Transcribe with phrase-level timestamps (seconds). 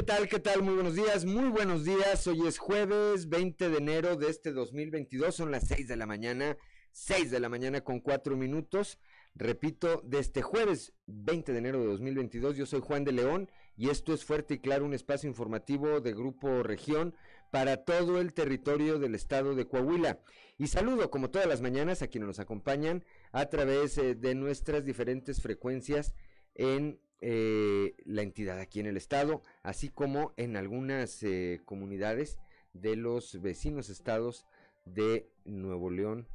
[0.00, 0.28] ¿Qué tal?
[0.30, 0.62] ¿Qué tal?
[0.62, 2.26] Muy buenos días, muy buenos días.
[2.26, 6.56] Hoy es jueves 20 de enero de este 2022, son las 6 de la mañana,
[6.92, 8.98] 6 de la mañana con 4 minutos.
[9.34, 13.90] Repito, de este jueves 20 de enero de 2022, yo soy Juan de León y
[13.90, 17.14] esto es Fuerte y Claro, un espacio informativo de Grupo Región
[17.50, 20.20] para todo el territorio del estado de Coahuila.
[20.56, 24.86] Y saludo, como todas las mañanas, a quienes nos acompañan a través eh, de nuestras
[24.86, 26.14] diferentes frecuencias
[26.54, 32.38] en eh, la entidad aquí en el estado, así como en algunas eh, comunidades
[32.72, 34.46] de los vecinos estados
[34.84, 36.26] de Nuevo León,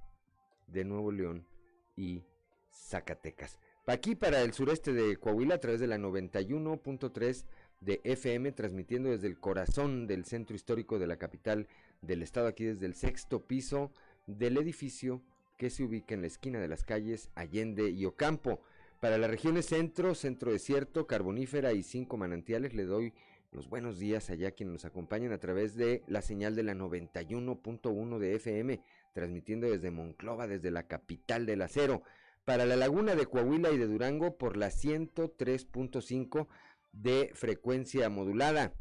[0.67, 1.47] de Nuevo León
[1.95, 2.23] y
[2.71, 3.59] Zacatecas.
[3.87, 7.45] Aquí para el sureste de Coahuila a través de la 91.3
[7.81, 11.67] de FM, transmitiendo desde el corazón del centro histórico de la capital
[12.01, 13.91] del estado, aquí desde el sexto piso
[14.25, 15.21] del edificio
[15.57, 18.61] que se ubica en la esquina de las calles Allende y Ocampo.
[19.05, 23.13] Para las regiones centro, centro desierto, carbonífera y cinco manantiales, le doy
[23.51, 28.17] los buenos días allá quienes nos acompañan a través de la señal de la 91.1
[28.17, 28.81] de FM,
[29.13, 32.01] transmitiendo desde Monclova, desde la capital del acero.
[32.45, 36.47] Para la laguna de Coahuila y de Durango por la 103.5
[36.91, 38.73] de frecuencia modulada.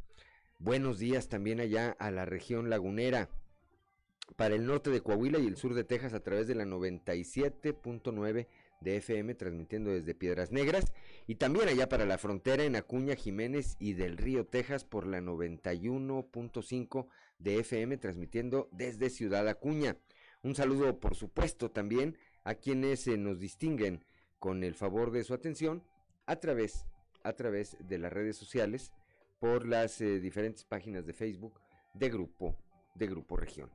[0.58, 3.28] Buenos días también allá a la región lagunera.
[4.36, 8.46] Para el norte de Coahuila y el sur de Texas a través de la 97.9
[8.84, 10.92] de FM transmitiendo desde Piedras Negras
[11.26, 15.20] y también allá para la frontera en Acuña, Jiménez y del Río Texas por la
[15.20, 19.96] 91.5 de FM transmitiendo desde Ciudad Acuña.
[20.42, 24.04] Un saludo por supuesto también a quienes se nos distinguen
[24.38, 25.82] con el favor de su atención
[26.26, 26.86] a través
[27.24, 28.92] a través de las redes sociales
[29.40, 31.58] por las eh, diferentes páginas de Facebook
[31.94, 32.54] de Grupo,
[32.94, 33.70] de Grupo Región.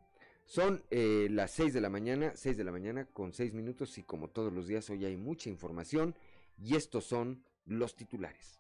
[0.49, 4.03] Son eh, las 6 de la mañana, 6 de la mañana con 6 minutos y
[4.03, 6.15] como todos los días hoy hay mucha información
[6.57, 8.59] y estos son los titulares.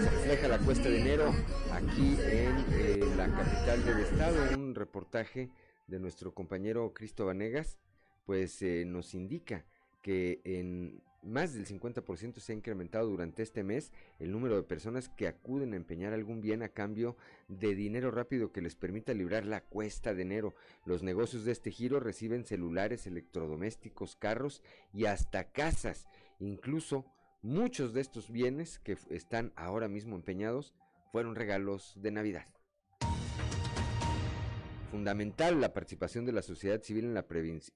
[0.00, 1.34] Se refleja la cuesta de enero
[1.72, 5.50] aquí en eh, la capital del estado, un reportaje
[5.88, 7.80] de nuestro compañero Cristo Vanegas,
[8.26, 9.64] pues nos indica
[10.02, 15.08] que en más del 50% se ha incrementado durante este mes el número de personas
[15.08, 17.16] que acuden a empeñar algún bien a cambio
[17.48, 20.54] de dinero rápido que les permita librar la cuesta de enero.
[20.84, 24.62] Los negocios de este giro reciben celulares, electrodomésticos, carros
[24.92, 26.08] y hasta casas.
[26.38, 27.04] Incluso
[27.42, 30.74] muchos de estos bienes que están ahora mismo empeñados
[31.12, 32.46] fueron regalos de Navidad.
[34.90, 37.26] Fundamental la participación de la sociedad civil en la,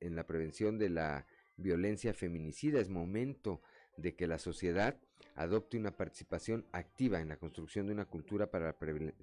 [0.01, 1.27] en la prevención de la
[1.62, 2.81] violencia feminicida.
[2.81, 3.62] Es momento
[3.97, 4.99] de que la sociedad
[5.34, 8.77] adopte una participación activa en la construcción de una cultura para la,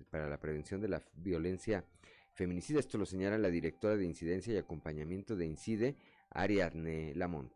[0.09, 1.85] para la prevención de la violencia
[2.33, 2.79] feminicida.
[2.79, 5.95] Esto lo señala la directora de incidencia y acompañamiento de Incide,
[6.31, 7.51] Ariadne Lamont.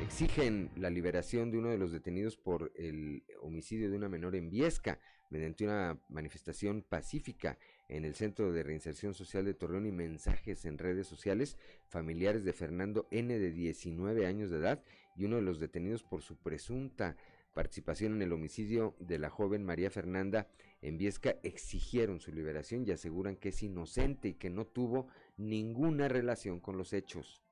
[0.00, 4.50] Exigen la liberación de uno de los detenidos por el homicidio de una menor en
[4.50, 7.58] Viesca mediante una manifestación pacífica
[7.88, 12.52] en el Centro de Reinserción Social de Torreón y mensajes en redes sociales, familiares de
[12.52, 14.82] Fernando N de 19 años de edad
[15.16, 17.16] y uno de los detenidos por su presunta
[17.56, 20.46] participación en el homicidio de la joven María Fernanda
[20.82, 25.08] en Viesca exigieron su liberación y aseguran que es inocente y que no tuvo
[25.38, 27.42] ninguna relación con los hechos.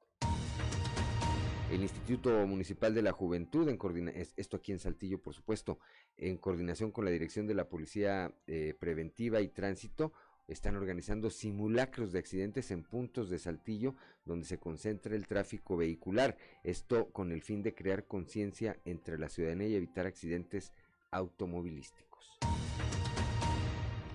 [1.71, 5.79] El Instituto Municipal de la Juventud, en esto aquí en Saltillo, por supuesto,
[6.19, 10.13] en coordinación con la Dirección de la Policía eh, Preventiva y Tránsito,
[10.49, 13.95] están organizando simulacros de accidentes en puntos de Saltillo
[14.25, 16.37] donde se concentra el tráfico vehicular.
[16.63, 20.73] Esto con el fin de crear conciencia entre la ciudadanía y evitar accidentes
[21.11, 22.39] automovilísticos.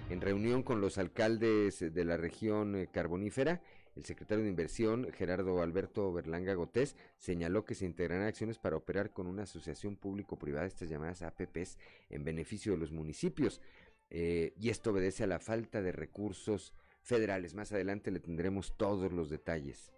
[0.10, 3.62] En reunión con los alcaldes de la región eh, carbonífera,
[3.96, 9.12] el secretario de Inversión, Gerardo Alberto Berlanga Gotés, señaló que se integrarán acciones para operar
[9.12, 11.78] con una asociación público-privada, estas llamadas APPs,
[12.10, 13.62] en beneficio de los municipios.
[14.10, 17.54] Eh, y esto obedece a la falta de recursos federales.
[17.54, 19.92] Más adelante le tendremos todos los detalles.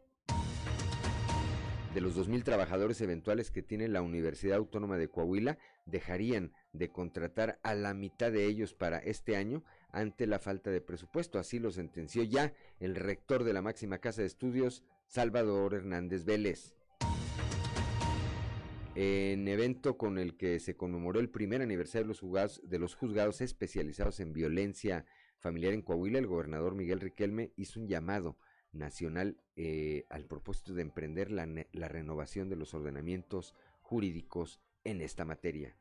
[1.94, 7.60] De los 2.000 trabajadores eventuales que tiene la Universidad Autónoma de Coahuila, dejarían de contratar
[7.64, 11.38] a la mitad de ellos para este año ante la falta de presupuesto.
[11.38, 16.76] Así lo sentenció ya el rector de la máxima casa de estudios, Salvador Hernández Vélez
[18.96, 22.96] en evento con el que se conmemoró el primer aniversario de los juzgados, de los
[22.96, 25.06] juzgados especializados en violencia
[25.40, 28.38] familiar en Coahuila, el gobernador Miguel Riquelme hizo un llamado
[28.74, 35.26] nacional eh, al propósito de emprender la, la renovación de los ordenamientos jurídicos en esta
[35.26, 35.76] materia.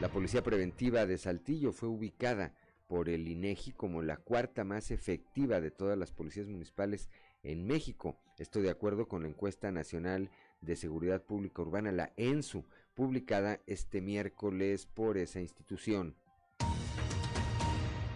[0.00, 2.54] La Policía Preventiva de Saltillo fue ubicada
[2.86, 7.10] por el INEGI como la cuarta más efectiva de todas las policías municipales
[7.42, 8.16] en México.
[8.38, 12.64] Esto de acuerdo con la encuesta nacional de Seguridad Pública Urbana, la ENSU,
[12.94, 16.16] publicada este miércoles por esa institución.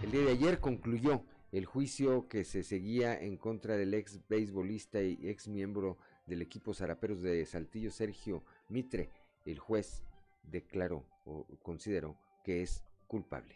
[0.03, 1.23] El día de ayer concluyó
[1.53, 6.73] el juicio que se seguía en contra del ex beisbolista y ex miembro del equipo
[6.73, 9.09] Zaraperos de Saltillo, Sergio Mitre.
[9.45, 10.03] El juez
[10.43, 13.55] declaró o consideró que es culpable.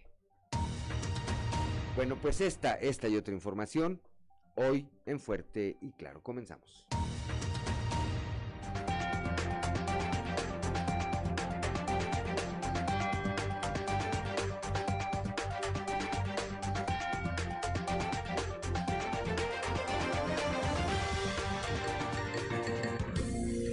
[1.95, 4.00] Bueno, pues esta, esta y otra información
[4.56, 6.22] hoy en Fuerte y Claro.
[6.22, 6.86] Comenzamos.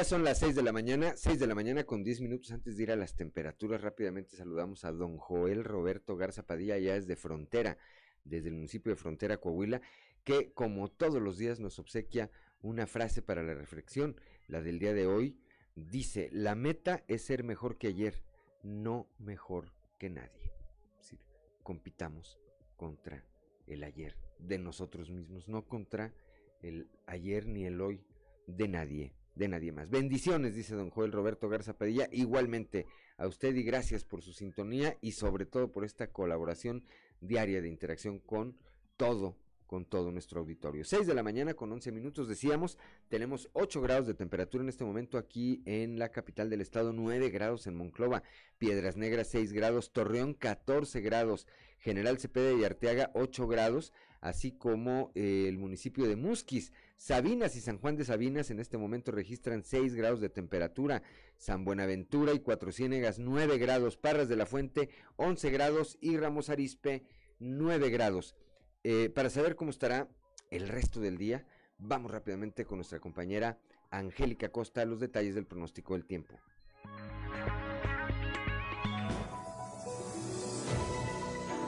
[0.00, 2.74] Ya son las 6 de la mañana, 6 de la mañana con 10 minutos antes
[2.74, 3.82] de ir a las temperaturas.
[3.82, 7.76] Rápidamente saludamos a don Joel Roberto Garza Padilla, ya desde Frontera,
[8.24, 9.82] desde el municipio de Frontera, Coahuila,
[10.24, 12.30] que como todos los días nos obsequia
[12.62, 14.18] una frase para la reflexión.
[14.48, 15.36] La del día de hoy
[15.74, 18.22] dice, la meta es ser mejor que ayer,
[18.62, 20.50] no mejor que nadie.
[20.92, 21.20] Es decir,
[21.62, 22.38] compitamos
[22.78, 23.22] contra
[23.66, 26.14] el ayer de nosotros mismos, no contra
[26.62, 28.02] el ayer ni el hoy
[28.46, 29.88] de nadie de nadie más.
[29.88, 32.84] Bendiciones, dice don Joel Roberto Garza Padilla, igualmente
[33.16, 36.84] a usted y gracias por su sintonía y sobre todo por esta colaboración
[37.22, 38.54] diaria de interacción con
[38.98, 40.84] todo, con todo nuestro auditorio.
[40.84, 42.76] 6 de la mañana con 11 minutos, decíamos,
[43.08, 47.30] tenemos 8 grados de temperatura en este momento aquí en la capital del estado, 9
[47.30, 48.22] grados en Monclova,
[48.58, 51.46] Piedras Negras 6 grados, Torreón 14 grados,
[51.78, 56.72] General Cepeda y Arteaga 8 grados, así como eh, el municipio de Musquis.
[56.96, 61.02] Sabinas y San Juan de Sabinas en este momento registran 6 grados de temperatura,
[61.36, 65.98] San Buenaventura y Cuatro Ciénegas 9 grados, Parras de la Fuente 11 grados.
[66.00, 67.04] Y Ramos Arispe
[67.38, 68.36] 9 grados.
[68.84, 70.08] Eh, para saber cómo estará
[70.50, 71.46] el resto del día,
[71.78, 73.58] vamos rápidamente con nuestra compañera
[73.90, 76.38] Angélica Costa a los detalles del pronóstico del tiempo.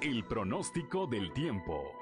[0.03, 2.02] El pronóstico del tiempo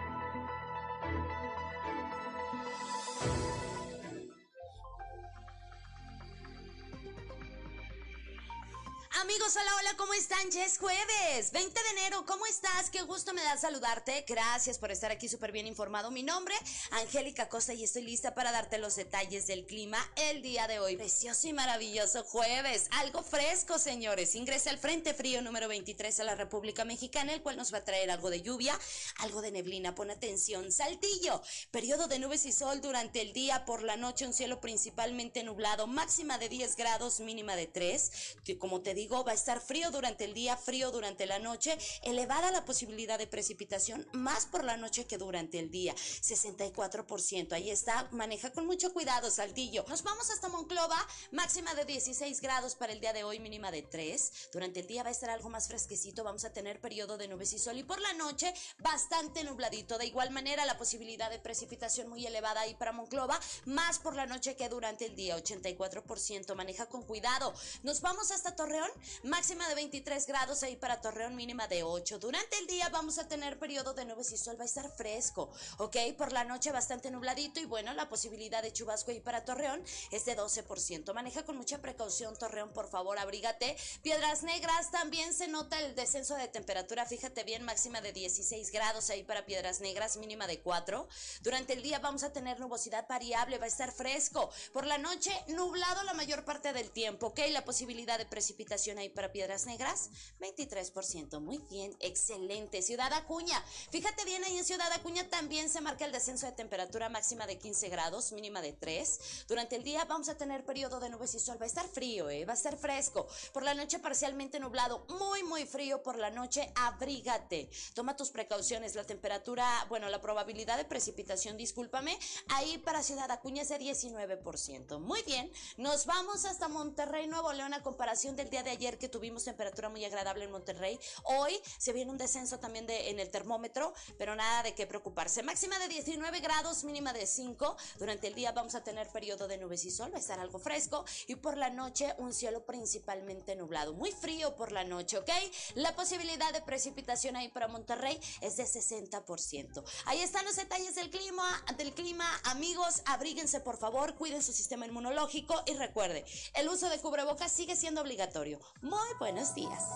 [9.43, 10.51] Hola, hola, ¿cómo están?
[10.51, 12.91] Ya es jueves, 20 de enero, ¿cómo estás?
[12.91, 14.23] Qué gusto me da saludarte.
[14.27, 16.11] Gracias por estar aquí súper bien informado.
[16.11, 16.53] Mi nombre,
[16.91, 20.95] Angélica Costa, y estoy lista para darte los detalles del clima el día de hoy.
[20.95, 24.35] Precioso y maravilloso jueves, algo fresco, señores.
[24.35, 27.83] Ingresa al Frente Frío número 23 a la República Mexicana, el cual nos va a
[27.83, 28.79] traer algo de lluvia,
[29.17, 29.95] algo de neblina.
[29.95, 31.41] Pon atención, Saltillo,
[31.71, 35.87] periodo de nubes y sol durante el día, por la noche un cielo principalmente nublado,
[35.87, 38.11] máxima de 10 grados, mínima de 3.
[38.59, 42.51] Como te digo, va a estar frío durante el día, frío durante la noche, elevada
[42.51, 47.53] la posibilidad de precipitación más por la noche que durante el día, 64%.
[47.53, 49.85] Ahí está, maneja con mucho cuidado, Saltillo.
[49.87, 50.97] Nos vamos hasta Monclova,
[51.31, 54.49] máxima de 16 grados para el día de hoy, mínima de 3.
[54.51, 57.53] Durante el día va a estar algo más fresquecito, vamos a tener periodo de nubes
[57.53, 59.97] y sol y por la noche bastante nubladito.
[59.97, 64.25] De igual manera, la posibilidad de precipitación muy elevada ahí para Monclova, más por la
[64.25, 66.53] noche que durante el día, 84%.
[66.53, 67.53] Maneja con cuidado.
[67.83, 68.91] Nos vamos hasta Torreón,
[69.23, 72.19] máxima de 23 grados ahí para Torreón, mínima de 8.
[72.19, 75.51] Durante el día vamos a tener periodo de nubes y sol, va a estar fresco,
[75.77, 75.97] ¿ok?
[76.17, 80.25] Por la noche bastante nubladito y bueno, la posibilidad de chubasco ahí para Torreón es
[80.25, 81.13] de 12%.
[81.13, 83.77] Maneja con mucha precaución Torreón, por favor, abrígate.
[84.01, 89.09] Piedras Negras también se nota el descenso de temperatura, fíjate bien, máxima de 16 grados
[89.09, 91.07] ahí para Piedras Negras, mínima de 4.
[91.41, 94.49] Durante el día vamos a tener nubosidad variable, va a estar fresco.
[94.73, 97.39] Por la noche, nublado la mayor parte del tiempo, ¿ok?
[97.51, 101.39] La posibilidad de precipitación ahí para Piedras Negras, 23%.
[101.39, 102.81] Muy bien, excelente.
[102.81, 107.09] Ciudad Acuña, fíjate bien, ahí en Ciudad Acuña también se marca el descenso de temperatura
[107.09, 109.45] máxima de 15 grados, mínima de 3.
[109.47, 111.57] Durante el día vamos a tener periodo de nubes y sol.
[111.59, 112.45] Va a estar frío, ¿eh?
[112.45, 113.27] va a estar fresco.
[113.53, 116.71] Por la noche parcialmente nublado, muy, muy frío por la noche.
[116.75, 117.69] Abrígate.
[117.93, 118.95] Toma tus precauciones.
[118.95, 122.17] La temperatura, bueno, la probabilidad de precipitación, discúlpame,
[122.49, 124.99] ahí para Ciudad Acuña es de 19%.
[124.99, 128.97] Muy bien, nos vamos hasta Monterrey, Nuevo León a comparación del día de ayer ayer
[129.01, 133.19] que tuvimos temperatura muy agradable en Monterrey, hoy se viene un descenso también de, en
[133.19, 135.41] el termómetro, pero nada de qué preocuparse.
[135.41, 137.75] Máxima de 19 grados, mínima de 5.
[137.97, 140.59] Durante el día vamos a tener periodo de nubes y sol, va a estar algo
[140.59, 145.29] fresco y por la noche un cielo principalmente nublado, muy frío por la noche, ¿ok?
[145.73, 149.83] La posibilidad de precipitación ahí para Monterrey es de 60%.
[150.05, 154.85] Ahí están los detalles del clima, del clima, amigos, abríguense por favor, cuiden su sistema
[154.85, 158.59] inmunológico y recuerde, el uso de cubrebocas sigue siendo obligatorio.
[158.91, 159.89] Muy buenos días.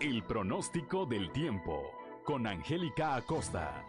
[0.00, 1.92] El pronóstico del tiempo
[2.24, 3.84] con Angélica Acosta.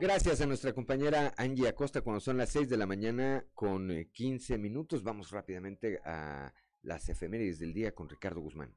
[0.00, 4.54] Gracias a nuestra compañera Angie Acosta cuando son las 6 de la mañana con 15
[4.54, 5.04] eh, minutos.
[5.04, 8.74] Vamos rápidamente a las efemérides del día con Ricardo Guzmán.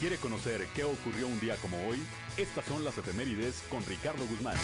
[0.00, 1.98] ¿Quiere conocer qué ocurrió un día como hoy?
[2.38, 4.56] Estas son las efemérides con Ricardo Guzmán.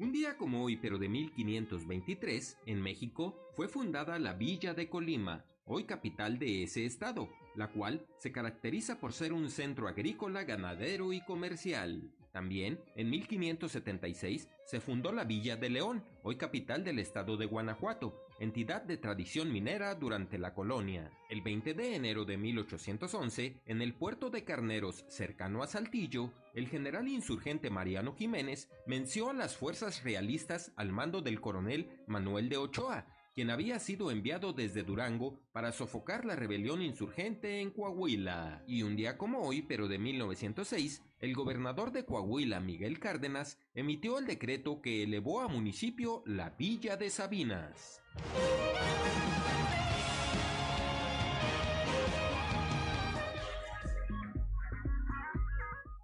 [0.00, 5.44] Un día como hoy, pero de 1523, en México, fue fundada la Villa de Colima,
[5.64, 11.12] hoy capital de ese estado, la cual se caracteriza por ser un centro agrícola, ganadero
[11.12, 12.10] y comercial.
[12.32, 18.26] También, en 1576, se fundó la Villa de León, hoy capital del estado de Guanajuato,
[18.38, 21.10] entidad de tradición minera durante la colonia.
[21.28, 26.68] El 20 de enero de 1811, en el puerto de Carneros, cercano a Saltillo, el
[26.68, 32.58] general insurgente Mariano Jiménez menció a las fuerzas realistas al mando del coronel Manuel de
[32.58, 38.62] Ochoa, quien había sido enviado desde Durango para sofocar la rebelión insurgente en Coahuila.
[38.66, 44.18] Y un día como hoy, pero de 1906, el gobernador de Coahuila, Miguel Cárdenas, emitió
[44.18, 48.02] el decreto que elevó a municipio la Villa de Sabinas.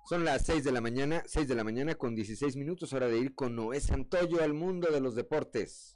[0.08, 3.18] Son las 6 de la mañana, 6 de la mañana con 16 minutos, hora de
[3.18, 5.95] ir con Noé Santoyo al mundo de los deportes.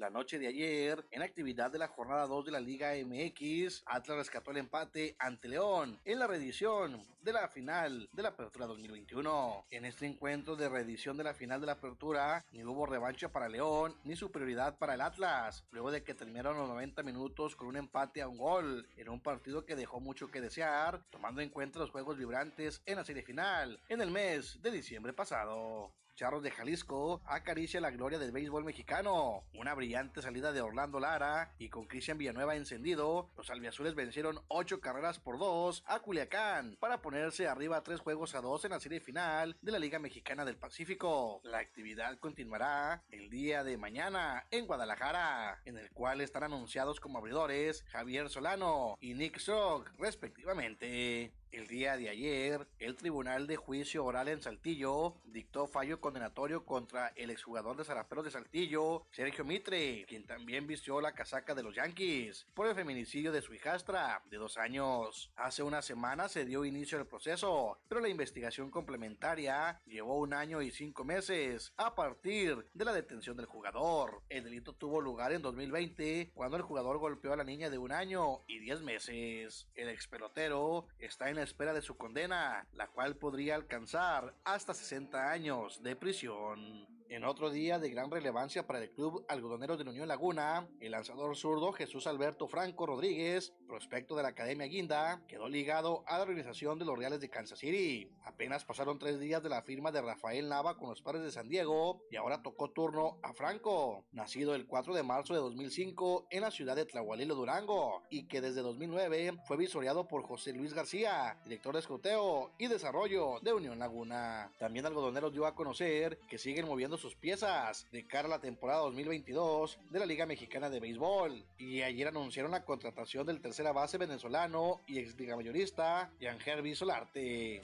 [0.00, 4.16] La noche de ayer, en actividad de la jornada 2 de la Liga MX, Atlas
[4.16, 9.66] rescató el empate ante León en la reedición de la final de la Apertura 2021.
[9.70, 13.50] En este encuentro de reedición de la final de la Apertura, ni hubo revancha para
[13.50, 17.76] León ni superioridad para el Atlas, luego de que terminaron los 90 minutos con un
[17.76, 21.78] empate a un gol, en un partido que dejó mucho que desear, tomando en cuenta
[21.78, 25.92] los juegos vibrantes en la serie final en el mes de diciembre pasado.
[26.20, 29.42] Charros de Jalisco acaricia la gloria del béisbol mexicano.
[29.54, 34.82] Una brillante salida de Orlando Lara y con Cristian Villanueva encendido, los albiazules vencieron 8
[34.82, 39.00] carreras por 2 a Culiacán para ponerse arriba 3 juegos a 2 en la serie
[39.00, 41.40] final de la Liga Mexicana del Pacífico.
[41.42, 47.16] La actividad continuará el día de mañana en Guadalajara, en el cual están anunciados como
[47.16, 51.32] abridores Javier Solano y Nick Strock, respectivamente.
[51.52, 57.08] El día de ayer, el Tribunal de Juicio Oral en Saltillo dictó fallo condenatorio contra
[57.16, 61.74] el exjugador de Zaraperos de Saltillo, Sergio Mitre, quien también vistió la casaca de los
[61.74, 65.32] Yankees, por el feminicidio de su hijastra, de dos años.
[65.34, 70.62] Hace una semana se dio inicio al proceso, pero la investigación complementaria llevó un año
[70.62, 74.22] y cinco meses a partir de la detención del jugador.
[74.28, 77.90] El delito tuvo lugar en 2020, cuando el jugador golpeó a la niña de un
[77.90, 79.66] año y diez meses.
[79.74, 85.30] El ex pelotero está en espera de su condena, la cual podría alcanzar hasta 60
[85.30, 86.99] años de prisión.
[87.10, 90.92] En otro día de gran relevancia para el club algodonero de la Unión Laguna, el
[90.92, 96.22] lanzador zurdo Jesús Alberto Franco Rodríguez, prospecto de la Academia Guinda, quedó ligado a la
[96.22, 98.08] organización de los Reales de Kansas City.
[98.22, 101.48] Apenas pasaron tres días de la firma de Rafael Nava con los padres de San
[101.48, 106.42] Diego y ahora tocó turno a Franco, nacido el 4 de marzo de 2005 en
[106.42, 111.40] la ciudad de Tlahualilo, Durango, y que desde 2009 fue visoreado por José Luis García,
[111.42, 114.52] director de escoteo y desarrollo de Unión Laguna.
[114.60, 118.80] También Algodoneros dio a conocer que siguen moviendo sus piezas de cara a la temporada
[118.80, 121.46] 2022 de la Liga Mexicana de Béisbol.
[121.56, 127.62] Y ayer anunciaron la contratación del tercera base venezolano y ex liga mayorista, Gervi Solarte.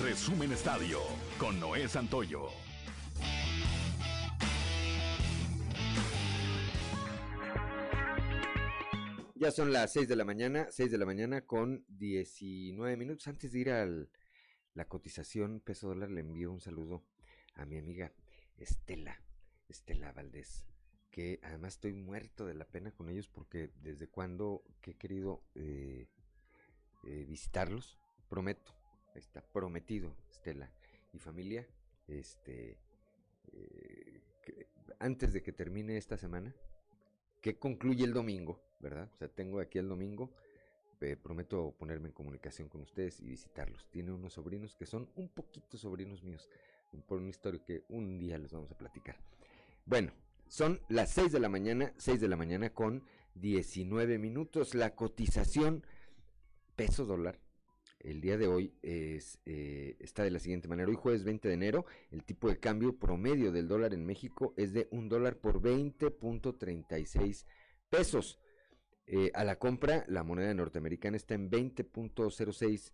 [0.00, 1.00] Resumen Estadio
[1.36, 2.48] con Noé Santoyo.
[9.34, 13.26] Ya son las 6 de la mañana, 6 de la mañana con 19 minutos.
[13.26, 13.84] Antes de ir a
[14.74, 17.02] la cotización peso dólar, le envío un saludo
[17.54, 18.12] a mi amiga
[18.58, 19.20] Estela,
[19.68, 20.64] Estela Valdés,
[21.10, 25.42] que además estoy muerto de la pena con ellos porque desde cuando que he querido
[25.54, 26.08] eh,
[27.04, 28.74] eh, visitarlos, prometo,
[29.14, 30.70] está prometido, Estela,
[31.12, 31.66] y familia,
[32.08, 32.78] este,
[33.52, 34.20] eh,
[34.98, 36.54] antes de que termine esta semana,
[37.40, 39.10] que concluye el domingo, ¿verdad?
[39.12, 40.32] O sea, tengo aquí el domingo,
[41.00, 43.84] eh, prometo ponerme en comunicación con ustedes y visitarlos.
[43.90, 46.48] Tiene unos sobrinos que son un poquito sobrinos míos,
[47.06, 49.16] por una historia que un día les vamos a platicar.
[49.84, 50.12] Bueno,
[50.46, 54.74] son las 6 de la mañana, 6 de la mañana con 19 minutos.
[54.74, 55.84] La cotización
[56.76, 57.38] peso dólar
[58.02, 60.88] el día de hoy es, eh, está de la siguiente manera.
[60.88, 64.72] Hoy jueves 20 de enero, el tipo de cambio promedio del dólar en México es
[64.72, 67.46] de un dólar por 20.36
[67.88, 68.40] pesos.
[69.06, 72.92] Eh, a la compra, la moneda norteamericana está en 20.06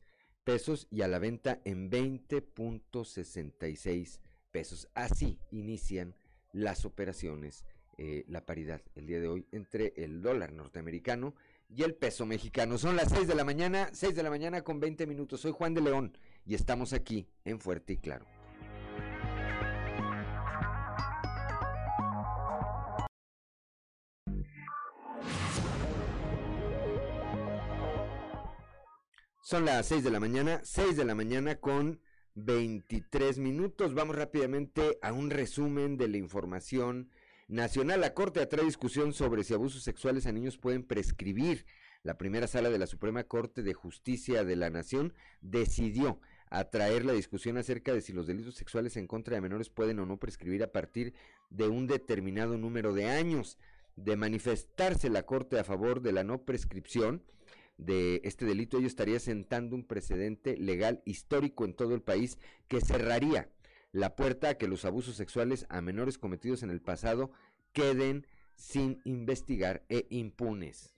[0.49, 4.19] pesos y a la venta en 20.66
[4.51, 4.89] pesos.
[4.95, 6.15] Así inician
[6.55, 7.67] las operaciones,
[7.99, 11.35] eh, la paridad el día de hoy entre el dólar norteamericano
[11.69, 12.79] y el peso mexicano.
[12.79, 15.43] Son las 6 de la mañana, 6 de la mañana con 20 minutos.
[15.43, 18.25] Soy Juan de León y estamos aquí en Fuerte y Claro.
[29.49, 32.03] Son las 6 de la mañana, 6 de la mañana con
[32.35, 33.95] 23 minutos.
[33.95, 37.09] Vamos rápidamente a un resumen de la información
[37.49, 38.03] nacional.
[38.03, 41.65] La Corte atrae discusión sobre si abusos sexuales a niños pueden prescribir.
[42.03, 47.15] La primera sala de la Suprema Corte de Justicia de la Nación decidió atraer la
[47.15, 50.63] discusión acerca de si los delitos sexuales en contra de menores pueden o no prescribir
[50.63, 51.15] a partir
[51.49, 53.57] de un determinado número de años.
[53.97, 57.23] De manifestarse la Corte a favor de la no prescripción
[57.79, 62.81] de este delito, ello estaría sentando un precedente legal histórico en todo el país que
[62.81, 63.49] cerraría
[63.93, 67.31] la puerta a que los abusos sexuales a menores cometidos en el pasado
[67.73, 70.95] queden sin investigar e impunes.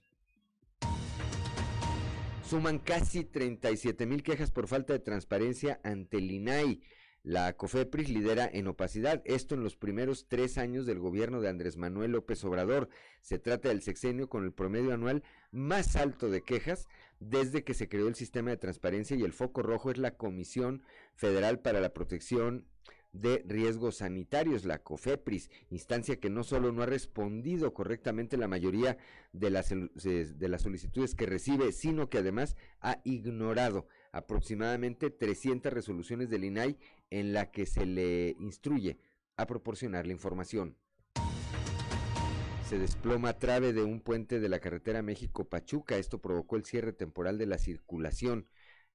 [2.43, 6.81] Suman casi 37 mil quejas por falta de transparencia ante el INAI.
[7.23, 11.77] La COFEPRIS lidera en opacidad, esto en los primeros tres años del gobierno de Andrés
[11.77, 12.89] Manuel López Obrador.
[13.21, 16.87] Se trata del sexenio con el promedio anual más alto de quejas
[17.19, 20.81] desde que se creó el sistema de transparencia y el foco rojo es la Comisión
[21.13, 22.65] Federal para la Protección
[23.13, 28.97] de Riesgos Sanitarios, la COFEPRIS, instancia que no solo no ha respondido correctamente la mayoría
[29.31, 36.29] de las, de las solicitudes que recibe, sino que además ha ignorado aproximadamente 300 resoluciones
[36.29, 36.77] del INAI
[37.09, 38.97] en la que se le instruye
[39.37, 40.77] a proporcionar la información.
[42.67, 45.97] Se desploma trave de un puente de la carretera México-Pachuca.
[45.97, 48.47] Esto provocó el cierre temporal de la circulación.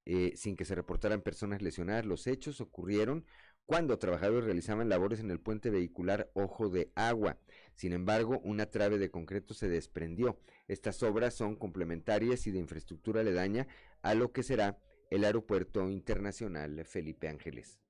[0.09, 2.07] Eh, sin que se reportaran personas lesionadas.
[2.07, 3.27] Los hechos ocurrieron
[3.67, 7.39] cuando trabajadores realizaban labores en el puente vehicular Ojo de Agua.
[7.75, 10.39] Sin embargo, una trave de concreto se desprendió.
[10.69, 13.67] Estas obras son complementarias y de infraestructura aledaña
[14.03, 14.79] a lo que será
[15.11, 17.81] el Aeropuerto Internacional Felipe Ángeles.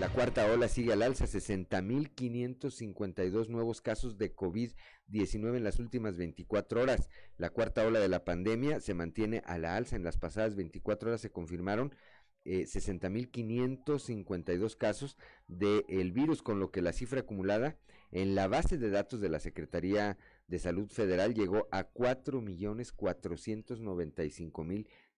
[0.00, 6.82] La cuarta ola sigue al alza, 60.552 nuevos casos de COVID-19 en las últimas 24
[6.82, 7.08] horas.
[7.36, 9.96] La cuarta ola de la pandemia se mantiene a la alza.
[9.96, 11.96] En las pasadas 24 horas se confirmaron
[12.44, 15.18] eh, 60.552 casos
[15.48, 17.76] del virus, con lo que la cifra acumulada
[18.10, 20.16] en la base de datos de la Secretaría
[20.46, 21.84] de Salud Federal llegó a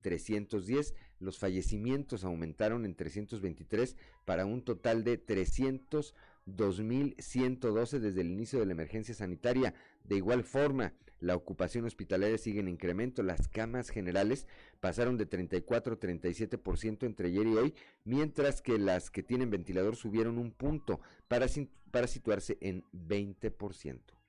[0.03, 0.95] 4.495.310.
[1.21, 8.73] Los fallecimientos aumentaron en 323 para un total de 302.112 desde el inicio de la
[8.73, 9.75] emergencia sanitaria.
[10.05, 13.23] De igual forma, la ocupación hospitalaria sigue en incremento.
[13.23, 14.47] Las camas generales
[14.81, 19.97] pasaron de 34 a 37% entre ayer y hoy, mientras que las que tienen ventilador
[19.97, 21.47] subieron un punto para,
[21.91, 24.19] para situarse en 20%.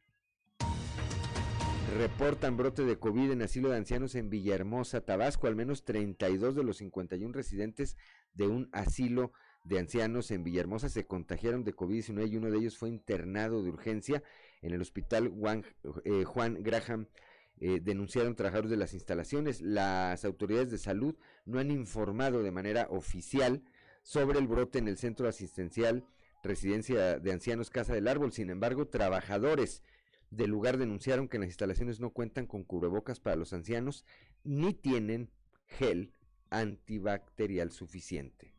[1.98, 5.48] Reportan brote de COVID en asilo de ancianos en Villahermosa, Tabasco.
[5.48, 7.98] Al menos 32 de los 51 residentes
[8.34, 9.34] de un asilo
[9.66, 13.70] de ancianos en Villahermosa se contagiaron de COVID-19 y uno de ellos fue internado de
[13.70, 14.24] urgencia
[14.62, 15.66] en el hospital Juan,
[16.06, 17.08] eh, Juan Graham.
[17.60, 19.60] Eh, denunciaron trabajadores de las instalaciones.
[19.60, 23.64] Las autoridades de salud no han informado de manera oficial
[24.02, 26.06] sobre el brote en el centro asistencial
[26.42, 28.32] Residencia de Ancianos Casa del Árbol.
[28.32, 29.84] Sin embargo, trabajadores
[30.32, 34.06] del lugar denunciaron que las instalaciones no cuentan con cubrebocas para los ancianos
[34.44, 35.30] ni tienen
[35.68, 36.14] gel
[36.50, 38.54] antibacterial suficiente.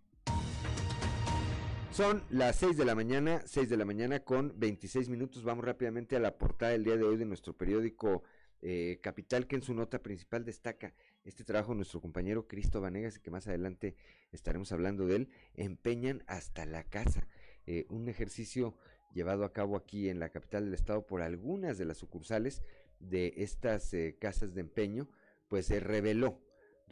[1.90, 5.44] Son las 6 de la mañana, 6 de la mañana con 26 minutos.
[5.44, 8.22] Vamos rápidamente a la portada del día de hoy de nuestro periódico
[8.62, 13.18] eh, Capital, que en su nota principal destaca este trabajo de nuestro compañero Cristo Vanegas,
[13.18, 13.94] que más adelante
[14.30, 15.28] estaremos hablando de él.
[15.54, 17.28] Empeñan hasta la casa.
[17.66, 18.74] Eh, un ejercicio
[19.12, 22.62] llevado a cabo aquí en la capital del estado por algunas de las sucursales
[23.00, 25.08] de estas eh, casas de empeño,
[25.48, 26.40] pues se reveló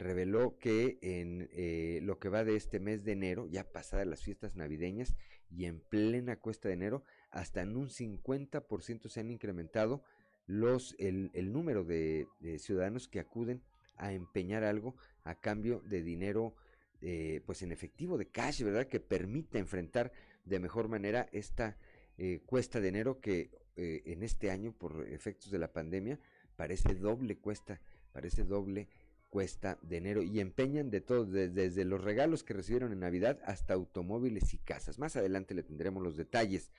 [0.01, 4.23] reveló que en eh, lo que va de este mes de enero, ya pasadas las
[4.23, 5.15] fiestas navideñas
[5.49, 10.03] y en plena cuesta de enero, hasta en un 50% se han incrementado
[10.47, 13.61] los, el, número de, ciudadanos que acuden
[13.95, 16.55] a empeñar algo a cambio de dinero
[17.01, 18.87] eh, pues en efectivo de cash, ¿verdad?
[18.87, 20.11] Que permita enfrentar
[20.45, 21.77] de mejor manera esta
[22.23, 26.19] eh, cuesta de enero que eh, en este año por efectos de la pandemia
[26.55, 27.81] parece doble cuesta,
[28.11, 28.89] parece doble
[29.31, 33.73] cuesta de enero y empeñan de todo, desde los regalos que recibieron en Navidad hasta
[33.73, 34.99] automóviles y casas.
[34.99, 36.69] Más adelante le tendremos los detalles.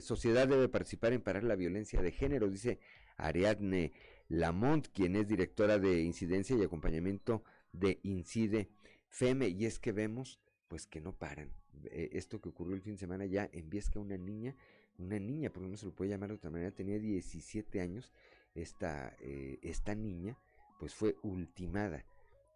[0.00, 2.78] sociedad debe participar en parar la violencia de género, dice
[3.18, 3.92] Ariadne
[4.28, 8.70] Lamont, quien es directora de incidencia y acompañamiento de Incide
[9.10, 11.61] Feme, y es que vemos pues que no paran.
[11.84, 14.54] Eh, esto que ocurrió el fin de semana ya en Viesca una niña,
[14.98, 18.12] una niña, porque no se lo puede llamar de otra manera, tenía 17 años,
[18.54, 20.38] esta, eh, esta niña
[20.78, 22.04] pues fue ultimada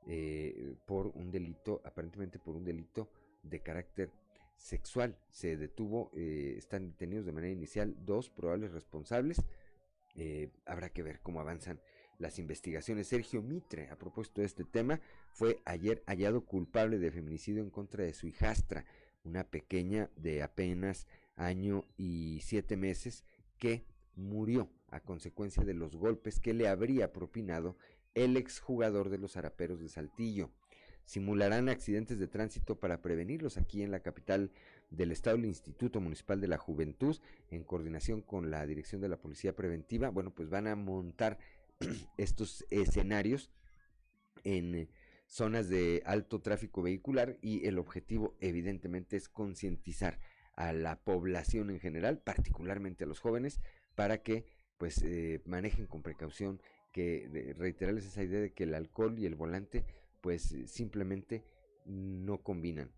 [0.07, 3.09] eh, por un delito, aparentemente por un delito
[3.43, 4.11] de carácter
[4.57, 5.17] sexual.
[5.31, 9.43] Se detuvo, están detenidos de manera inicial dos probables responsables.
[10.65, 11.81] habrá que ver cómo avanzan
[12.19, 13.09] las investigaciones.
[13.09, 15.01] Sergio Mitre, a propósito de este tema,
[15.33, 18.85] fue ayer hallado culpable de feminicidio en contra de su hijastra,
[19.27, 23.25] una pequeña de apenas año y siete meses
[23.59, 23.85] que
[24.15, 27.77] murió a consecuencia de los golpes que le habría propinado
[28.15, 30.51] el exjugador de los Araperos de Saltillo.
[31.05, 34.51] Simularán accidentes de tránsito para prevenirlos aquí en la capital
[34.91, 37.17] del estado, el Instituto Municipal de la Juventud,
[37.51, 40.09] en coordinación con la Dirección de la Policía Preventiva.
[40.09, 41.39] Bueno, pues van a montar
[42.17, 43.51] estos escenarios
[44.43, 44.89] en
[45.27, 50.19] zonas de alto tráfico vehicular y el objetivo evidentemente es concientizar
[50.55, 53.61] a la población en general, particularmente a los jóvenes,
[53.95, 54.47] para que
[54.79, 56.61] pues eh, manejen con precaución,
[56.93, 59.85] que reiterarles esa idea de que el alcohol y el volante
[60.23, 61.45] pues simplemente
[61.85, 62.91] no combinan.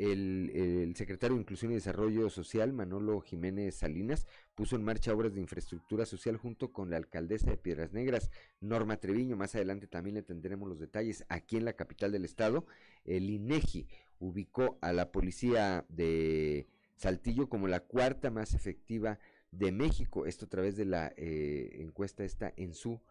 [0.00, 5.42] El, secretario de Inclusión y Desarrollo Social, Manolo Jiménez Salinas, puso en marcha obras de
[5.42, 8.30] infraestructura social junto con la alcaldesa de Piedras Negras,
[8.62, 9.36] Norma Treviño.
[9.36, 12.64] Más adelante también le tendremos los detalles aquí en la capital del estado.
[13.04, 13.88] El INEGI
[14.20, 19.18] ubicó a la policía de Saltillo como la cuarta más efectiva
[19.50, 20.24] de México.
[20.24, 23.02] Esto a través de la eh, encuesta esta en su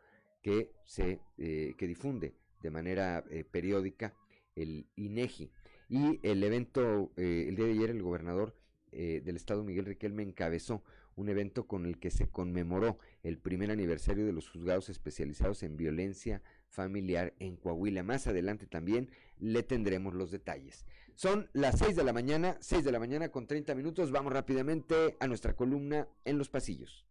[0.41, 4.15] que se eh, que difunde de manera eh, periódica
[4.55, 5.51] el INEGI.
[5.89, 8.55] Y el evento, eh, el día de ayer, el gobernador
[8.91, 10.83] eh, del estado, Miguel Riquelme, encabezó
[11.15, 15.75] un evento con el que se conmemoró el primer aniversario de los juzgados especializados en
[15.75, 18.03] violencia familiar en Coahuila.
[18.03, 20.85] Más adelante también le tendremos los detalles.
[21.15, 24.11] Son las 6 de la mañana, 6 de la mañana con 30 minutos.
[24.11, 27.05] Vamos rápidamente a nuestra columna en los pasillos.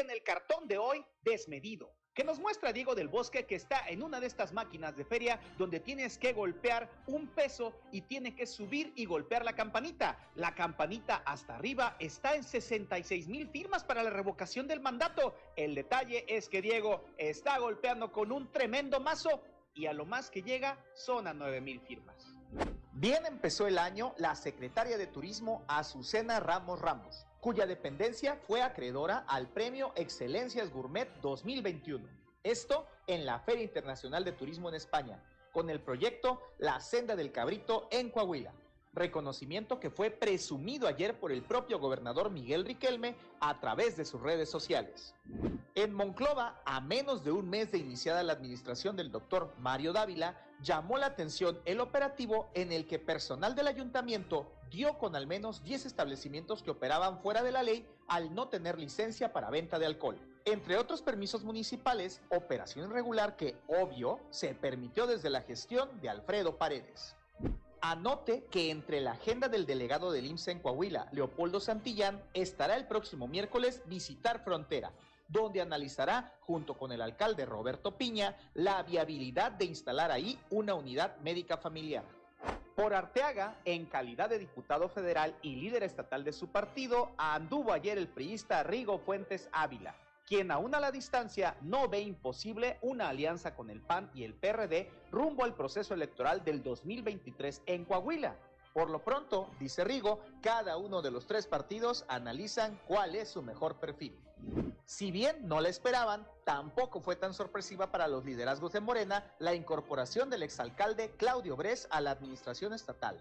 [0.00, 4.02] En el cartón de hoy, desmedido, que nos muestra Diego del Bosque que está en
[4.02, 8.46] una de estas máquinas de feria donde tienes que golpear un peso y tiene que
[8.46, 10.18] subir y golpear la campanita.
[10.34, 15.34] La campanita hasta arriba está en 66 mil firmas para la revocación del mandato.
[15.56, 19.42] El detalle es que Diego está golpeando con un tremendo mazo
[19.74, 22.34] y a lo más que llega son a 9 mil firmas.
[22.92, 29.24] Bien empezó el año la secretaria de Turismo Azucena Ramos Ramos cuya dependencia fue acreedora
[29.26, 32.06] al Premio Excelencias Gourmet 2021.
[32.42, 35.22] Esto en la Feria Internacional de Turismo en España,
[35.52, 38.52] con el proyecto La Senda del Cabrito en Coahuila
[38.92, 44.20] reconocimiento que fue presumido ayer por el propio gobernador Miguel Riquelme a través de sus
[44.20, 45.14] redes sociales.
[45.74, 50.36] En Monclova, a menos de un mes de iniciada la administración del doctor Mario Dávila,
[50.62, 55.62] llamó la atención el operativo en el que personal del ayuntamiento dio con al menos
[55.64, 59.86] 10 establecimientos que operaban fuera de la ley al no tener licencia para venta de
[59.86, 60.18] alcohol.
[60.44, 66.56] Entre otros permisos municipales, operación irregular que, obvio, se permitió desde la gestión de Alfredo
[66.56, 67.14] Paredes.
[67.82, 72.86] Anote que entre la agenda del delegado del IMSS en Coahuila, Leopoldo Santillán, estará el
[72.86, 74.92] próximo miércoles visitar frontera,
[75.28, 81.16] donde analizará, junto con el alcalde Roberto Piña, la viabilidad de instalar ahí una unidad
[81.18, 82.04] médica familiar.
[82.76, 87.96] Por Arteaga, en calidad de diputado federal y líder estatal de su partido, anduvo ayer
[87.96, 89.94] el priista Rigo Fuentes Ávila
[90.30, 94.32] quien aún a la distancia no ve imposible una alianza con el PAN y el
[94.32, 98.36] PRD rumbo al proceso electoral del 2023 en Coahuila.
[98.72, 103.42] Por lo pronto, dice Rigo, cada uno de los tres partidos analizan cuál es su
[103.42, 104.16] mejor perfil.
[104.84, 109.56] Si bien no la esperaban, tampoco fue tan sorpresiva para los liderazgos de Morena la
[109.56, 113.20] incorporación del exalcalde Claudio Bres a la administración estatal.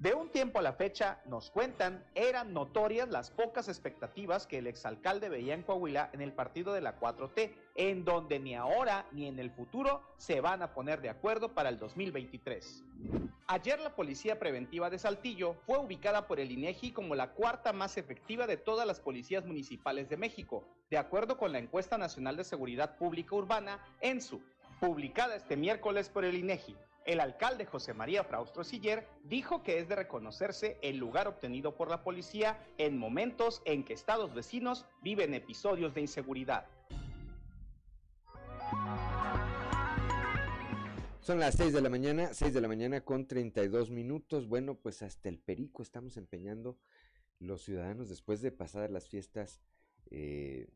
[0.00, 4.66] De un tiempo a la fecha, nos cuentan, eran notorias las pocas expectativas que el
[4.66, 9.26] exalcalde veía en Coahuila en el partido de la 4T, en donde ni ahora ni
[9.26, 12.82] en el futuro se van a poner de acuerdo para el 2023.
[13.46, 17.98] Ayer la Policía Preventiva de Saltillo fue ubicada por el INEGI como la cuarta más
[17.98, 22.44] efectiva de todas las policías municipales de México, de acuerdo con la encuesta nacional de
[22.44, 24.40] seguridad pública urbana ENSU,
[24.80, 26.74] publicada este miércoles por el INEGI.
[27.04, 31.88] El alcalde José María Fraustro Siller dijo que es de reconocerse el lugar obtenido por
[31.88, 36.66] la policía en momentos en que estados vecinos viven episodios de inseguridad.
[41.20, 44.48] Son las 6 de la mañana, 6 de la mañana con 32 minutos.
[44.48, 46.78] Bueno, pues hasta el perico estamos empeñando
[47.38, 49.60] los ciudadanos después de pasar las fiestas
[50.10, 50.68] eh,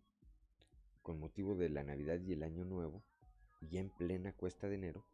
[1.03, 3.05] con motivo de la Navidad y el Año Nuevo,
[3.61, 5.05] y en plena cuesta de enero,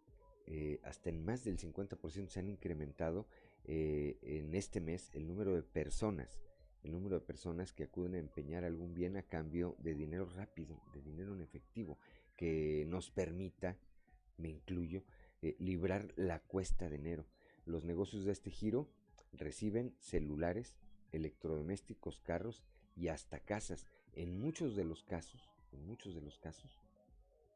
[0.52, 3.28] eh, hasta en más del 50% se han incrementado
[3.66, 6.40] eh, en este mes el número de personas,
[6.82, 10.82] el número de personas que acuden a empeñar algún bien a cambio de dinero rápido,
[10.92, 12.00] de dinero en efectivo,
[12.36, 13.78] que nos permita,
[14.38, 15.04] me incluyo,
[15.40, 17.26] eh, librar la cuesta de enero.
[17.64, 18.88] Los negocios de este giro
[19.32, 20.74] reciben celulares,
[21.12, 22.64] electrodomésticos, carros
[22.96, 23.86] y hasta casas.
[24.14, 26.80] En muchos de los casos, en muchos de los casos,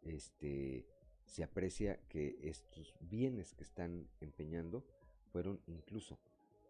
[0.02, 0.86] este,
[1.24, 4.84] se aprecia que estos bienes que están empeñando
[5.32, 6.18] fueron incluso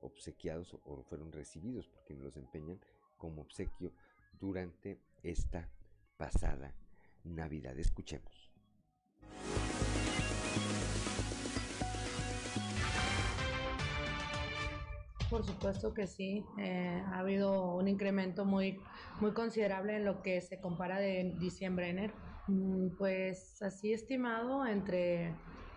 [0.00, 2.80] obsequiados o fueron recibidos por quienes los empeñan
[3.16, 3.92] como obsequio
[4.38, 5.68] durante esta
[6.16, 6.74] pasada
[7.24, 7.78] Navidad.
[7.78, 8.50] Escuchemos.
[15.30, 18.78] Por supuesto que sí, eh, ha habido un incremento muy,
[19.20, 22.14] muy considerable en lo que se compara de diciembre a enero.
[22.46, 25.34] Mm, pues así estimado entre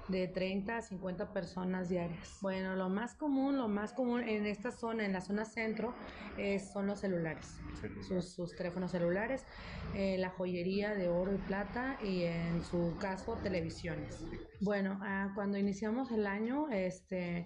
[0.07, 2.37] de 30 a 50 personas diarias.
[2.41, 5.93] Bueno, lo más común, lo más común en esta zona, en la zona centro,
[6.73, 7.59] son los celulares,
[8.07, 9.45] sus, teléfonos celulares,
[9.95, 14.23] eh, la joyería de oro y plata y en su caso televisiones.
[14.61, 17.45] Bueno, ah, cuando iniciamos el año, este,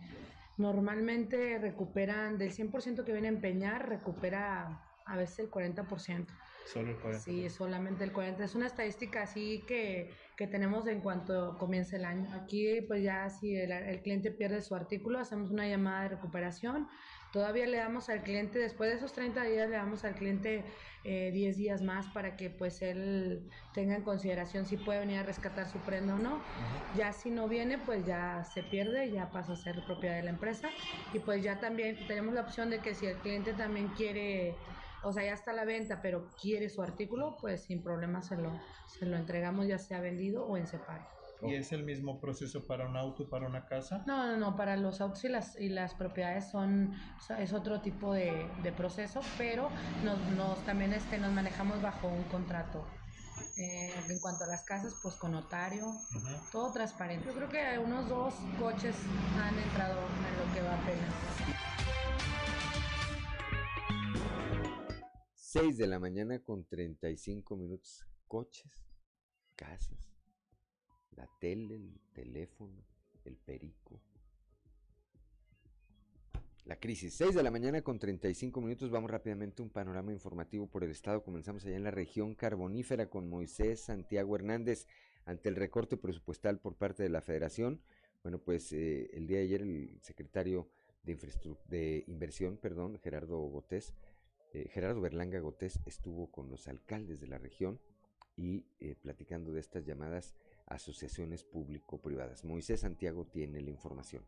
[0.57, 6.27] normalmente recuperan del 100% que viene a empeñar, recupera a veces el 40%.
[6.65, 7.19] Solo el 40%.
[7.19, 8.39] Sí, solamente el 40%.
[8.41, 12.29] Es una estadística así que, que tenemos en cuanto comience el año.
[12.33, 16.87] Aquí, pues ya si el, el, cliente pierde su artículo, hacemos una llamada de recuperación.
[17.31, 20.65] Todavía le damos al cliente, después de esos 30 días, le damos al cliente
[21.03, 25.23] eh, 10 días más para que pues él tenga en consideración si puede venir a
[25.23, 26.41] rescatar su prenda o no.
[26.95, 30.29] Ya si no viene, pues ya se pierde, ya pasa a ser propiedad de la
[30.31, 30.69] empresa.
[31.13, 34.55] Y pues ya también tenemos la opción de que si el cliente también quiere
[35.03, 38.37] o sea, ya está a la venta, pero quiere su artículo, pues sin problema se
[38.37, 38.51] lo,
[38.87, 41.05] se lo entregamos ya sea vendido o en separo.
[41.43, 44.03] ¿Y es el mismo proceso para un auto, para una casa?
[44.05, 46.93] No, no, no, para los autos y las, y las propiedades son,
[47.39, 49.69] es otro tipo de, de proceso, pero
[50.03, 52.85] nos, nos, también este, nos manejamos bajo un contrato.
[53.57, 56.51] Eh, en cuanto a las casas, pues con notario, uh -huh.
[56.51, 57.25] todo transparente.
[57.27, 58.95] Yo creo que unos dos coches
[59.41, 61.13] han entrado en lo que va apenas.
[65.51, 68.07] 6 de la mañana con 35 minutos.
[68.25, 68.71] Coches,
[69.57, 70.15] casas,
[71.17, 72.81] la tele, el teléfono,
[73.25, 74.01] el perico.
[76.63, 77.15] La crisis.
[77.15, 78.91] 6 de la mañana con 35 minutos.
[78.91, 81.21] Vamos rápidamente a un panorama informativo por el estado.
[81.21, 84.87] Comenzamos allá en la región carbonífera con Moisés Santiago Hernández
[85.25, 87.81] ante el recorte presupuestal por parte de la federación.
[88.23, 90.69] Bueno, pues eh, el día de ayer el secretario
[91.03, 91.17] de,
[91.67, 93.93] de Inversión, perdón, Gerardo Botés,
[94.53, 97.79] eh, Gerardo Berlanga Gotés estuvo con los alcaldes de la región
[98.35, 100.35] y eh, platicando de estas llamadas
[100.65, 102.45] asociaciones público-privadas.
[102.45, 104.23] Moisés Santiago tiene la información.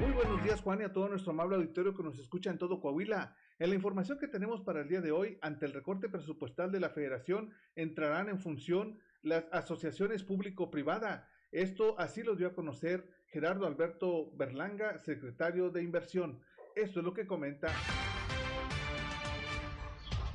[0.00, 2.80] Muy buenos días Juan y a todo nuestro amable auditorio que nos escucha en todo
[2.80, 3.34] Coahuila.
[3.58, 6.80] En la información que tenemos para el día de hoy, ante el recorte presupuestal de
[6.80, 11.30] la federación, entrarán en función las asociaciones público-privada.
[11.50, 16.40] Esto así lo dio a conocer Gerardo Alberto Berlanga, secretario de Inversión.
[16.76, 17.68] Esto es lo que comenta.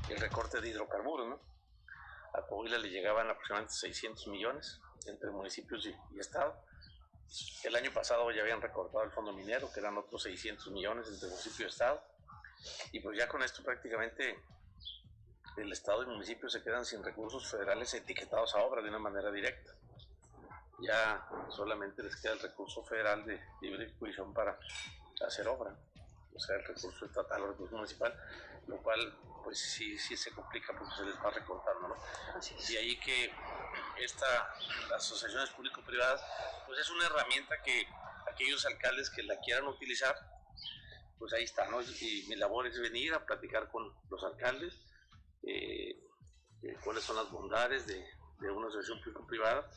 [0.09, 1.39] El recorte de hidrocarburos, ¿no?
[2.33, 6.65] A Coahuila le llegaban aproximadamente 600 millones entre municipios y, Estado.
[7.63, 11.29] El año pasado ya habían recortado el fondo minero, que eran otros 600 millones entre
[11.29, 12.03] municipio y Estado.
[12.91, 14.43] Y pues ya con esto prácticamente
[15.57, 18.97] el Estado y el municipio se quedan sin recursos federales etiquetados a obra de una
[18.97, 19.75] manera directa.
[20.79, 24.57] Ya solamente les queda el recurso federal de libre disposición para
[25.23, 25.77] hacer obra
[26.33, 28.13] o sea, el recurso estatal o el recurso municipal,
[28.67, 31.95] lo cual pues sí, sí se complica porque se les va recortando, ¿no?
[32.69, 33.31] Y ahí que
[33.97, 34.53] esta,
[34.89, 36.23] las asociaciones público-privadas,
[36.67, 37.87] pues es una herramienta que
[38.31, 40.15] aquellos alcaldes que la quieran utilizar,
[41.17, 41.81] pues ahí está, ¿no?
[41.81, 44.79] Y mi labor es venir a platicar con los alcaldes,
[45.43, 46.07] eh,
[46.83, 48.05] cuáles son las bondades de,
[48.51, 49.69] una asociación público-privada,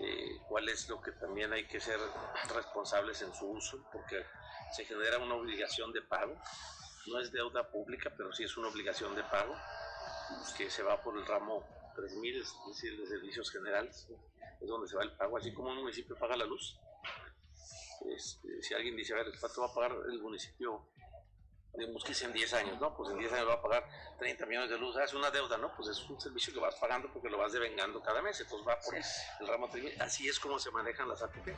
[0.00, 1.98] eh, cuál es lo que también hay que ser
[2.54, 4.24] responsables en su uso, porque
[4.72, 6.36] se genera una obligación de pago,
[7.06, 9.54] no es deuda pública, pero sí es una obligación de pago,
[10.56, 11.64] que se va por el ramo
[11.96, 14.08] 3.000, es decir, de servicios generales,
[14.60, 16.78] es donde se va el pago, así como un municipio paga la luz.
[18.06, 20.88] Este, si alguien dice, a ver, ¿cuánto va a pagar el municipio
[21.78, 22.94] digamos que en 10 años, ¿no?
[22.96, 23.84] Pues en 10 años va a pagar
[24.18, 25.72] 30 millones de luz, es una deuda, ¿no?
[25.76, 28.78] Pues es un servicio que vas pagando porque lo vas devengando cada mes, entonces va
[28.80, 29.68] por el ramo
[30.00, 31.48] Así es como se manejan las APP.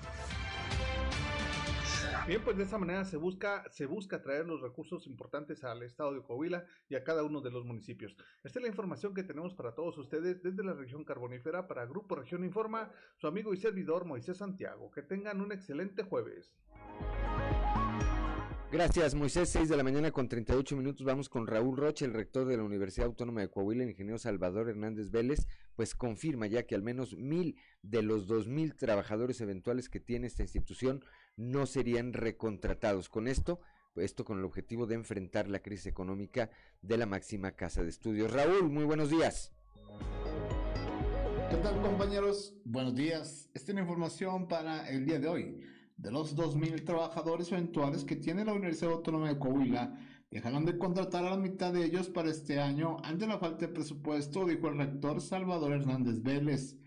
[2.26, 6.12] Bien, pues de esa manera se busca, se busca traer los recursos importantes al estado
[6.14, 8.16] de Coahuila y a cada uno de los municipios.
[8.42, 12.16] Esta es la información que tenemos para todos ustedes desde la región carbonífera para Grupo
[12.16, 14.90] Región Informa, su amigo y servidor Moisés Santiago.
[14.90, 16.52] Que tengan un excelente jueves.
[18.72, 19.48] Gracias, Moisés.
[19.48, 21.04] 6 de la mañana con 38 minutos.
[21.04, 24.68] Vamos con Raúl Roche, el rector de la Universidad Autónoma de Coahuila, el ingeniero Salvador
[24.68, 29.88] Hernández Vélez, pues confirma ya que al menos mil de los dos mil trabajadores eventuales
[29.88, 31.04] que tiene esta institución
[31.36, 33.08] no serían recontratados.
[33.08, 33.58] Con esto,
[33.96, 38.30] esto con el objetivo de enfrentar la crisis económica de la máxima casa de estudios.
[38.30, 39.52] Raúl, muy buenos días.
[41.50, 42.54] ¿Qué tal compañeros?
[42.64, 43.50] Buenos días.
[43.52, 45.60] Esta es la información para el día de hoy.
[46.00, 49.98] De los 2.000 trabajadores eventuales que tiene la Universidad Autónoma de Coahuila,
[50.30, 53.72] dejarán de contratar a la mitad de ellos para este año ante la falta de
[53.74, 56.78] presupuesto, dijo el rector Salvador Hernández Vélez.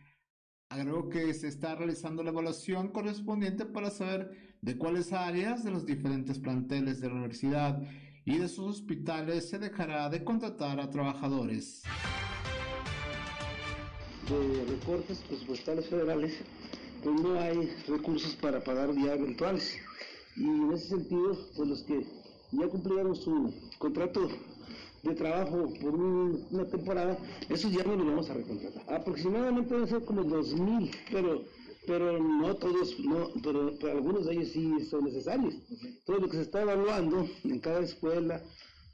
[0.70, 5.86] Agregó que se está realizando la evaluación correspondiente para saber de cuáles áreas de los
[5.86, 7.84] diferentes planteles de la universidad
[8.26, 11.84] y de sus hospitales se dejará de contratar a trabajadores.
[14.28, 16.42] De recortes presupuestales federales
[17.04, 19.76] pues no hay recursos para pagar ya eventuales.
[20.36, 22.06] Y en ese sentido, pues los que
[22.52, 24.30] ya cumplieron su contrato
[25.04, 27.18] de trabajo por una temporada,
[27.50, 28.84] esos ya no los vamos a recontratar.
[28.94, 31.44] Aproximadamente deben ser como 2.000, pero
[31.86, 35.54] pero no todos, no, pero, algunos de ellos sí son necesarios.
[36.06, 38.42] Todo lo que se está evaluando en cada escuela,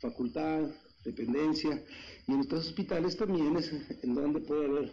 [0.02, 0.69] facultad,
[1.04, 1.84] dependencia
[2.28, 3.72] y en otros hospitales también es
[4.04, 4.91] en donde puede haber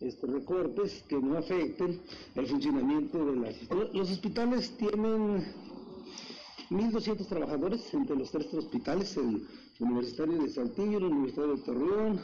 [0.00, 2.00] este, recortes que no afecten
[2.34, 3.94] el funcionamiento de las...
[3.94, 5.44] Los hospitales tienen
[6.70, 9.46] 1.200 trabajadores entre los tres hospitales, el
[9.78, 12.20] Universitario de Saltillo, el Universitario de Torreón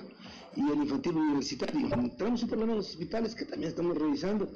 [0.57, 1.89] y el Infantil Universitario.
[2.17, 4.51] Tenemos un problema en los hospitales que también estamos revisando.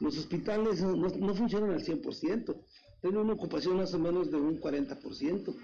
[0.00, 2.56] Los hospitales no, funcionan al 100%,
[3.00, 5.54] tienen una ocupación más o menos de un 40%.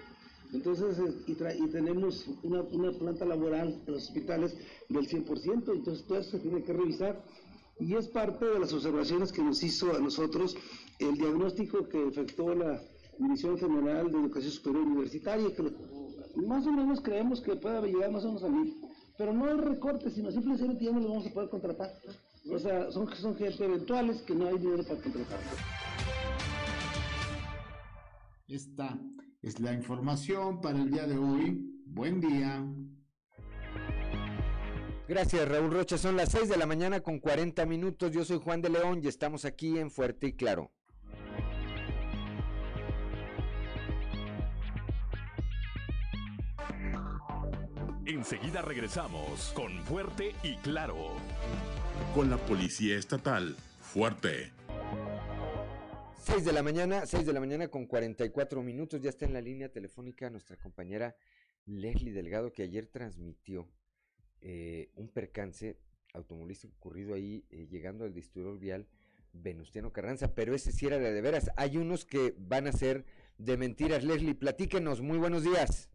[0.52, 4.57] Entonces, y, y tenemos una, una, planta laboral en los hospitales
[4.88, 7.24] del 100%, entonces todo eso se tiene que revisar.
[7.80, 10.57] Y es parte de las observaciones que nos hizo a nosotros
[11.00, 12.80] el diagnóstico que efectuó la
[13.18, 15.62] División General de Educación Superior Universitaria, que
[16.46, 18.76] más o menos creemos que puede llegar más o menos a mil.
[19.16, 21.90] Pero no hay recortes, sino simplemente ya no lo vamos a poder contratar.
[22.52, 25.40] O sea, son, son gente eventuales que no hay dinero para contratar.
[28.48, 28.98] Está
[29.44, 31.61] es la información para el día de hoy.
[31.87, 32.64] Buen día.
[35.07, 38.11] Gracias Raúl Rocha, son las 6 de la mañana con 40 minutos.
[38.11, 40.72] Yo soy Juan de León y estamos aquí en Fuerte y Claro.
[48.07, 50.96] Enseguida regresamos con Fuerte y Claro.
[52.14, 53.57] Con la Policía Estatal.
[53.80, 54.52] Fuerte.
[56.25, 58.99] 6 de la mañana, 6 de la mañana con 44 minutos.
[59.03, 61.15] Ya está en la línea telefónica nuestra compañera
[61.67, 63.69] Leslie Delgado, que ayer transmitió
[64.41, 65.77] eh, un percance
[66.15, 68.87] automovilístico ocurrido ahí eh, llegando al distribuidor vial
[69.35, 71.51] Venustiano Carranza, pero ese sí era de, veras.
[71.59, 73.05] Hay unos que van a ser
[73.37, 74.03] de mentiras.
[74.03, 75.03] Leslie, platíquenos.
[75.03, 75.91] Muy buenos días.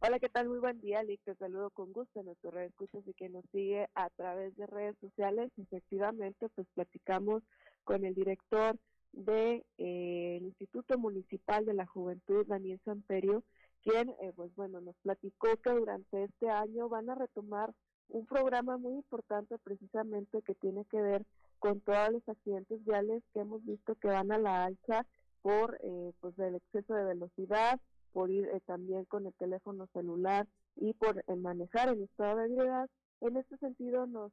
[0.00, 0.50] Hola, ¿qué tal?
[0.50, 1.22] Muy buen día, Lick.
[1.24, 4.66] Te saludo con gusto a nuestro red escuchas y que nos sigue a través de
[4.66, 5.50] redes sociales.
[5.56, 7.42] Efectivamente, pues platicamos
[7.84, 8.78] con el director
[9.18, 13.42] del eh, Instituto Municipal de la Juventud, Daniel Samperio,
[13.82, 17.74] quien, eh, pues bueno, nos platicó que durante este año van a retomar
[18.08, 21.26] un programa muy importante precisamente que tiene que ver
[21.58, 25.04] con todos los accidentes viales que hemos visto que van a la alza
[25.42, 27.80] por eh, pues el exceso de velocidad,
[28.12, 30.46] por ir también con el teléfono celular
[30.76, 32.88] y por manejar en estado de ebriedad.
[33.20, 34.32] En este sentido nos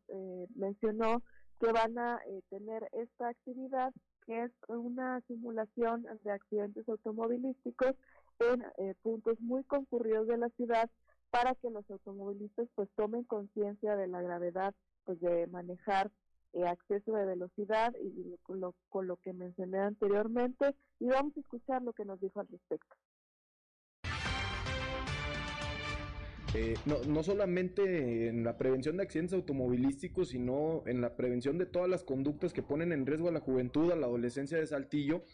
[0.55, 1.23] mencionó
[1.59, 3.91] que van a tener esta actividad
[4.25, 7.95] que es una simulación de accidentes automovilísticos
[8.39, 10.89] en eh, puntos muy concurridos de la ciudad
[11.29, 14.73] para que los automovilistas pues tomen conciencia de la gravedad
[15.05, 16.11] pues de manejar
[16.53, 21.39] eh, acceso de velocidad y con lo, con lo que mencioné anteriormente y vamos a
[21.41, 22.95] escuchar lo que nos dijo al respecto.
[26.57, 31.65] Eh, no, no, solamente en la prevención de accidentes automovilísticos, sino en la prevención de
[31.65, 35.25] todas las conductas que ponen en riesgo a la juventud, a la adolescencia de Saltillo.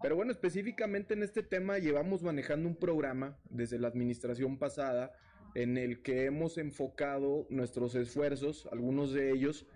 [0.00, 5.12] Pero bueno, específicamente en este tema llevamos manejando un programa desde la administración pasada
[5.56, 9.66] en el que hemos enfocado nuestros esfuerzos, algunos de ellos,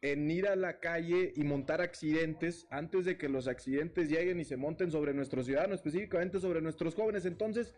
[0.00, 4.44] en ir a la calle y montar accidentes antes de que los accidentes lleguen y
[4.44, 7.24] se monten sobre nuestros ciudadanos, específicamente sobre nuestros jóvenes.
[7.24, 7.74] Entonces,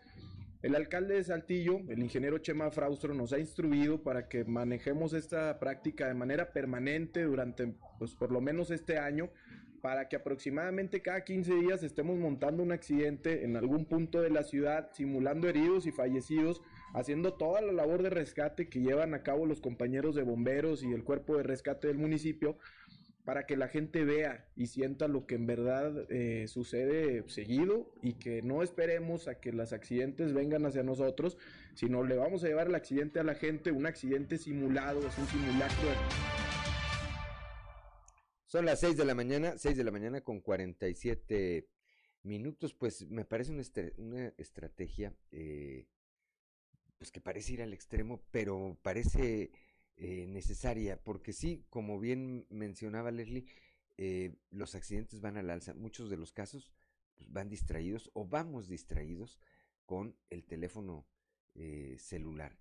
[0.67, 5.59] el alcalde de Saltillo, el ingeniero Chema Fraustro, nos ha instruido para que manejemos esta
[5.59, 9.29] práctica de manera permanente durante, pues, por lo menos este año,
[9.81, 14.43] para que aproximadamente cada 15 días estemos montando un accidente en algún punto de la
[14.43, 16.61] ciudad, simulando heridos y fallecidos,
[16.93, 20.91] haciendo toda la labor de rescate que llevan a cabo los compañeros de bomberos y
[20.91, 22.57] el cuerpo de rescate del municipio,
[23.27, 28.13] para que la gente vea y sienta lo que en verdad eh, sucede seguido y
[28.13, 31.37] que no esperemos a que los accidentes vengan hacia nosotros,
[31.73, 35.27] sino le vamos a llevar el accidente a la gente, un accidente simulado, es un
[35.27, 35.89] simulacro.
[38.45, 41.67] Son las 6 de la mañana, 6 de la mañana con 47
[42.23, 43.51] minutos, pues me parece
[43.97, 45.85] una, estrategia eh,
[46.97, 49.51] pues que parece ir al extremo, pero parece
[49.99, 53.47] eh, necesaria, porque sí, como bien mencionaba Leslie,
[53.97, 55.73] eh, los accidentes van al alza.
[55.73, 56.71] Muchos de los casos
[57.15, 59.39] pues, van distraídos o vamos distraídos
[59.87, 61.07] con el teléfono
[61.55, 62.55] eh, celular.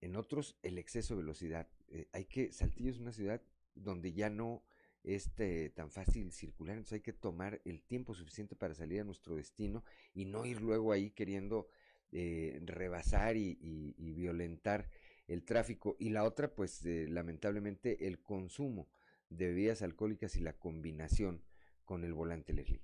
[0.00, 1.68] En otros, el exceso de velocidad.
[2.12, 3.42] hay que, Saltillo es una ciudad
[3.74, 4.64] donde ya no
[5.04, 5.30] es
[5.74, 9.84] tan fácil circular, entonces hay que tomar el tiempo suficiente para salir a nuestro destino
[10.14, 11.68] y no ir luego ahí queriendo
[12.10, 14.88] rebasar y, y violentar
[15.28, 18.88] el tráfico y la otra pues eh, lamentablemente el consumo
[19.30, 21.42] de bebidas alcohólicas y la combinación
[21.84, 22.82] con el volante Leslie.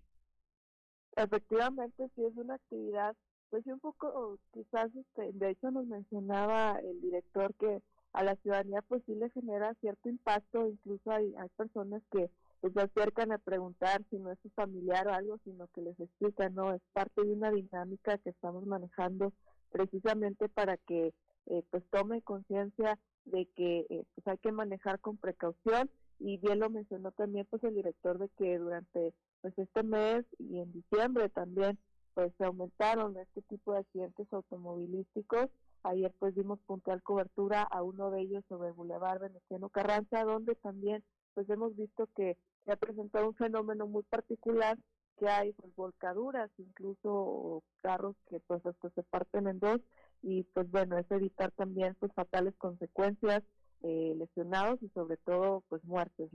[1.17, 3.17] Efectivamente, sí es una actividad,
[3.51, 7.83] pues un poco, quizás, este, de hecho nos mencionaba el director que
[8.13, 12.31] a la ciudadanía pues sí le genera cierto impacto, incluso hay, hay personas que
[12.61, 15.99] pues, se acercan a preguntar si no es su familiar o algo, sino que les
[15.99, 19.33] explican, no, es parte de una dinámica que estamos manejando
[19.71, 21.13] precisamente para que
[21.47, 26.61] eh, pues tome conciencia de que eh, pues hay que manejar con precaución y bien
[26.61, 31.29] lo mencionó también pues el director de que durante pues este mes y en diciembre
[31.29, 31.79] también
[32.15, 35.49] pues se aumentaron este tipo de accidentes automovilísticos.
[35.83, 40.55] Ayer pues dimos puntual cobertura a uno de ellos sobre el Boulevard Veneciano Carranza donde
[40.55, 41.03] también
[41.35, 44.79] pues hemos visto que se ha presentado un fenómeno muy particular
[45.19, 49.81] que hay pues volcaduras incluso carros que pues hasta se parten en dos
[50.25, 53.43] y pues bueno, es evitar también pues fatales consecuencias,
[53.83, 56.31] eh, lesionados y sobre todo pues muertes,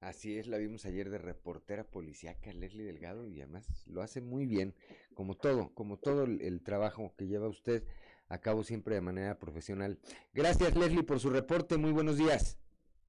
[0.00, 4.44] Así es, la vimos ayer de reportera policíaca Leslie Delgado y además lo hace muy
[4.44, 4.74] bien,
[5.14, 7.84] como todo, como todo el, trabajo que lleva usted
[8.28, 9.98] a cabo siempre de manera profesional.
[10.34, 12.58] Gracias Leslie por su reporte, muy buenos días.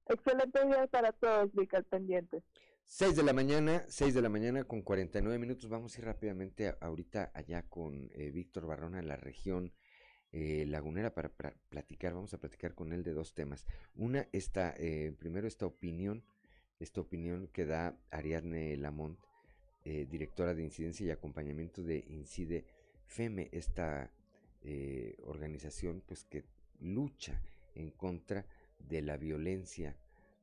[0.08, 2.42] Excelente día para todos, Lick, al pendiente.
[2.86, 5.68] 6 de la mañana, 6 de la mañana con 49 minutos.
[5.68, 9.72] Vamos a ir rápidamente ahorita allá con eh, Víctor Barrona en la región
[10.32, 11.30] eh, Lagunera para,
[11.68, 13.66] platicar, vamos a platicar con él de dos temas.
[13.94, 16.24] Una, esta, eh, primero esta opinión,
[16.80, 19.18] esta opinión que da Ariadne Lamont,
[19.84, 22.64] eh, directora de incidencia y acompañamiento de Incide
[23.06, 24.10] FEME, esta
[25.22, 26.42] organización pues que
[26.80, 27.40] lucha
[27.76, 28.46] en contra
[28.80, 29.96] de la violencia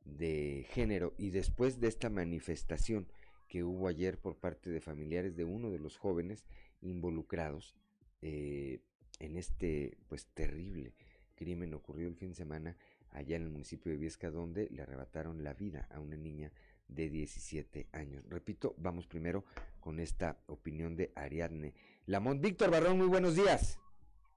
[0.05, 3.07] de género y después de esta manifestación
[3.47, 6.45] que hubo ayer por parte de familiares de uno de los jóvenes
[6.81, 7.75] involucrados
[8.21, 8.79] eh,
[9.23, 10.93] en este pues terrible
[11.35, 12.77] crimen ocurrido el fin de semana
[13.11, 16.51] allá en el municipio de Viesca donde le arrebataron la vida a una niña
[16.87, 18.23] de 17 años.
[18.29, 19.45] Repito, vamos primero
[19.79, 21.73] con esta opinión de Ariadne
[22.05, 22.41] Lamont.
[22.41, 23.79] Víctor Barrón, muy buenos días.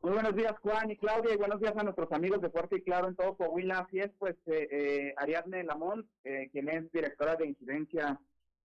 [0.02, 2.82] Muy buenos días, Juan y Claudia, y buenos días a nuestros amigos de Fuerte y
[2.82, 3.80] Claro en todo Coahuila.
[3.80, 8.20] Así es, pues, eh, eh, Ariadne Lamont, eh, quien es directora de incidencia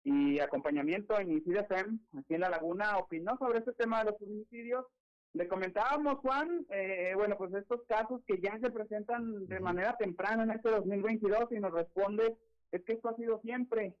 [0.02, 4.86] y acompañamiento en INCIDEFEM, aquí en La Laguna, opinó sobre este tema de los homicidios
[5.34, 10.44] le comentábamos, Juan, eh, bueno, pues estos casos que ya se presentan de manera temprana
[10.44, 12.36] en este 2022 y nos responde,
[12.72, 13.94] es que esto ha sido siempre,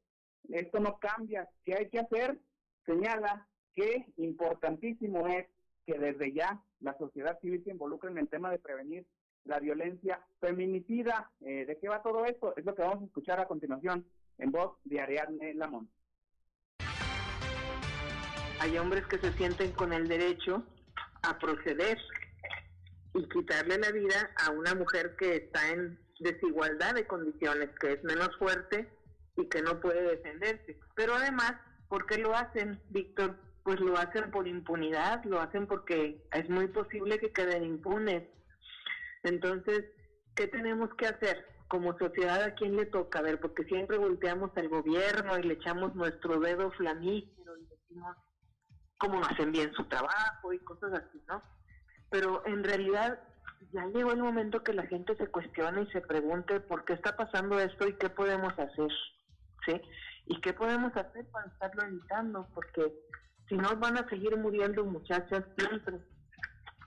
[0.48, 2.38] esto no cambia, ¿qué hay que hacer?
[2.86, 5.46] Señala que importantísimo es
[5.86, 9.06] que desde ya la sociedad civil se involucre en el tema de prevenir
[9.44, 11.30] la violencia feminicida.
[11.40, 12.54] Eh, ¿De qué va todo esto?
[12.56, 14.04] Es lo que vamos a escuchar a continuación
[14.38, 15.88] en voz de Ariadne Lamont.
[18.60, 20.64] Hay hombres que se sienten con el derecho
[21.22, 21.98] a proceder
[23.14, 28.04] y quitarle la vida a una mujer que está en desigualdad de condiciones, que es
[28.04, 28.88] menos fuerte
[29.36, 30.78] y que no puede defenderse.
[30.94, 31.52] Pero además,
[31.88, 33.36] ¿por qué lo hacen, Víctor?
[33.62, 38.24] Pues lo hacen por impunidad, lo hacen porque es muy posible que queden impunes.
[39.22, 39.84] Entonces,
[40.34, 41.46] ¿qué tenemos que hacer?
[41.68, 43.18] Como sociedad, ¿a quién le toca?
[43.18, 48.16] A ver, porque siempre volteamos al gobierno y le echamos nuestro dedo flamígero y decimos
[48.98, 51.42] cómo hacen bien su trabajo y cosas así, ¿no?
[52.10, 53.18] Pero en realidad
[53.72, 57.16] ya llegó el momento que la gente se cuestione y se pregunte por qué está
[57.16, 58.90] pasando esto y qué podemos hacer,
[59.66, 59.80] ¿sí?
[60.26, 62.46] ¿Y qué podemos hacer para estarlo evitando?
[62.54, 62.92] Porque
[63.48, 65.98] si no van a seguir muriendo muchachas siempre.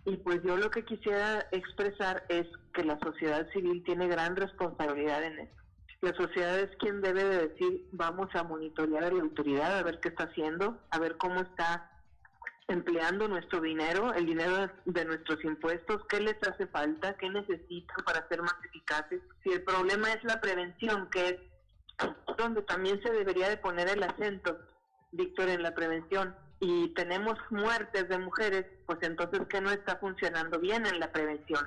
[0.05, 5.23] Y pues yo lo que quisiera expresar es que la sociedad civil tiene gran responsabilidad
[5.23, 5.61] en esto.
[6.01, 9.99] La sociedad es quien debe de decir, vamos a monitorear a la autoridad, a ver
[9.99, 11.91] qué está haciendo, a ver cómo está
[12.67, 18.27] empleando nuestro dinero, el dinero de nuestros impuestos, qué les hace falta, qué necesitan para
[18.27, 19.21] ser más eficaces.
[19.43, 21.35] Si el problema es la prevención, que es
[22.37, 24.57] donde también se debería de poner el acento,
[25.11, 30.59] Víctor, en la prevención, y tenemos muertes de mujeres, pues entonces, ¿qué no está funcionando
[30.59, 31.65] bien en la prevención?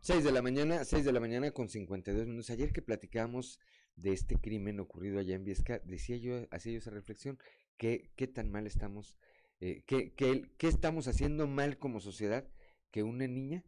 [0.00, 2.50] 6 de la mañana, 6 de la mañana con 52 minutos.
[2.50, 3.58] Ayer que platicábamos
[3.96, 7.38] de este crimen ocurrido allá en Viesca, decía yo, hacía yo esa reflexión,
[7.76, 9.16] qué, tan mal estamos,
[9.60, 12.48] eh, qué, qué estamos haciendo mal como sociedad
[12.90, 13.64] que una niña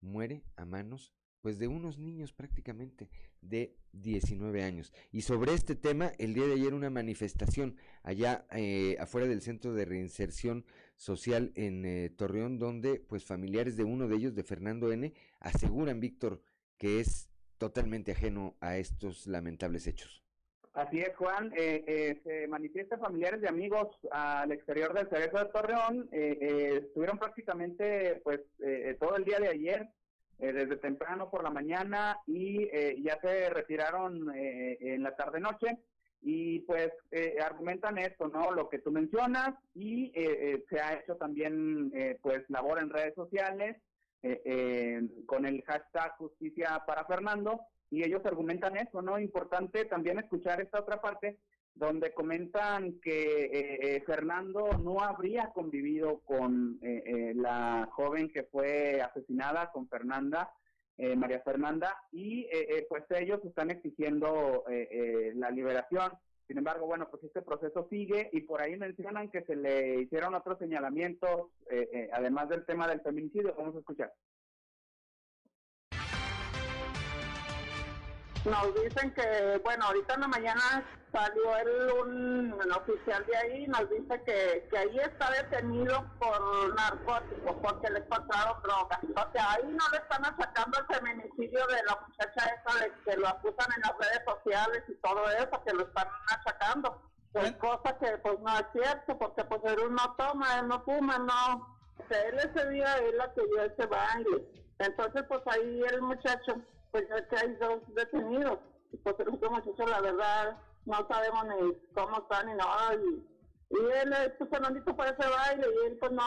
[0.00, 1.14] muere a manos
[1.46, 3.08] pues de unos niños prácticamente
[3.40, 4.92] de 19 años.
[5.12, 9.72] Y sobre este tema, el día de ayer una manifestación allá eh, afuera del Centro
[9.72, 10.64] de Reinserción
[10.96, 16.00] Social en eh, Torreón, donde pues familiares de uno de ellos, de Fernando N., aseguran,
[16.00, 16.42] Víctor,
[16.78, 20.25] que es totalmente ajeno a estos lamentables hechos.
[20.76, 21.50] Así es, Juan.
[21.56, 26.06] Eh, eh, se manifiestan familiares y amigos al exterior del Cerezo de Torreón.
[26.12, 28.40] Eh, eh estuvieron prácticamente pues
[29.00, 29.88] todo el día de ayer,
[30.38, 32.68] desde temprano por la mañana y
[33.02, 35.78] ya se retiraron en la tarde-noche.
[36.20, 36.92] Y pues
[37.42, 38.52] argumentan esto, ¿no?
[38.52, 40.12] Lo que tú mencionas y
[40.68, 43.78] se ha hecho también pues labor en redes sociales
[45.24, 49.18] con el hashtag justicia para Fernando y ellos argumentan eso, ¿no?
[49.18, 51.38] Importante también escuchar esta otra parte
[51.76, 59.00] donde comentan que eh, eh, Fernando no habría convivido con eh, la joven que fue
[59.02, 60.50] asesinada, con Fernanda,
[61.14, 62.48] María Fernanda, y
[62.88, 64.64] pues ellos están exigiendo
[65.34, 66.10] la liberación.
[66.48, 70.34] Sin embargo, bueno, pues este proceso sigue y por ahí mencionan que se le hicieron
[70.34, 71.50] otros señalamientos,
[72.14, 73.54] además del tema del feminicidio.
[73.58, 74.10] Vamos a escuchar.
[78.46, 83.90] Nos dicen que, bueno, ahorita en la mañana salió el, un, oficial de ahí, nos
[83.90, 89.00] dice que, que ahí está detenido por narcóticos, porque le pasaron drogas.
[89.02, 93.16] O sea, ahí no le están achacando el feminicidio de la muchacha esa de que
[93.16, 97.02] lo acusan en las redes sociales y todo eso, que lo están achacando.
[97.32, 101.18] Pues cosa que pues no es cierto, porque pues él no toma, él no fuma,
[101.18, 101.76] no.
[101.98, 104.46] O sea, él ese día él la que dio ese baile.
[104.78, 106.62] Entonces pues ahí el muchacho
[107.04, 108.58] pues que hay dos detenidos.
[109.02, 112.94] Pues el otro muchacho, la verdad, no sabemos ni cómo están ni nada.
[112.94, 113.26] Y,
[113.70, 116.22] y él, pues Fernandito para ese baile y él, pues no,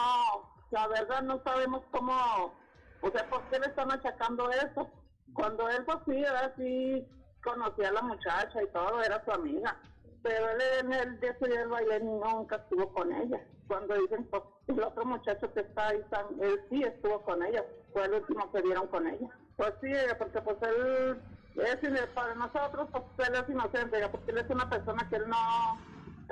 [0.70, 2.54] la verdad no sabemos cómo,
[3.00, 4.88] o sea, por qué le están achacando eso.
[5.34, 7.06] Cuando él, pues sí, era así,
[7.42, 9.76] conocía a la muchacha y todo, era su amiga.
[10.22, 13.40] Pero él en el día del baile nunca estuvo con ella.
[13.66, 16.04] Cuando dicen, pues el otro muchacho que está ahí,
[16.40, 19.28] él sí estuvo con ella, fue el último que dieron con ella.
[19.60, 21.20] Pues sí, porque pues él
[21.54, 25.78] es para nosotros, pues él es inocente, porque él es una persona que él no,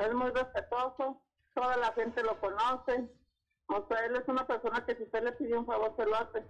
[0.02, 1.20] es muy respetuoso,
[1.52, 3.06] toda la gente lo conoce,
[3.66, 6.16] o sea, él es una persona que si usted le pide un favor se lo
[6.16, 6.42] hace.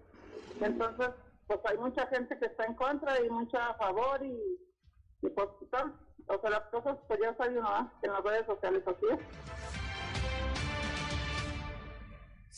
[0.61, 1.09] Entonces,
[1.49, 4.39] pues hay mucha gente que está en contra y mucha a favor y,
[5.23, 5.49] y pues,
[6.29, 7.91] o sea, las cosas pues ya saben, ¿no?
[8.03, 9.88] En las redes sociales así es.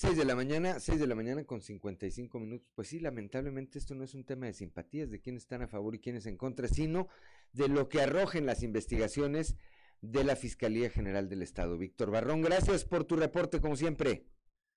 [0.01, 2.67] 6 de la mañana, 6 de la mañana con 55 minutos.
[2.75, 5.95] Pues sí, lamentablemente esto no es un tema de simpatías de quiénes están a favor
[5.95, 7.09] y quiénes en contra, sino
[7.53, 9.59] de lo que arrojen las investigaciones
[10.01, 11.77] de la Fiscalía General del Estado.
[11.77, 14.25] Víctor Barrón, gracias por tu reporte como siempre.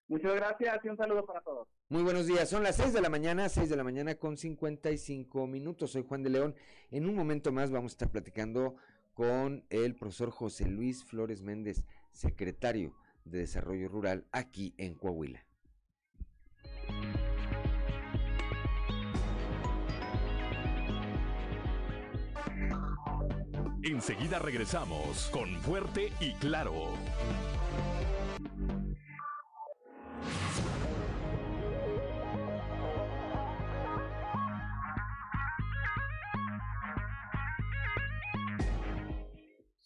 [0.10, 1.70] Muchas gracias y un saludo para todos.
[1.88, 5.48] Muy buenos días, son las 6 de la mañana, 6 de la mañana con 55
[5.48, 5.92] minutos.
[5.92, 6.56] Soy Juan de León.
[6.92, 8.76] En un momento más vamos a estar platicando
[9.14, 12.94] con el profesor José Luis Flores Méndez, secretario
[13.26, 15.46] de Desarrollo Rural aquí en Coahuila.
[23.84, 26.90] Enseguida regresamos con Fuerte y Claro.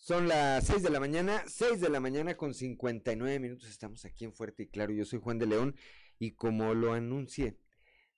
[0.08, 3.70] Son las 6 de la mañana, 6 de la mañana con 59 minutos.
[3.70, 4.94] Estamos aquí en Fuerte y Claro.
[4.94, 5.76] Yo soy Juan de León
[6.18, 7.58] y como lo anuncié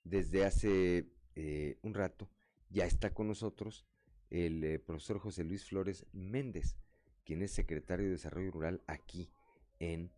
[0.04, 2.30] desde hace eh, un rato,
[2.68, 3.88] ya está con nosotros
[4.30, 6.76] el eh, profesor José Luis Flores Méndez,
[7.24, 9.32] quien es secretario de Desarrollo Rural aquí
[9.80, 10.12] en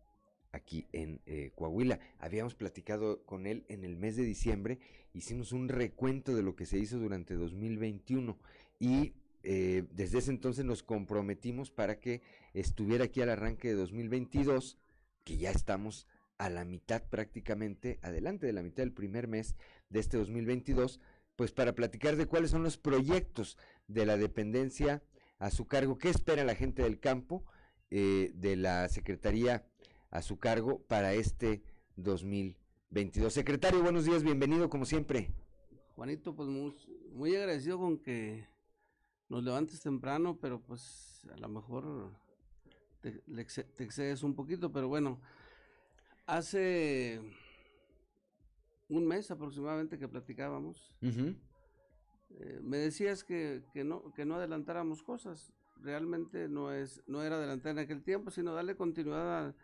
[0.51, 1.99] aquí en eh, Coahuila.
[2.19, 4.77] Habíamos platicado con él en el mes de diciembre,
[5.11, 8.37] hicimos un recuento de lo que se hizo durante 2021
[8.79, 12.21] y eh, desde ese entonces nos comprometimos para que
[12.53, 14.77] estuviera aquí al arranque de 2022,
[15.25, 19.55] que ya estamos a la mitad prácticamente, adelante de la mitad del primer mes
[19.89, 21.01] de este 2022,
[21.35, 25.03] pues para platicar de cuáles son los proyectos de la dependencia
[25.39, 27.43] a su cargo, qué espera la gente del campo,
[27.91, 29.67] eh, de la Secretaría
[30.09, 31.63] a su cargo para este
[31.97, 33.33] 2022.
[33.33, 35.33] Secretario, buenos días, bienvenido como siempre.
[35.95, 36.75] Juanito, pues muy,
[37.11, 38.47] muy agradecido con que
[39.29, 42.11] nos levantes temprano, pero pues a lo mejor
[43.01, 43.21] te,
[43.79, 45.19] excedes un poquito, pero bueno,
[46.25, 47.21] hace
[48.89, 55.51] un mes aproximadamente que platicábamos, eh, me decías que, que, no, que no adelantáramos cosas.
[55.81, 59.55] Realmente no, es, no era adelantar en aquel tiempo, sino darle continuidad a,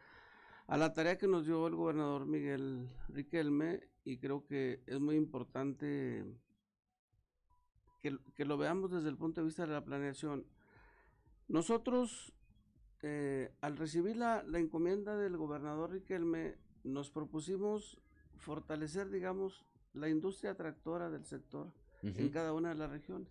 [0.68, 5.16] a la tarea que nos dio el gobernador Miguel Riquelme y creo que es muy
[5.16, 6.26] importante
[8.00, 10.46] que, lo veamos desde el punto de vista de la planeación.
[11.48, 12.34] Nosotros,
[13.02, 18.00] eh, al recibir la, encomienda del gobernador Riquelme, nos propusimos
[18.38, 21.72] fortalecer, digamos, la industria tractora del sector
[22.04, 23.28] en cada una de las regiones.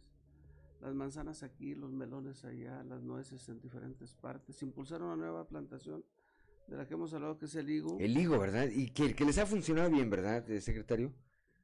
[0.80, 4.62] Las manzanas aquí, los melones allá, las nueces en diferentes partes.
[4.62, 6.04] Impulsar una nueva plantación
[6.68, 7.96] de la que hemos hablado, que es el higo.
[7.98, 8.68] El higo, ¿verdad?
[8.70, 11.12] Y que, que les ha funcionado bien, ¿verdad, eh, secretario?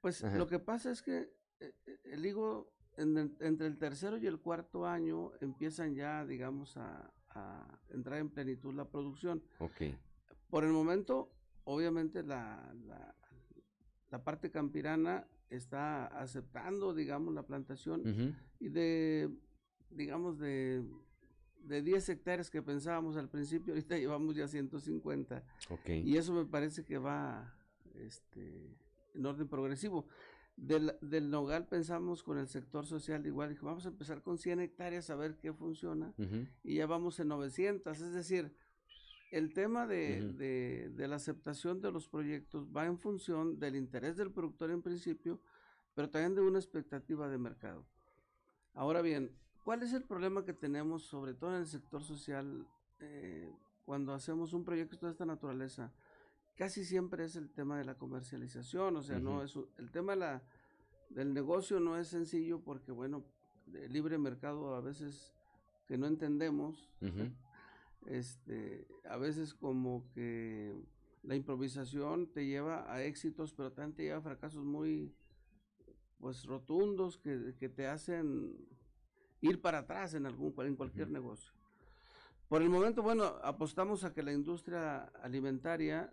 [0.00, 1.30] Pues lo que pasa es que
[1.61, 1.72] eh,
[2.05, 7.11] el higo entre el tercero y el cuarto año empiezan ya, digamos, a,
[7.90, 9.42] entrar en plenitud la producción.
[9.59, 9.82] Ok.
[10.51, 11.32] Por el momento,
[11.64, 12.72] obviamente, la,
[14.11, 19.28] la, parte campirana está aceptando, digamos, la plantación y de,
[19.90, 20.84] digamos, de,
[21.66, 25.42] de 10 hectáreas que pensábamos al principio, ahorita llevamos ya 150.
[25.70, 26.09] Okay.
[26.09, 27.55] Y eso me parece que va
[27.95, 28.76] este,
[29.14, 30.07] en orden progresivo.
[30.57, 34.61] Del, del, Nogal pensamos con el sector social igual, dijo, vamos a empezar con 100
[34.61, 36.14] hectáreas a ver qué funciona
[36.62, 38.55] y ya vamos en 900, es decir,
[39.32, 44.16] el tema de, de, de, la aceptación de los proyectos va en función del interés
[44.16, 45.40] del productor en principio,
[45.94, 47.84] pero también de una expectativa de mercado.
[48.74, 52.64] Ahora bien, ¿cuál es el problema que tenemos, sobre todo en el sector social,
[53.00, 53.52] eh,
[53.84, 55.92] cuando hacemos un proyecto de esta naturaleza?
[56.57, 60.42] Casi siempre es el tema de la comercialización, o sea, no es el tema la,
[61.11, 63.24] del negocio no es sencillo porque bueno,
[63.72, 65.34] el libre mercado a veces
[65.86, 66.90] que no entendemos,
[68.07, 70.74] este, a veces como que
[71.22, 75.14] la improvisación te lleva a éxitos, pero también te lleva a fracasos muy
[76.18, 78.57] pues rotundos que, que te hacen
[79.40, 81.52] ir para atrás en algún en cualquier negocio.
[82.48, 86.12] Por el momento, bueno, apostamos a que la industria alimentaria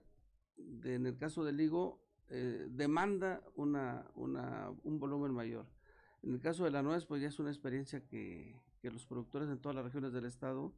[0.84, 5.66] en el caso del higo, eh, demanda una, un volumen mayor.
[6.24, 9.60] En el caso de la nuez, pues ya es una experiencia que, los productores en
[9.60, 10.74] todas las regiones del estado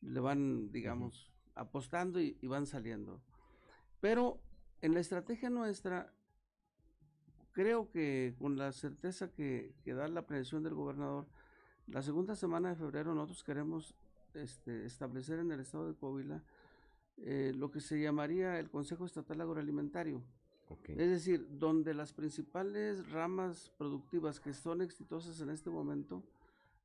[0.00, 3.20] le van, digamos, apostando y, van saliendo.
[4.00, 4.40] Pero
[4.80, 6.12] en la estrategia nuestra,
[7.52, 11.26] creo que con la certeza que, que da la prevención del gobernador,
[11.86, 13.96] la segunda semana de febrero nosotros queremos
[14.34, 16.42] este, establecer en el estado de Coahuila
[17.24, 20.22] eh, lo que se llamaría el Consejo Estatal Agroalimentario.
[20.88, 26.24] Es decir, donde las principales ramas productivas que son exitosas en este momento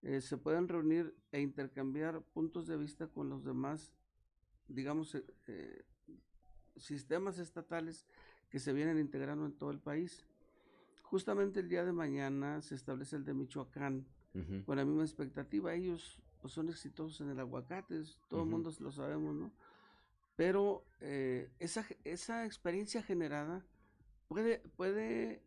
[0.04, 3.94] eh, se pueden reunir e intercambiar puntos de vista con los demás,
[4.68, 5.16] digamos,
[5.48, 5.86] eh,
[6.76, 8.06] sistemas estatales
[8.50, 10.26] que se vienen integrando en todo el país.
[11.02, 14.06] Justamente el día de mañana se establece el de Michoacán,
[14.66, 15.74] con la misma expectativa.
[15.74, 19.52] Ellos pues, son exitosos en el aguacate, todo el mundo lo sabemos, ¿no?
[20.38, 23.66] Pero eh, esa, esa experiencia generada
[24.30, 25.44] puede, puede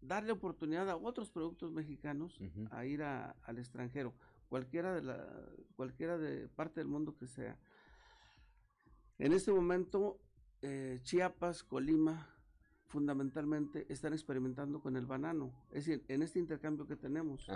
[0.00, 4.14] darle oportunidad a otros productos mexicanos a ir al extranjero,
[4.48, 5.26] cualquiera de la,
[5.76, 7.58] cualquiera de parte del mundo que sea.
[9.18, 10.18] En este momento,
[10.62, 12.28] eh, Chiapas, Colima,
[12.86, 17.46] fundamentalmente están experimentando con el banano, es decir, en este intercambio que tenemos.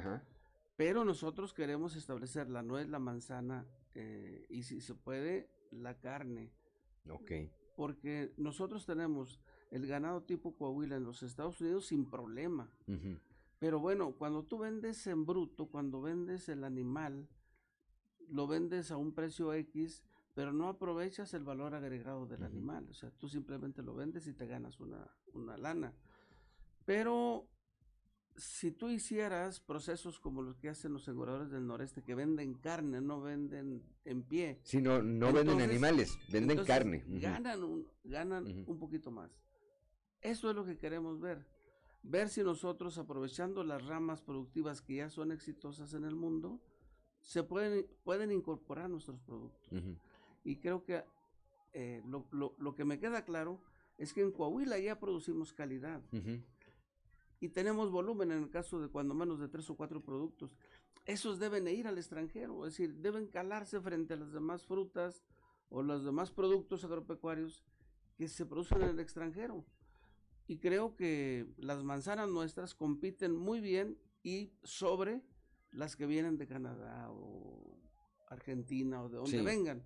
[0.76, 6.52] Pero nosotros queremos establecer la nuez, la manzana eh, y si se puede, la carne.
[7.08, 7.32] Ok.
[7.76, 9.40] Porque nosotros tenemos
[9.70, 12.70] el ganado tipo Coahuila en los Estados Unidos sin problema.
[13.58, 17.28] Pero bueno, cuando tú vendes en bruto, cuando vendes el animal,
[18.28, 20.04] lo vendes a un precio X,
[20.34, 22.86] pero no aprovechas el valor agregado del animal.
[22.88, 25.92] O sea, tú simplemente lo vendes y te ganas una, una lana.
[26.84, 27.48] Pero
[28.38, 33.00] si tú hicieras procesos como los que hacen los aseguradores del noreste, que venden carne,
[33.00, 34.60] no venden en pie.
[34.62, 37.04] Sí, no, no venden animales, venden entonces carne.
[37.08, 39.30] Ganan, un, ganan un poquito más.
[40.22, 41.46] Eso es lo que queremos ver.
[42.02, 46.60] Ver si nosotros, aprovechando las ramas productivas que ya son exitosas en el mundo,
[47.20, 49.68] se pueden, pueden incorporar nuestros productos.
[50.44, 51.04] Y creo que
[51.72, 53.60] eh, lo, lo- lo que me queda claro
[53.98, 56.00] es que en Coahuila ya producimos calidad.
[57.40, 60.56] Y tenemos volumen en el caso de cuando menos de tres o cuatro productos.
[61.04, 65.22] Esos deben de ir al extranjero, es decir, deben calarse frente a las demás frutas
[65.70, 67.62] o los demás productos agropecuarios
[68.16, 69.64] que se producen en el extranjero.
[70.46, 75.22] Y creo que las manzanas nuestras compiten muy bien y sobre
[75.72, 77.78] las que vienen de Canadá o
[78.28, 79.44] Argentina o de donde Sí.
[79.44, 79.82] vengan.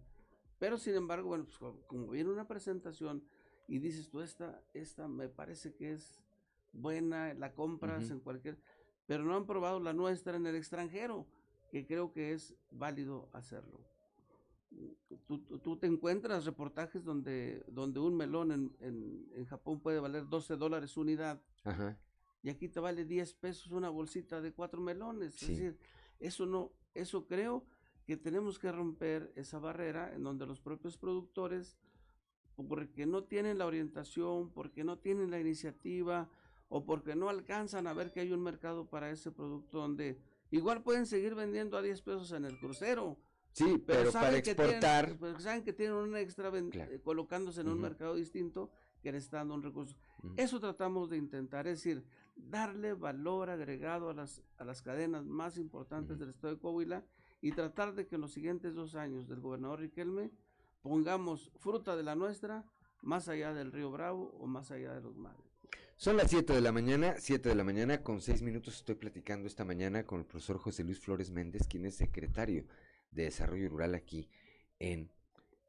[0.59, 3.25] Pero sin embargo, bueno, pues co- como viene una presentación
[3.69, 6.21] y dices tú, esta, esta me parece que es
[6.73, 8.15] buena, la compras Ujú.
[8.15, 8.59] en cualquier,
[9.07, 11.27] pero no han probado la nuestra en el extranjero,
[11.71, 13.81] que creo que es válido hacerlo.
[15.27, 20.01] Tú, tú- tú te encuentras reportajes donde, donde un melón en, en- en Japón puede
[20.01, 21.99] valer 12 dólares unidad Ajá.
[22.43, 25.35] y aquí te vale 10 pesos una bolsita de cuatro melones.
[25.35, 25.45] Sí.
[25.53, 25.79] Es decir,
[26.21, 27.67] eso no, eso creo
[28.07, 31.77] que tenemos que romper esa barrera en donde los propios productores,
[32.69, 36.31] porque no tienen la orientación, porque no tienen la iniciativa
[36.75, 40.19] o porque no alcanzan a ver que hay un mercado para ese producto donde
[40.51, 43.19] igual pueden seguir vendiendo a 10 pesos en el crucero.
[43.53, 45.17] Sí, pero, para que tienen- exportar.
[45.21, 48.71] pero saben que tienen un extra ven- eh, colocándose en un mercado distinto
[49.03, 49.97] que le está dando un recurso.
[50.37, 52.05] Eso tratamos de intentar, es decir,
[52.37, 57.05] darle valor agregado a las, a las cadenas más importantes del estado de Coahuila
[57.43, 60.31] y tratar de que en los siguientes dos años del gobernador Riquelme
[60.81, 62.65] pongamos fruta de la nuestra
[63.03, 65.52] más allá del río Bravo o más allá de los mares.
[65.97, 69.47] Son las 7 de la mañana, 7 de la mañana, con 6 minutos estoy platicando
[69.47, 72.67] esta mañana con el profesor José Luis Flores Méndez, quien es secretario
[73.13, 74.29] de Desarrollo Rural aquí
[74.79, 75.11] en,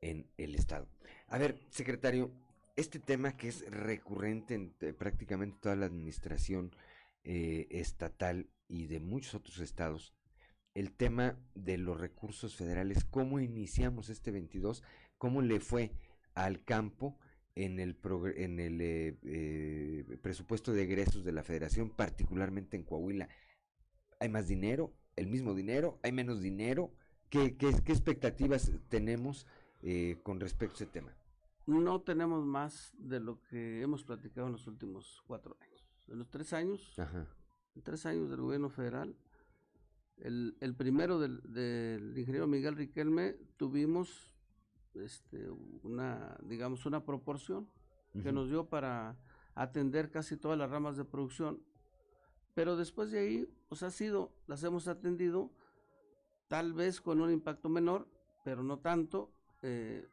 [0.02, 0.88] en el estado.
[1.28, 2.32] A ver, secretario,
[2.76, 6.72] este tema que es recurrente en eh, prácticamente toda la administración
[7.24, 10.14] eh, estatal y de muchos otros estados,
[10.74, 14.84] el tema de los recursos federales, ¿cómo iniciamos este 22?
[15.18, 15.92] ¿Cómo le fue
[16.34, 17.20] al campo?
[17.56, 17.98] En el,
[18.36, 23.30] en el eh, eh, presupuesto de egresos de la federación, particularmente en Coahuila.
[24.20, 24.94] ¿Hay más dinero?
[25.16, 26.00] ¿El mismo dinero?
[26.04, 26.92] ¿Hay menos dinero?
[27.30, 29.46] ¿Qué, qué, qué expectativas tenemos
[29.82, 31.14] eh, con respecto a ese tema?
[31.66, 35.84] No tenemos más de lo que hemos platicado en los últimos cuatro años.
[36.08, 37.28] En los tres años, Ajá.
[37.76, 39.16] en tres años del gobierno federal,
[40.18, 44.33] el, el primero del, del ingeniero Miguel Riquelme, tuvimos
[44.96, 45.50] este,
[45.84, 47.70] una, digamos, una proporción
[48.14, 48.32] que Ujú.
[48.34, 49.18] nos dio para
[49.56, 51.62] atender casi todas las ramas de producción.
[52.54, 55.52] Pero después de ahí, pues ha sido, las hemos atendido,
[56.48, 58.08] tal vez con un impacto menor,
[58.44, 59.32] pero no tanto,
[59.64, 60.08] eh,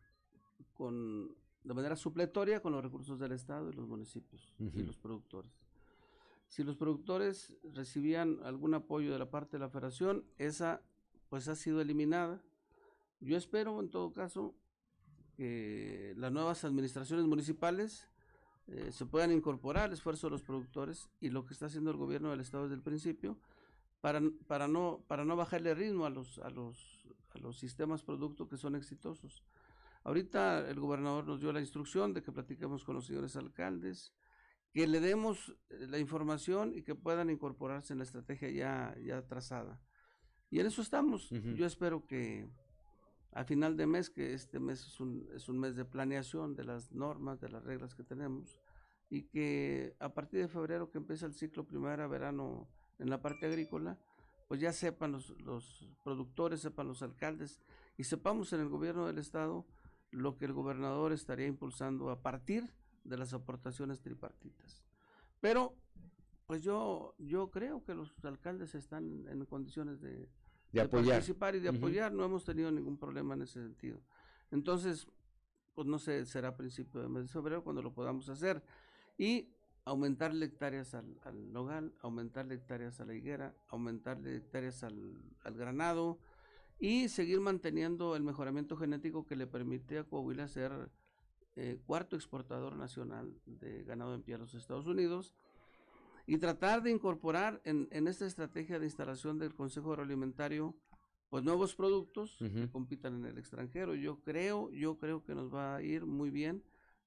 [0.74, 4.78] con, de manera supletoria con los recursos del Estado y los municipios y Ujú.
[4.87, 5.53] los productores.
[6.49, 10.83] Si los productores recibían algún apoyo de la parte de la federación, esa
[11.28, 12.43] pues ha sido eliminada.
[13.20, 14.55] Yo espero en todo caso
[15.41, 18.07] que las nuevas administraciones municipales
[18.66, 21.97] eh, se puedan incorporar al esfuerzo de los productores y lo que está haciendo el
[21.97, 23.38] gobierno del estado desde el principio
[24.03, 28.49] para, para, no, para no bajarle ritmo a los, a, los, a los sistemas producto
[28.49, 29.43] que son exitosos.
[30.05, 34.12] Ahorita el gobernador nos dio la instrucción de que platiquemos con los señores alcaldes,
[34.72, 39.26] que le demos eh, la información y que puedan incorporarse en la estrategia ya, ya
[39.26, 39.80] trazada.
[40.51, 41.30] Y en eso estamos.
[41.30, 42.47] Yo espero que
[43.33, 46.64] a final de mes, que este mes es un, es un mes de planeación de
[46.64, 48.59] las normas, de las reglas que tenemos,
[49.09, 52.68] y que a partir de febrero que empieza el ciclo primavera-verano
[52.99, 53.99] en la parte agrícola,
[54.49, 57.61] pues ya sepan los, los productores, sepan los alcaldes
[57.97, 59.66] y sepamos en el gobierno del estado
[60.11, 62.68] lo que el gobernador estaría impulsando a partir
[63.05, 64.83] de las aportaciones tripartitas.
[65.41, 65.76] Pero,
[66.47, 70.28] pues yo, yo creo que los alcaldes están en condiciones de,
[70.73, 71.16] De apoyar.
[71.16, 74.01] participar y de apoyar, no hemos tenido ningún problema en ese sentido.
[74.51, 75.07] Entonces,
[75.75, 78.62] pues no sé, será a principio de mes de febrero cuando lo podamos hacer.
[79.18, 79.49] Y
[79.85, 86.18] aumentarle hectáreas al, al nogal, aumentarle hectáreas a la higuera, aumentarle hectáreas al, al granado
[86.79, 90.91] y seguir manteniendo el mejoramiento genético que le permite a Coahuila ser
[91.57, 95.35] eh, cuarto exportador nacional de ganado en pie a los Estados Unidos
[96.31, 100.76] y tratar de incorporar en, en esta estrategia de instalación del Consejo Agroalimentario
[101.28, 103.97] pues nuevos productos que compitan en el extranjero.
[103.97, 106.62] Yo creo, yo creo que nos va a ir muy bien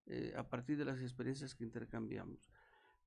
[0.08, 2.52] eh, a partir de las experiencias que intercambiamos.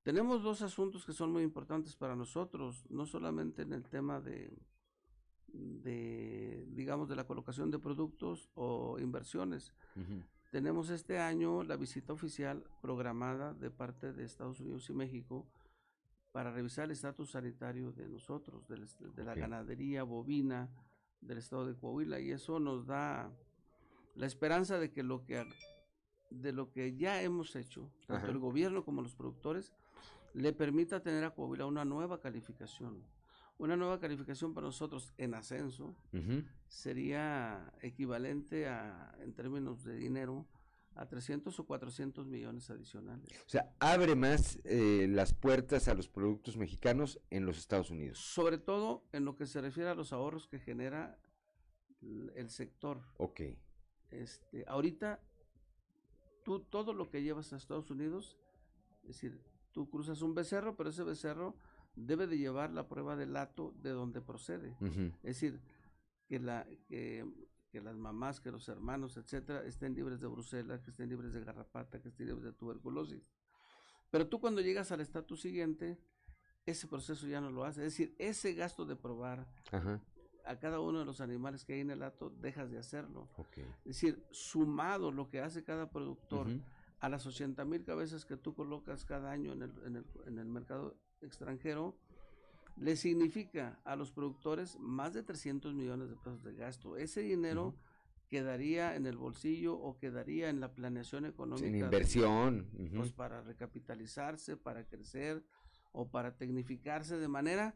[0.04, 4.56] Tenemos dos asuntos que son muy importantes para nosotros, no solamente en el tema de,
[5.48, 9.74] de digamos, de la colocación de productos o inversiones.
[10.50, 15.46] Tenemos este año la visita oficial programada de parte de Estados Unidos y México
[16.36, 20.68] para revisar el estatus sanitario de nosotros, de, de la ganadería bovina,
[21.22, 23.32] del estado de Coahuila y eso nos da
[24.16, 25.48] la esperanza de que lo que
[26.28, 29.72] de lo que ya hemos hecho, tanto el gobierno como los productores,
[30.34, 33.02] le permita tener a Coahuila una nueva calificación.
[33.56, 35.96] Una nueva calificación para nosotros en ascenso
[36.68, 40.44] sería equivalente a, en términos de dinero,
[40.96, 43.28] a 300 o 400 millones adicionales.
[43.46, 48.18] O sea, abre más eh, las puertas a los productos mexicanos en los Estados Unidos.
[48.18, 51.18] Sobre todo en lo que se refiere a los ahorros que genera
[52.34, 53.02] el sector.
[53.18, 53.40] Ok.
[54.10, 55.20] Este, ahorita,
[56.44, 58.38] tú todo lo que llevas a Estados Unidos,
[59.02, 59.40] es decir,
[59.72, 61.56] tú cruzas un becerro, pero ese becerro
[61.94, 64.76] debe de llevar la prueba del lato de donde procede.
[65.22, 65.60] Es decir,
[66.28, 67.24] que la que
[67.76, 71.44] que las mamás, que los hermanos, etcétera, estén libres de brucela, que estén libres de
[71.44, 73.22] garrapata, que estén libres de tuberculosis.
[74.10, 75.98] Pero tú cuando llegas al estatus siguiente,
[76.64, 77.84] ese proceso ya no lo hace.
[77.84, 79.46] Es decir, ese gasto de probar
[80.46, 83.28] a cada uno de los animales que hay en el hato, dejas de hacerlo.
[83.84, 86.48] Es decir, sumado lo que hace cada productor
[87.00, 90.38] a las 80 mil cabezas que tú colocas cada año en el, en el, en
[90.38, 91.98] el mercado extranjero,
[92.76, 96.96] le significa a los productores más de 300 millones de pesos de gasto.
[96.96, 97.74] Ese dinero
[98.28, 101.66] quedaría en el bolsillo o quedaría en la planeación económica.
[101.66, 102.68] En inversión.
[102.94, 105.44] Pues para recapitalizarse, para crecer
[105.92, 107.74] o para tecnificarse de manera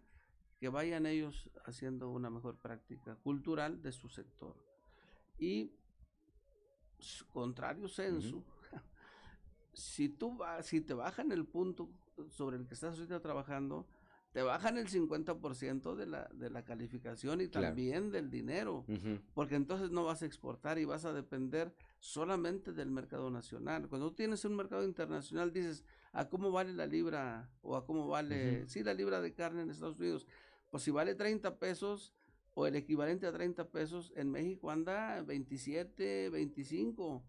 [0.58, 4.54] que vayan ellos haciendo una mejor práctica cultural de su sector.
[5.38, 5.72] Y
[7.32, 8.44] contrario censo,
[9.72, 11.88] si tú vas, si te bajan el punto
[12.28, 13.86] sobre el que estás ahorita trabajando,
[14.32, 18.84] te bajan el 50% de la, de la calificación y también del dinero,
[19.34, 23.88] porque entonces no vas a exportar y vas a depender solamente del mercado nacional.
[23.88, 28.68] Cuando tienes un mercado internacional dices, ¿a cómo vale la libra o a cómo vale,
[28.68, 30.26] sí, la libra de carne en Estados Unidos?
[30.70, 32.12] Pues si vale 30 pesos
[32.54, 37.22] o el equivalente a 30 pesos, en México anda 27, 25.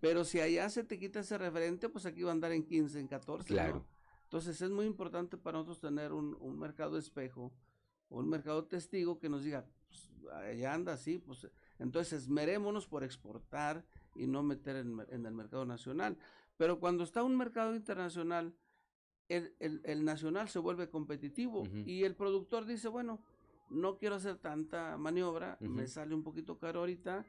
[0.00, 2.98] Pero si allá se te quita ese referente, pues aquí va a andar en 15,
[2.98, 3.46] en 14.
[3.46, 3.84] Claro.
[4.30, 7.52] Entonces es muy importante para nosotros tener un, mercado espejo,
[8.10, 11.48] un mercado testigo que nos diga, pues, allá anda así, pues
[11.80, 16.16] entonces esmerémonos por exportar y no meter en, el mercado nacional.
[16.56, 18.54] Pero cuando está un mercado internacional,
[19.26, 23.24] el, nacional se vuelve competitivo y el productor dice, bueno,
[23.68, 27.26] no quiero hacer tanta maniobra, me sale un poquito caro ahorita,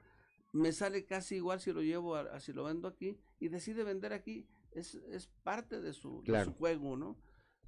[0.53, 4.13] me sale casi igual si lo llevo, a, si lo vendo aquí y decide vender
[4.13, 6.23] aquí es, es parte de su,
[6.57, 7.17] juego, ¿no?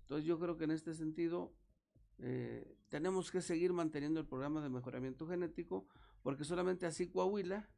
[0.01, 1.53] Entonces yo creo que en este sentido
[2.19, 5.87] eh, tenemos que seguir manteniendo el programa de mejoramiento genético
[6.21, 7.69] porque solamente así Coahuila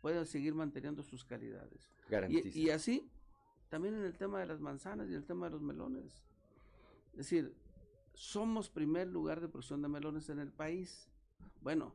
[0.00, 1.90] puede seguir manteniendo sus calidades.
[2.28, 3.10] Y, y, así
[3.68, 6.24] también en el tema de las manzanas y el tema de los melones.
[7.12, 7.54] Es decir,
[8.12, 11.08] somos primer lugar de producción de melones en el país.
[11.60, 11.94] Bueno,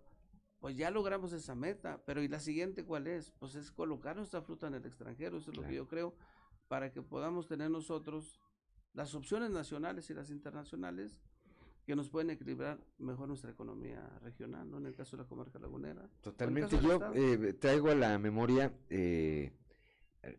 [0.59, 3.31] pues ya logramos esa meta, pero ¿y la siguiente cuál es?
[3.31, 6.15] Pues es colocar nuestra fruta en el extranjero, eso es lo que yo creo
[6.69, 8.39] para que podamos tener nosotros
[8.93, 11.19] las opciones nacionales y las internacionales
[11.85, 14.77] que nos pueden equilibrar mejor nuestra economía regional, ¿no?
[14.77, 16.07] En el caso de la comarca lagunera.
[16.21, 16.79] Totalmente.
[16.79, 19.51] Yo eh, traigo a la memoria eh,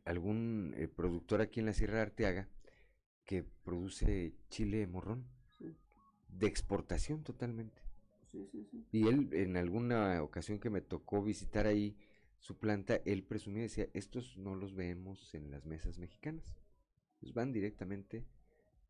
[0.05, 2.49] algún eh, productor aquí en la Sierra de Arteaga
[3.25, 5.27] que produce chile morrón
[6.29, 7.83] de exportación totalmente.
[8.31, 8.87] Sí, sí, sí.
[8.93, 11.97] Y él en alguna ocasión que me tocó visitar ahí,
[12.41, 16.57] su planta, él presumía, decía, estos no los vemos en las mesas mexicanas,
[17.21, 18.27] pues van directamente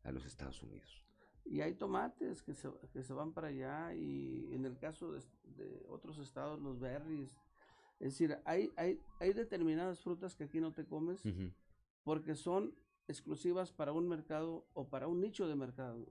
[0.03, 1.05] a los Estados Unidos.
[1.43, 5.85] Y hay tomates que se, que se van para allá y en el caso de,
[5.89, 7.29] otros estados, los berries.
[7.99, 11.21] Es decir, hay, hay, hay determinadas frutas que aquí no te comes
[12.03, 12.73] porque son
[13.09, 16.07] exclusivas para un mercado o para un nicho de mercado.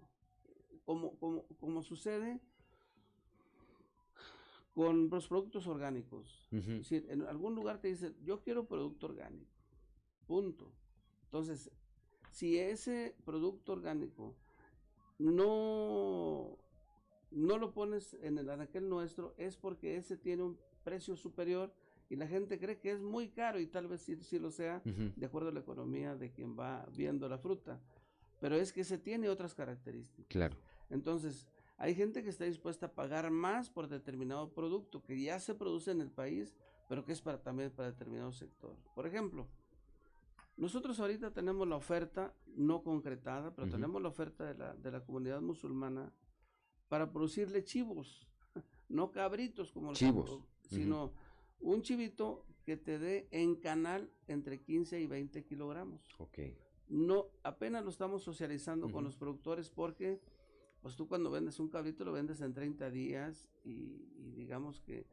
[0.84, 2.40] Como, como, como sucede
[4.74, 6.46] con los productos orgánicos.
[6.50, 9.50] en algún lugar te dicen, yo quiero producto orgánico.
[10.26, 10.72] Punto.
[11.24, 11.70] Entonces,
[12.30, 14.36] si ese producto orgánico
[15.18, 16.56] no,
[17.30, 21.72] no lo pones en el anaquel nuestro, es porque ese tiene un precio superior
[22.08, 25.26] y la gente cree que es muy caro y tal vez sí, lo sea, de
[25.26, 27.80] acuerdo a la economía de quien va viendo la fruta.
[28.40, 30.26] Pero es que ese tiene otras características.
[30.28, 30.56] Claro.
[30.88, 31.46] Entonces,
[31.80, 35.90] Hay gente que está dispuesta a pagar más por determinado producto que ya se produce
[35.90, 36.54] en el país,
[36.90, 38.76] pero que es para también para determinado sector.
[38.94, 39.48] Por ejemplo,
[40.58, 43.76] nosotros ahorita tenemos la oferta no concretada, pero Ujú.
[43.76, 46.12] tenemos la oferta de la, de la comunidad musulmana
[46.88, 48.28] para producirle chivos,
[48.90, 50.38] no cabritos como los- Chivos.
[50.68, 51.14] sino
[51.60, 56.02] un chivito que te dé en canal entre 15 y 20 kilogramos.
[56.18, 56.40] Ok.
[56.88, 59.04] No, apenas lo estamos socializando con Ujú.
[59.04, 60.20] los productores porque,
[60.82, 65.06] pues tú cuando vendes un cabrito lo vendes en 30 días y, y digamos que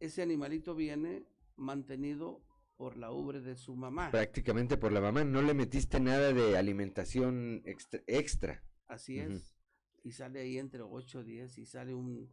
[0.00, 1.24] ese animalito viene
[1.56, 2.42] mantenido
[2.76, 4.10] por la ubre de su mamá.
[4.10, 8.02] Prácticamente por la mamá, no le metiste nada de alimentación extra.
[8.06, 8.62] extra.
[8.86, 9.56] Así es.
[10.04, 12.30] Y sale ahí entre 8 o 10 y sale un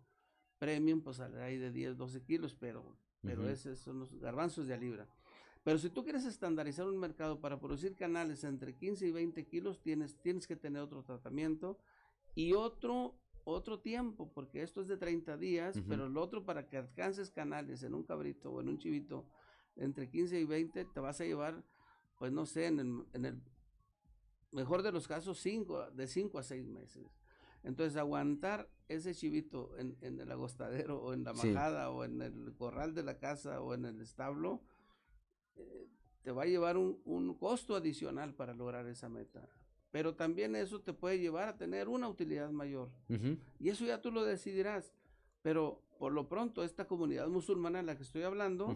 [0.59, 3.49] premium, pues sale ahí de 10, 12 kilos, pero, pero Ujú.
[3.51, 5.07] esos son los garbanzos de a libra.
[5.63, 9.81] Pero si tú quieres estandarizar un mercado para producir canales entre 15 y 20 kilos,
[9.81, 11.79] tienes, tienes que tener otro tratamiento
[12.35, 16.77] y otro, otro tiempo, porque esto es de 30 días, pero el otro para que
[16.77, 19.25] alcances canales en un cabrito o en un chivito
[19.75, 21.63] entre 15 y 20, te vas a llevar,
[22.17, 23.41] pues no sé, en el, en el
[24.51, 27.05] mejor de los casos, cinco, de 5 a 6 meses.
[27.63, 31.47] Entonces, aguantar ese chivito en, en el agostadero o en la Sí.
[31.47, 34.61] majada o en el corral de la casa o en el establo,
[35.55, 35.87] eh,
[36.23, 39.47] te va a llevar un, un costo adicional para lograr esa meta.
[39.93, 42.89] Pero también eso te puede llevar a tener una utilidad mayor.
[43.59, 44.91] Y eso ya tú lo decidirás.
[45.43, 48.75] Pero por lo pronto, esta comunidad musulmana en la que estoy hablando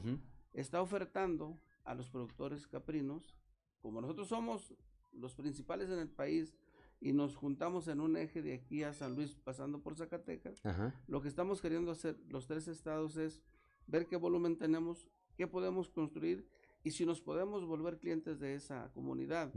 [0.54, 3.36] está ofertando a los productores caprinos,
[3.82, 4.76] como nosotros somos
[5.12, 6.56] los principales en el país
[7.02, 10.62] y nos juntamos en un eje de aquí a San Luis pasando por Zacatecas,
[11.08, 13.42] lo que estamos queriendo hacer los tres estados es
[13.88, 16.48] ver qué volumen tenemos, qué podemos construir
[16.84, 19.52] y si nos podemos volver clientes de esa comunidad.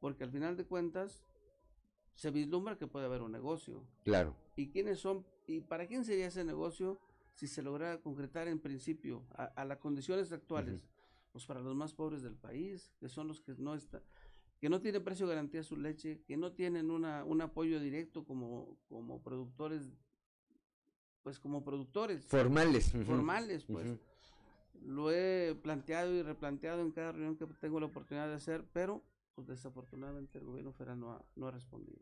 [0.00, 1.24] Porque al final de cuentas
[2.14, 3.84] se vislumbra que puede haber un negocio.
[4.04, 4.34] Claro.
[4.56, 5.24] ¿Y quiénes son?
[5.46, 6.98] ¿Y para quién sería ese negocio
[7.34, 10.80] si se logra concretar en principio a, a las condiciones actuales?
[11.32, 14.02] Pues para los más pobres del país, que son los que no están,
[14.60, 18.24] que no tienen precio de garantía su leche, que no tienen una, un apoyo directo
[18.24, 19.92] como, como productores,
[21.22, 22.26] pues como productores.
[22.26, 23.98] Formales, Formales, pues.
[24.82, 29.02] Lo he planteado y replanteado en cada reunión que tengo la oportunidad de hacer, pero
[29.38, 32.00] pues desafortunadamente el gobierno federal no ha, no ha respondido.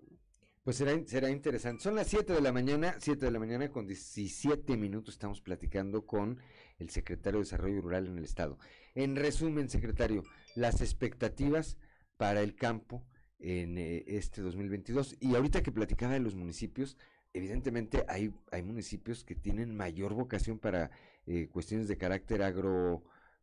[0.64, 1.82] Pues será, será interesante.
[1.82, 6.06] Son las 7 de la mañana, 7 de la mañana con 17 minutos estamos platicando
[6.06, 6.38] con
[6.78, 8.58] el secretario de Desarrollo Rural en el Estado.
[8.94, 10.22] En resumen, secretario,
[10.54, 11.76] las expectativas
[12.16, 13.04] para el campo
[13.38, 15.18] en eh, este 2022.
[15.20, 16.96] Y ahorita que platicaba de los municipios,
[17.34, 20.90] evidentemente hay, hay municipios que tienen mayor vocación para
[21.26, 22.42] eh, cuestiones de carácter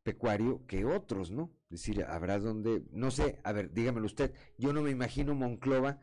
[0.03, 1.51] agropecuario que otros, ¿no?
[1.69, 5.99] Es decir, habrá donde, no sé, a ver, dígamelo usted, yo no me imagino Monclova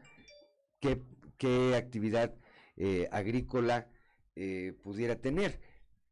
[0.81, 1.03] qué,
[1.37, 2.35] qué actividad
[2.77, 3.89] eh, agrícola
[4.37, 5.61] eh, pudiera tener.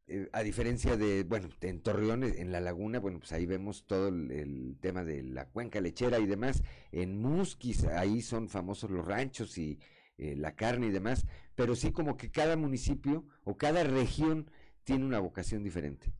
[0.07, 4.07] Eh, a diferencia de, bueno, en Torreón, en la laguna, bueno, pues ahí vemos todo
[4.07, 6.63] el, el tema de la cuenca lechera y demás.
[6.91, 9.79] En Musquis, ahí son famosos los ranchos y
[10.17, 11.25] eh, la carne y demás,
[11.55, 14.51] pero sí como que cada municipio o cada región
[14.83, 16.11] tiene una vocación diferente.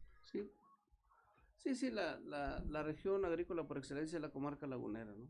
[1.59, 5.27] Sí, sí, la, la, la región agrícola por excelencia es la comarca lagunera, ¿no?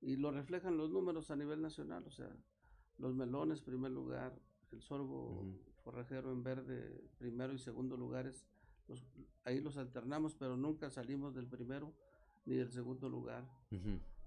[0.00, 2.30] Y lo reflejan los números a nivel nacional, o sea,
[2.98, 4.32] los melones, primer lugar,
[4.70, 5.44] el sorgo
[5.82, 8.46] forrajero en verde, primero y segundo lugares,
[8.88, 9.04] los-
[9.44, 11.92] ahí los alternamos, pero nunca salimos del primero
[12.46, 13.44] ni del segundo lugar.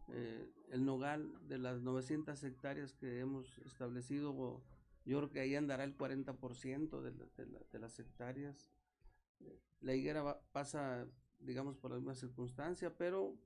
[0.09, 4.61] Eh, el nogal de las 900 hectáreas que hemos establecido,
[5.05, 8.69] yo creo que ahí andará el 40% de, la- de la- de las hectáreas.
[9.81, 11.07] La higuera va- pasa,
[11.39, 13.37] digamos, por la misma circunstancia, pero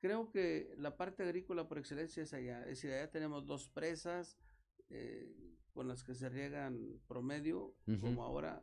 [0.00, 2.60] creo que la parte agrícola por excelencia es allá.
[2.62, 4.36] Es decir, allá tenemos dos presas
[4.90, 8.62] eh, con las que se riegan promedio, como ahora,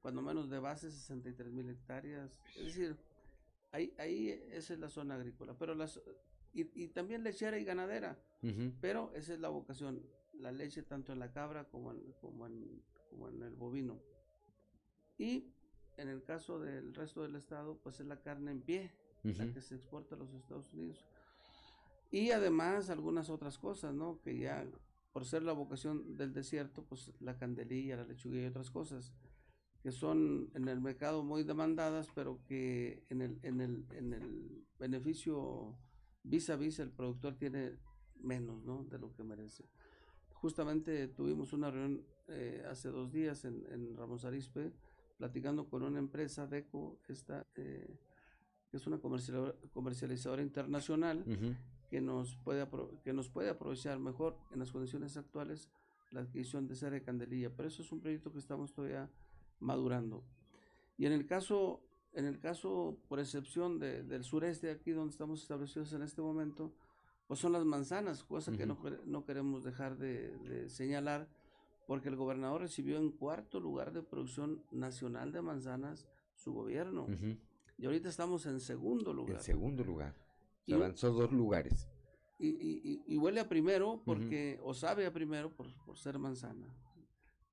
[0.00, 2.40] cuando menos de base, 63 mil hectáreas.
[2.56, 2.96] Es decir,
[3.72, 6.00] ahí, ahí esa es la zona agrícola, pero las
[6.52, 8.18] y, y también lechera y ganadera,
[8.80, 10.02] pero esa es la vocación,
[10.32, 14.00] la leche tanto en la cabra como en, como en, como en el bovino.
[15.18, 15.52] Y
[15.96, 18.92] en el caso del resto del estado, pues es la carne en pie,
[19.22, 19.54] la Ujú.
[19.54, 21.04] que se exporta a los Estados Unidos.
[22.10, 24.20] Y además algunas otras cosas, ¿no?
[24.22, 24.64] Que ya
[25.12, 29.12] por ser la vocación del desierto, pues la candelilla, la lechuga y otras cosas
[29.82, 34.66] que son en el mercado muy demandadas, pero que en el, en el, en el
[34.80, 35.78] beneficio
[36.24, 37.76] vis a vis el productor tiene
[38.16, 38.84] menos, ¿no?
[38.84, 39.64] De lo que merece.
[40.32, 44.72] Justamente tuvimos una reunión eh, hace dos días en, en Ramos Arizpe,
[45.16, 47.98] platicando con una empresa, DECO, esta, eh,
[48.70, 51.24] que es una comercializadora, comercializadora internacional,
[51.88, 52.66] que nos puede
[53.04, 55.70] que nos puede aprovechar mejor en las condiciones actuales
[56.10, 59.10] la adquisición de cera de candelilla, pero eso es un proyecto que estamos todavía
[59.60, 60.24] madurando.
[60.96, 65.42] Y en el caso, en el caso por excepción de, del sureste, aquí donde estamos
[65.42, 66.72] establecidos en este momento,
[67.26, 71.28] pues son las manzanas, cosa que no, no queremos dejar de, de señalar,
[71.86, 77.04] porque el gobernador recibió en cuarto lugar de producción nacional de manzanas su gobierno.
[77.04, 77.36] Ujú.
[77.78, 79.40] Y ahorita estamos en segundo En lugar.
[79.40, 80.14] segundo lugar.
[80.64, 81.88] Se Y- avanzó dos lugares.
[82.38, 86.66] Y, y- y- huele a primero porque, o sabe a primero por, por ser manzana.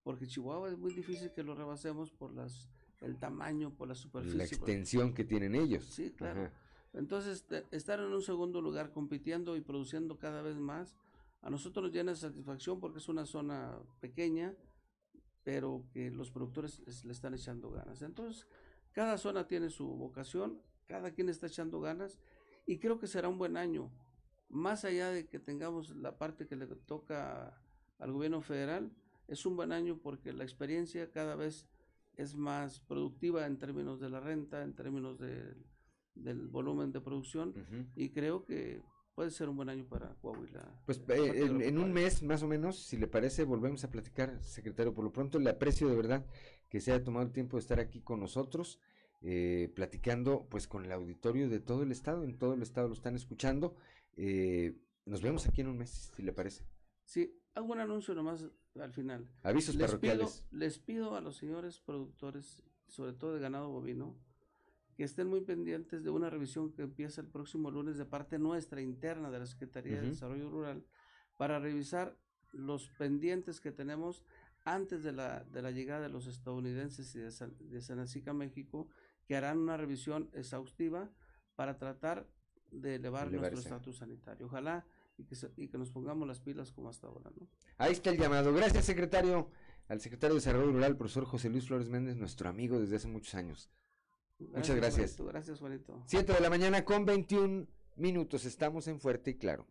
[0.04, 2.70] Porque Chihuahua es muy difícil que lo rebasemos por las
[3.00, 4.38] el tamaño, por la superficie.
[4.38, 5.84] La por- extensión que tienen ellos.
[5.86, 6.42] Sí, claro.
[6.44, 6.54] Ajá.
[6.94, 10.96] Entonces, te- estar en un segundo lugar compitiendo y produciendo cada vez más,
[11.44, 14.56] a nosotros nos llena de satisfacción porque es una zona pequeña,
[15.44, 18.02] pero que los productores es- le están echando ganas.
[18.02, 18.48] Entonces,
[18.94, 22.20] cada zona tiene su vocación, cada quien está echando ganas
[22.66, 23.92] y creo que será un buen año.
[24.50, 27.60] Más allá de que tengamos la parte que le toca
[28.00, 28.92] al gobierno federal,
[29.28, 31.68] es un buen año porque la experiencia cada vez
[32.16, 35.56] es más productiva en términos de la renta, en términos de-
[36.16, 37.54] del volumen de producción
[37.96, 38.82] y creo que
[39.16, 40.82] puede ser un buen año para Coahuila.
[40.86, 43.92] Pues eh, parte en, en un mes más o menos, si le parece, volvemos a
[43.92, 44.94] platicar, secretario.
[44.94, 46.26] Por lo pronto le aprecio de verdad
[46.70, 48.80] que se haya tomado el tiempo de estar aquí con nosotros,
[49.22, 52.94] eh, platicando pues con el auditorio de todo el estado, en todo el estado lo
[52.94, 53.76] están escuchando.
[54.18, 56.66] Eh, nos vemos aquí en un mes, si le parece.
[57.06, 58.46] Sí, hago un anuncio nomás
[58.80, 59.30] al final.
[59.44, 60.46] Avisos les parroquiales.
[60.50, 64.18] Pido, les pido a los señores productores, sobre todo de ganado bovino,
[64.96, 68.82] que estén muy pendientes de una revisión que empieza el próximo lunes de parte nuestra
[68.82, 70.08] interna de la Secretaría de.
[70.10, 70.86] Desarrollo Rural
[71.38, 72.16] para revisar
[72.52, 74.24] los pendientes que tenemos
[74.66, 78.34] antes de la, de la llegada de los estadounidenses y de, San- de Sanacica a
[78.36, 78.88] México,
[79.26, 81.10] que harán una revisión exhaustiva
[81.56, 82.28] para tratar
[82.72, 84.46] de elevar nuestro estatus sanitario.
[84.46, 84.86] Ojalá
[85.18, 87.48] y que, se- y que nos pongamos las pilas como hasta ahora, ¿no?
[87.78, 88.54] Ahí está el llamado.
[88.54, 89.50] Gracias, secretario.
[89.90, 93.36] Al secretario de Desarrollo Rural, profesor José Luis Flores Méndez, nuestro amigo desde hace muchos
[93.36, 93.70] años.
[94.40, 95.16] Muchas gracias.
[95.16, 96.04] Juanito, gracias, Juanito.
[96.06, 98.46] 7 de la mañana con 21 minutos.
[98.46, 99.66] Estamos en Fuerte y Claro.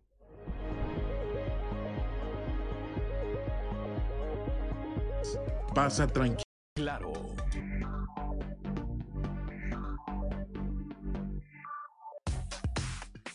[5.74, 6.42] Pasa tranquilo.
[6.74, 7.12] Claro.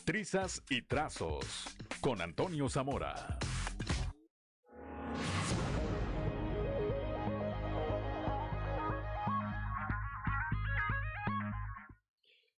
[0.05, 3.38] Trizas y trazos con Antonio Zamora.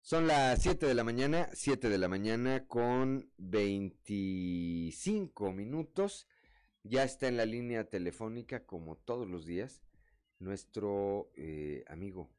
[0.09, 6.26] Son las 7 de la mañana, 7 de la mañana con 25 minutos.
[6.82, 9.82] Ya está en la línea telefónica, como todos los días,
[10.38, 12.30] nuestro eh, amigo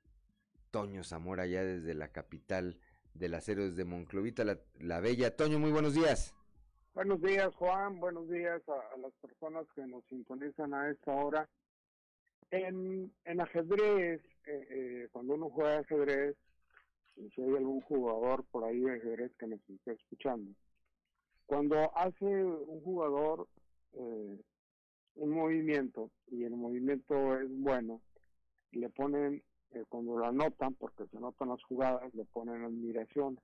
[0.71, 2.79] Toño Zamora, ya desde la capital
[3.13, 5.35] del acero, desde Monclovita, la, la Bella.
[5.35, 6.33] Toño, muy buenos días.
[6.95, 7.99] Buenos días, Juan.
[7.99, 11.47] Buenos días a, las personas que nos sintonizan a esta hora.
[12.49, 16.35] En, en ajedrez, eh, eh, cuando uno juega ajedrez,
[17.35, 20.51] si hay algún jugador por ahí de ajedrez que nos esté escuchando,
[21.45, 23.47] cuando hace un jugador
[23.93, 24.41] eh,
[25.15, 28.01] un movimiento y el movimiento es bueno,
[28.71, 33.39] le ponen, eh, cuando lo anotan, porque se anotan las jugadas, le ponen admiración.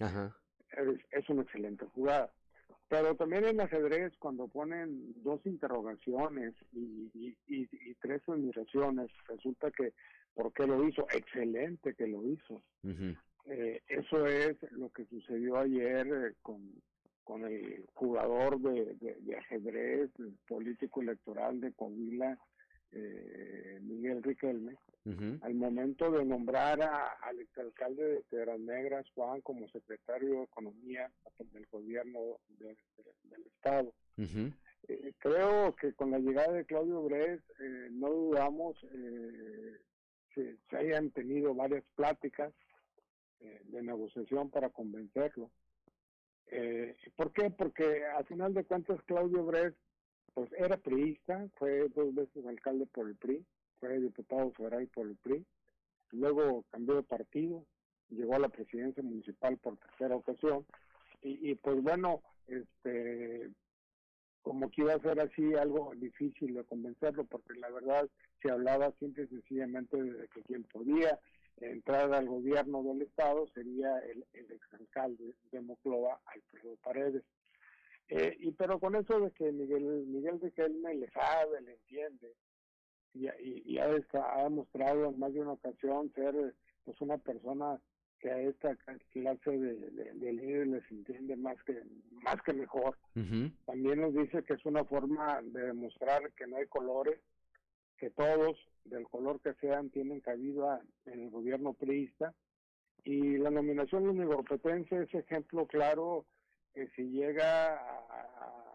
[0.00, 0.34] Ajá.
[0.70, 2.32] Es, es una excelente jugada.
[2.88, 9.70] Pero también en ajedrez, cuando ponen dos interrogaciones y, y, y- y tres admiraciones, resulta
[9.70, 9.92] que,
[10.34, 11.06] ¿por qué lo hizo?
[11.14, 12.62] Excelente que lo hizo.
[13.46, 16.72] Eh, eso es lo que sucedió ayer eh, con,
[17.24, 22.38] con el jugador de, de- de ajedrez, el político electoral de Coahuila,
[22.92, 24.76] eh, Miguel Riquelme,
[25.42, 31.10] al momento de nombrar a- al exalcalde de Piedras Negras, Juan, como secretario de Economía
[31.52, 32.20] del gobierno
[32.58, 33.92] de- de- del Estado.
[34.88, 38.76] Eh, creo que con la llegada de Claudio Bres, eh, no dudamos
[40.34, 42.52] que se hayan tenido varias pláticas
[43.40, 45.50] eh, de negociación para convencerlo.
[46.48, 47.50] Eh, ¿Por qué?
[47.50, 49.74] Porque al final de cuentas Claudio Bres
[50.34, 53.46] pues era priista, fue dos veces alcalde por el PRI,
[53.78, 55.46] fue diputado federal por el PRI,
[56.10, 57.64] luego cambió de partido,
[58.10, 60.66] llegó a la presidencia municipal por tercera ocasión
[61.22, 63.50] y pues bueno, este
[64.44, 68.08] como que iba a ser así algo difícil de convencerlo porque la verdad
[68.42, 71.18] se hablaba simple y sencillamente de que quien podía
[71.56, 77.24] entrar al gobierno del estado sería el, el exalcalde de Moclova, Alfredo Paredes.
[78.08, 82.34] Eh, y pero con eso de que Miguel Miguel Riquelme le sabe, le entiende
[83.14, 86.54] y, y, y ha, ha demostrado en más de una ocasión ser
[86.84, 87.80] pues una persona
[88.24, 88.74] que a esta
[89.12, 89.74] clase de,
[90.14, 91.82] de, líderes les entiende más que
[92.22, 92.96] más que mejor.
[93.66, 97.20] También nos dice que es una forma de demostrar que no hay colores,
[97.98, 98.56] que todos,
[98.86, 102.32] del color que sean, tienen cabida en el gobierno priista.
[103.04, 106.24] Y la nominación de Univerpetense es ejemplo claro
[106.72, 107.78] que si llega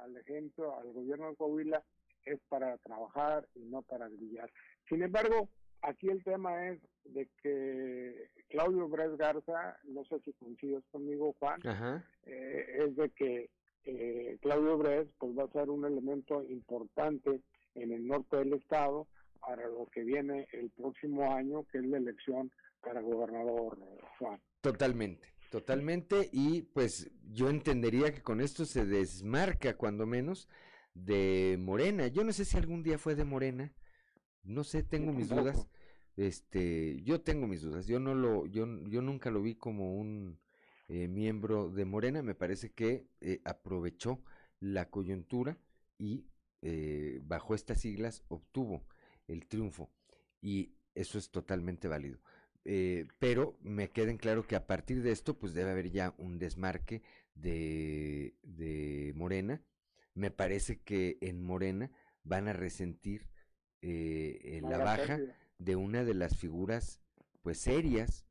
[0.04, 1.84] al ejemplo, al gobierno de Coahuila,
[2.24, 4.52] es para trabajar y no para brillar.
[4.88, 5.50] Sin embargo,
[5.82, 11.62] aquí el tema es de que Claudio Bres Garza, no sé si coincides conmigo, Juan,
[12.26, 13.50] eh, es de que
[13.86, 17.42] eh, Claudio Bres pues va a ser un elemento importante
[17.76, 19.08] en el norte del estado
[19.40, 22.52] para lo que viene el próximo año, que es la elección
[22.82, 23.78] para gobernador,
[24.18, 24.40] Juan.
[24.62, 30.50] Totalmente, totalmente, y pues yo entendería que con esto se desmarca cuando menos
[30.94, 32.08] de Morena.
[32.08, 33.74] Yo no sé si algún día fue de Morena,
[34.44, 35.68] no sé, tengo mis dudas.
[36.20, 37.88] Este, yo tengo mis dudas.
[37.88, 40.38] Yo no lo, yo, yo nunca lo vi como un
[40.90, 42.22] eh, miembro de Morena.
[42.22, 44.22] Me parece que eh, aprovechó
[44.60, 45.58] la coyuntura
[45.98, 46.26] y
[46.62, 48.86] eh, bajo estas siglas obtuvo
[49.28, 49.90] el triunfo.
[50.42, 52.20] Y eso es totalmente válido.
[53.20, 56.38] pero me queda en claro que a partir de esto, pues debe haber ya un
[56.38, 57.02] desmarque
[57.36, 59.62] de, de Morena.
[60.16, 61.92] Me parece que en Morena
[62.24, 63.30] van a resentir
[63.82, 65.20] eh, la baja
[65.58, 67.02] de una de las figuras
[67.42, 68.26] pues serias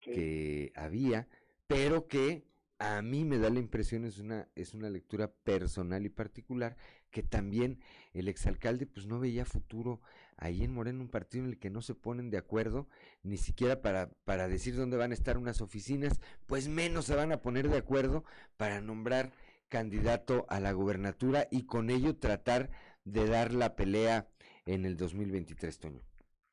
[0.00, 1.28] que había,
[1.66, 2.44] pero que
[2.78, 6.76] a mí me da la impresión, es una, es una lectura personal y particular,
[7.10, 7.78] que también
[8.14, 10.00] el exalcalde pues no veía futuro
[10.36, 12.88] ahí en Moreno, un partido en el que no se ponen de acuerdo,
[13.22, 17.32] ni siquiera para, para decir dónde van a estar unas oficinas, pues menos se van
[17.32, 18.24] a poner de acuerdo
[18.56, 19.32] para nombrar
[19.68, 22.70] candidato a la gubernatura y con ello tratar
[23.04, 24.29] de dar la pelea
[24.66, 26.00] en el 2023, Toño.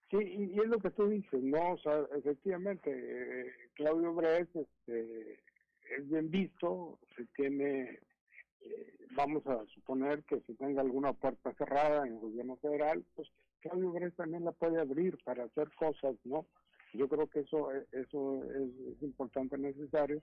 [0.10, 1.74] Sí, y, es lo que tú dices, ¿no?
[1.74, 5.34] O sea, efectivamente, eh, Claudio Bres este,
[5.98, 8.00] es bien visto, se tiene,
[8.62, 13.28] eh, vamos a suponer que si tenga alguna puerta cerrada en el gobierno federal, pues
[13.60, 16.46] Claudio Bres también la puede abrir para hacer cosas, ¿no?
[16.94, 20.22] Yo creo que eso, eh, eso es, importante, necesario,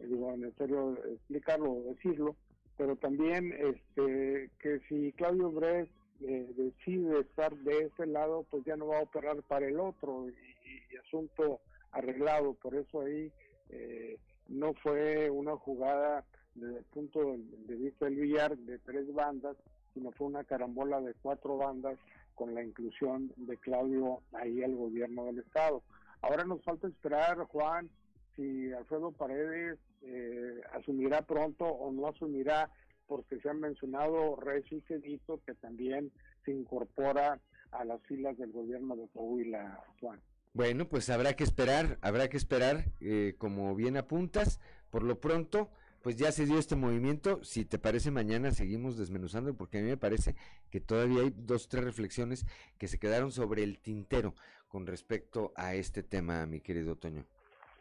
[0.00, 2.36] digo, necesario explicarlo o decirlo,
[2.76, 5.88] pero también este que si Claudio Bres
[6.20, 10.26] eh, decide estar de ese lado, pues ya no va a operar para el otro
[10.28, 11.60] y, asunto
[11.92, 12.54] arreglado.
[12.54, 13.32] Por eso ahí
[13.70, 14.18] eh,
[14.48, 16.24] no fue una jugada
[16.54, 17.36] desde el punto
[17.66, 19.56] de vista del billar de tres bandas,
[19.92, 21.98] sino fue una carambola de cuatro bandas
[22.34, 25.82] con la inclusión de Claudio ahí al gobierno del Estado.
[26.22, 27.88] Ahora nos falta esperar, Juan,
[28.36, 32.70] si Alfredo Paredes eh, asumirá pronto o no asumirá
[33.06, 36.10] porque se han mencionado Recio y que también
[36.44, 37.40] se incorpora
[37.70, 40.20] a las filas del gobierno de Coahuila, Juan.
[40.52, 44.60] Bueno, pues habrá que esperar, habrá que esperar, eh, como bien apuntas,
[44.90, 45.68] por lo pronto,
[46.02, 49.88] pues ya se dio este movimiento, si te parece mañana seguimos desmenuzando, porque a mí
[49.88, 50.36] me parece
[50.70, 52.46] que todavía hay dos, tres reflexiones
[52.78, 54.34] que se quedaron sobre el tintero
[54.68, 57.24] con respecto a este tema, mi querido Toño.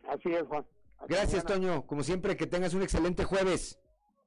[0.08, 0.66] Así es, Juan.
[1.08, 1.86] Gracias, Toño.
[1.86, 3.80] Como siempre, que tengas un excelente jueves.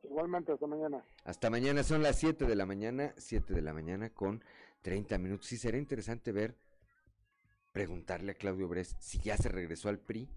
[0.08, 1.04] Igualmente, hasta mañana.
[1.24, 4.42] Hasta mañana, son las 7 de la mañana, 7 de la mañana con
[4.82, 5.46] 30 minutos.
[5.46, 6.56] Sí, será interesante ver,
[7.72, 10.28] preguntarle a Claudio Bres si ya se regresó al PRI.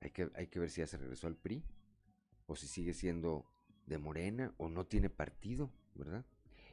[0.00, 1.64] Hay que, hay que ver si ya se regresó al PRI,
[2.46, 3.46] o si sigue siendo
[3.86, 6.24] de Morena, o no tiene partido, ¿verdad?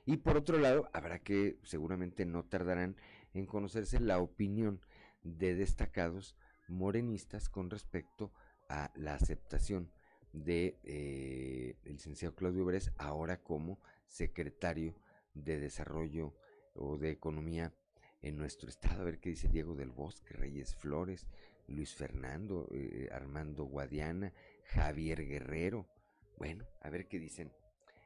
[0.05, 2.95] Y por otro lado, habrá que, seguramente no tardarán
[3.33, 4.81] en conocerse la opinión
[5.23, 6.35] de destacados
[6.67, 8.31] morenistas con respecto
[8.67, 9.91] a la aceptación
[10.33, 14.95] de eh, el licenciado Claudio Bres ahora como secretario
[15.33, 16.33] de Desarrollo
[16.75, 17.73] o de Economía
[18.21, 19.01] en nuestro estado.
[19.01, 21.27] A ver qué dice Diego del Bosque, Reyes Flores,
[21.67, 24.33] Luis Fernando, eh, Armando Guadiana,
[24.65, 25.87] Javier Guerrero.
[26.37, 27.51] Bueno, a ver qué dicen.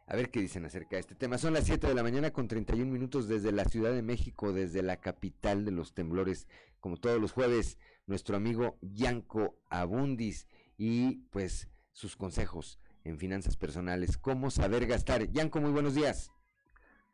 [0.08, 1.40] A ver qué dicen acerca de este tema.
[1.40, 4.84] Son las 7 de la mañana con 31 minutos desde la Ciudad de México, desde
[4.84, 6.48] la capital de los temblores,
[6.80, 10.48] como todos los jueves, nuestro amigo Yanko Abundis.
[10.78, 15.32] Y pues sus consejos en finanzas personales, cómo saber gastar.
[15.32, 16.30] Yanko, muy buenos días.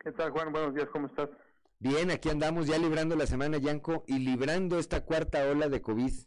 [0.00, 0.50] ¿Qué tal, Juan?
[0.50, 1.30] Buenos días, ¿cómo estás?
[1.78, 6.10] Bien, aquí andamos ya librando la semana, Yanko, y librando esta cuarta ola de COVID.
[6.10, 6.26] Sí,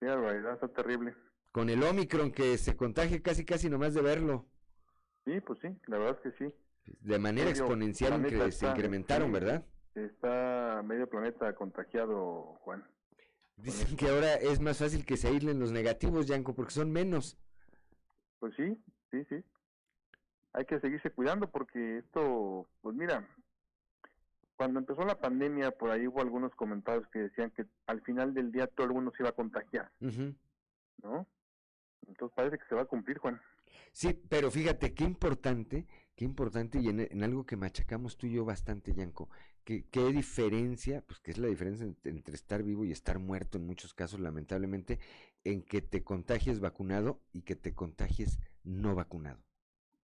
[0.00, 1.14] verdad, está terrible.
[1.52, 4.46] Con el Omicron que se contagia casi, casi nomás de verlo.
[5.24, 6.54] Sí, pues sí, la verdad es que sí.
[7.00, 9.64] De manera exponencial que se incrementaron, ¿verdad?
[9.94, 12.84] Está medio planeta contagiado, Juan.
[13.56, 17.38] Dicen que ahora es más fácil que se aíslen los negativos, Yanko, porque son menos.
[18.44, 18.76] Pues sí,
[19.10, 19.42] sí, sí.
[20.52, 23.26] Hay que seguirse cuidando porque esto, pues mira,
[24.56, 28.52] cuando empezó la pandemia, por ahí hubo algunos comentarios que decían que al final del
[28.52, 29.90] día todo el mundo se iba a contagiar.
[31.02, 31.26] ¿no?
[32.06, 33.40] Entonces parece que se va a cumplir, Juan.
[33.92, 38.32] Sí, pero fíjate, qué importante, qué importante y en, en algo que machacamos tú y
[38.32, 39.30] yo bastante, Yanko,
[39.64, 43.56] que qué diferencia, pues que es la diferencia en- entre estar vivo y estar muerto
[43.56, 44.98] en muchos casos, lamentablemente,
[45.44, 49.42] en que te contagies vacunado y que te contagies no vacunado.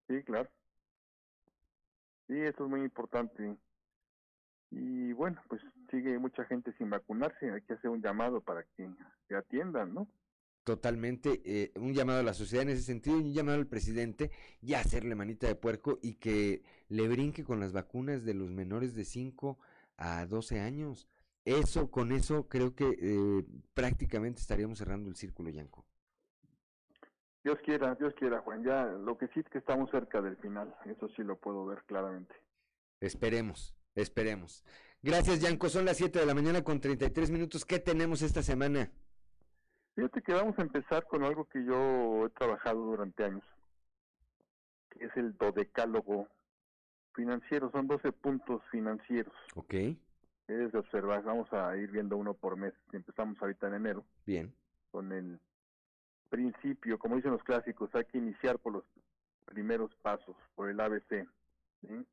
[0.07, 0.49] Sí, claro.
[2.27, 3.57] Sí, eso es muy importante.
[4.69, 8.89] Y bueno, pues sigue mucha gente sin vacunarse, hay que hacer un llamado para que
[9.27, 10.07] se atiendan, ¿no?
[10.63, 14.29] Totalmente, eh, un llamado a la sociedad en ese sentido y un llamado al presidente
[14.61, 18.93] ya hacerle manita de puerco y que le brinque con las vacunas de los menores
[18.93, 19.57] de 5
[19.97, 21.09] a 12 años.
[21.45, 25.85] Eso, con eso creo que eh, prácticamente estaríamos cerrando el círculo, Yanko.
[27.43, 28.63] Dios quiera, Dios quiera, Juan.
[28.63, 31.83] Ya lo que sí es que estamos cerca del final, eso sí lo puedo ver
[31.85, 32.35] claramente.
[32.99, 34.63] Esperemos, esperemos.
[35.01, 35.69] Gracias, Yanko.
[35.69, 37.65] Son las 7 de la mañana con 33 minutos.
[37.65, 38.91] ¿Qué tenemos esta semana?
[39.95, 43.43] Fíjate que vamos a empezar con algo que yo he trabajado durante años,
[44.91, 46.27] que es el dodecálogo
[47.13, 49.33] financiero, son 12 puntos financieros.
[49.55, 49.73] Ok,
[50.51, 54.05] Es de observar, vamos a ir viendo uno por mes, empezamos ahorita en enero.
[54.25, 54.53] bien.
[54.91, 55.39] con el
[56.29, 58.83] principio, como dicen los clásicos, hay que iniciar por los
[59.45, 61.25] primeros pasos, por el ABC.
[61.81, 62.05] ¿sí?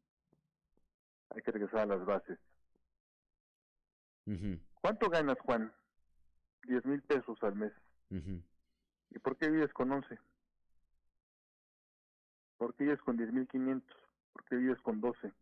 [1.31, 2.39] Hay que regresar a las bases.
[4.81, 5.73] ¿Cuánto ganas, Juan?
[6.65, 7.73] Diez mil pesos al mes.
[8.11, 8.41] ujú.
[9.11, 10.17] ¿Y por qué vives con once?
[12.59, 13.97] ¿Por qué vives con diez mil quinientos?
[14.33, 15.33] ¿Por qué vives con doce?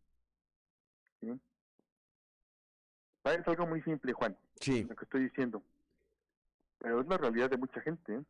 [1.21, 1.39] ¿Sí?
[3.35, 4.37] Es algo muy simple, Juan.
[4.61, 4.85] Sí.
[4.85, 5.63] Lo que estoy diciendo.
[6.79, 8.15] Pero es la realidad de mucha gente.
[8.15, 8.23] ¿eh?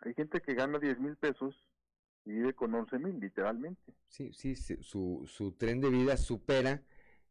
[0.00, 1.54] Hay gente que gana 10 mil pesos
[2.24, 3.92] y vive con 11 mil, literalmente.
[4.08, 6.82] Sí, sí, su, su tren de vida supera,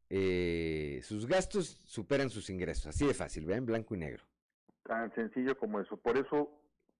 [0.09, 2.87] eh, sus gastos superan sus ingresos.
[2.87, 3.65] Así de fácil, ¿vean?
[3.65, 4.23] Blanco y negro.
[4.83, 5.97] Tan sencillo como eso.
[5.97, 6.51] Por eso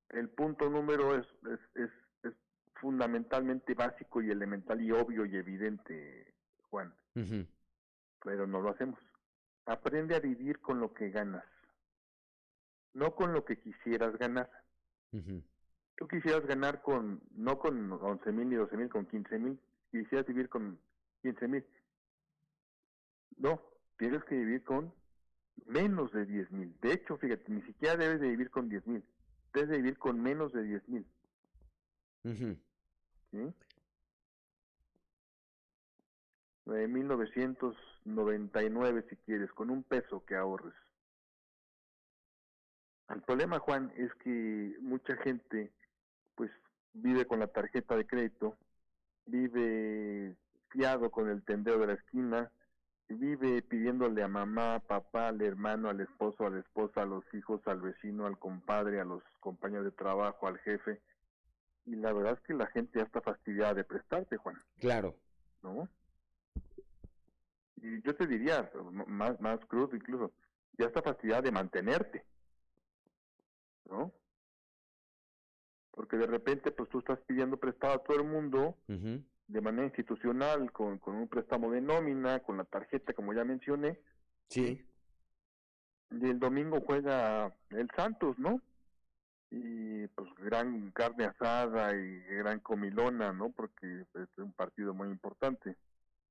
[0.10, 1.89] el punto número es, es, es,
[2.23, 2.34] es
[2.76, 6.34] fundamentalmente básico y elemental y obvio y evidente,
[6.69, 6.93] Juan.
[7.15, 7.45] Ujú,
[8.26, 8.99] Pero no lo hacemos.
[9.65, 11.45] Aprende a vivir con lo que ganas,
[12.93, 14.49] no con lo que quisieras ganar.
[15.95, 19.60] Tú quisieras ganar con, no con 11 mil ni 12 mil, con 15 mil,
[19.91, 20.77] quisieras vivir con
[21.22, 21.65] 15 mil.
[23.38, 23.61] No,
[23.97, 24.93] tienes que vivir con
[25.68, 26.76] menos de 10 mil.
[26.81, 29.03] De hecho, fíjate, ni siquiera debes de vivir con 10 mil,
[29.53, 31.06] debes de vivir con menos de 10 mil.
[33.31, 33.53] ¿sí?
[36.65, 40.73] 9.999 si quieres, con un peso que ahorres.
[43.09, 45.71] El problema, Juan, es que mucha gente
[46.35, 46.49] pues
[46.93, 48.57] vive con la tarjeta de crédito,
[49.27, 50.35] vive
[50.69, 52.51] fiado con el tendero de la esquina,
[53.07, 57.61] vive pidiéndole a mamá, papá, al hermano, al esposo, a la esposa, a los hijos,
[57.67, 60.99] al vecino, al compadre, a los compañeros de trabajo, al jefe.
[61.85, 65.15] Y la verdad es que la gente ya está fastidiada de prestarte, Juan, Claro.
[65.61, 65.87] ¿no?
[67.86, 68.72] Y yo te diría,
[69.07, 70.32] más, más crudo incluso,
[70.78, 72.26] ya está fastidiada de mantenerte,
[73.86, 74.12] ¿no?
[75.91, 80.72] Porque de repente, pues tú estás pidiendo prestado a todo el mundo de manera institucional,
[80.72, 83.99] con, con un préstamo de nómina, con la tarjeta, como ya mencioné,
[84.49, 84.84] Sí.
[86.10, 88.62] y el domingo juega el Santos, ¿no?
[89.52, 93.52] Y pues gran carne asada y gran comilona, ¿no?
[93.52, 95.78] Porque es un partido muy importante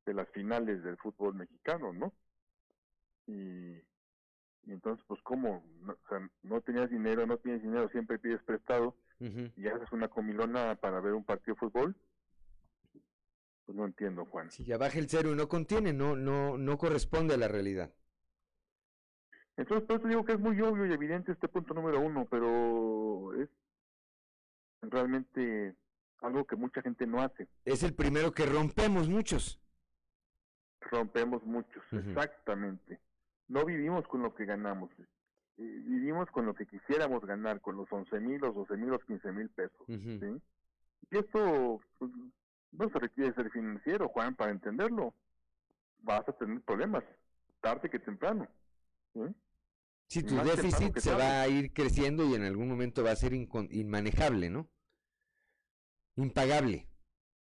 [0.06, 2.12] de las finales del fútbol mexicano, ¿no?
[3.26, 3.76] Y,
[4.66, 5.64] y entonces, pues, ¿cómo?
[5.80, 10.08] No, o sea, no tenías dinero, no tienes dinero, siempre pides prestado y haces una
[10.08, 11.96] comilona para ver un partido de fútbol.
[13.64, 14.50] Pues no entiendo, Juan.
[14.50, 17.90] Si ya baja el cero y no contiene, no, no, no corresponde a la realidad.
[19.56, 23.32] Entonces, por eso digo que es muy obvio y evidente este punto número uno, pero
[23.40, 23.48] es
[24.82, 25.74] realmente
[26.20, 27.48] algo que mucha gente no hace.
[27.64, 29.60] Es el primero que rompemos muchos.
[30.90, 33.00] Rompemos muchos, exactamente.
[33.48, 34.90] No vivimos con lo que ganamos.
[34.98, 35.02] eh,
[35.56, 39.32] Vivimos con lo que quisiéramos ganar, con los 11 mil, los 12 mil, los 15
[39.32, 39.86] mil pesos.
[39.86, 40.42] ¿sí?
[41.10, 42.10] Y esto pues,
[42.72, 45.14] no se requiere ser financiero, Juan, para entenderlo.
[46.00, 47.04] Vas a tener problemas,
[47.60, 48.46] tarde que temprano.
[49.14, 49.20] ¿sí?
[50.08, 51.22] Si tu más déficit se tarde.
[51.22, 54.68] va a ir creciendo y en algún momento va a ser inmanejable, ¿no?
[56.16, 56.86] Impagable.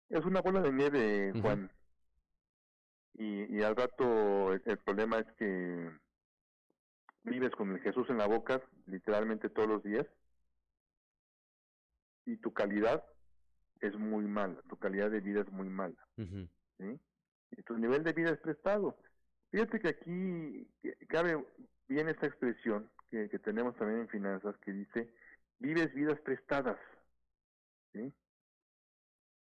[0.08, 1.32] Es una bola de nieve.
[1.40, 1.70] Juan.
[3.18, 5.90] Y, y al rato el, el problema es que
[7.24, 10.06] vives con el Jesús en la boca, literalmente todos los días,
[12.24, 13.04] y tu calidad
[13.80, 15.96] es muy mala, tu calidad de vida es muy mala.
[16.78, 18.96] Y tu nivel de vida es prestado.
[19.50, 20.68] Fíjate que aquí
[21.08, 21.44] cabe
[21.88, 25.12] bien esa expresión que, que tenemos también en finanzas que dice,
[25.58, 26.78] vives vidas prestadas.
[27.92, 28.12] ¿sí?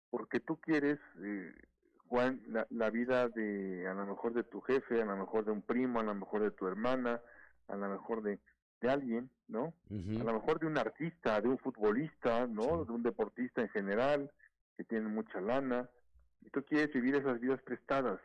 [0.10, 1.54] Porque tú quieres, eh,
[2.08, 5.52] Juan, la, la vida de a lo mejor de tu jefe, a lo mejor de
[5.52, 7.22] un primo, a lo mejor de tu hermana,
[7.68, 8.40] a lo mejor de,
[8.82, 9.74] de alguien, ¿no?
[9.90, 12.86] A lo mejor de un artista, de un futbolista, ¿no?
[12.86, 14.32] De un deportista en general,
[14.76, 15.90] que tiene mucha lana,
[16.42, 18.20] y tú quieres vivir esas vidas prestadas,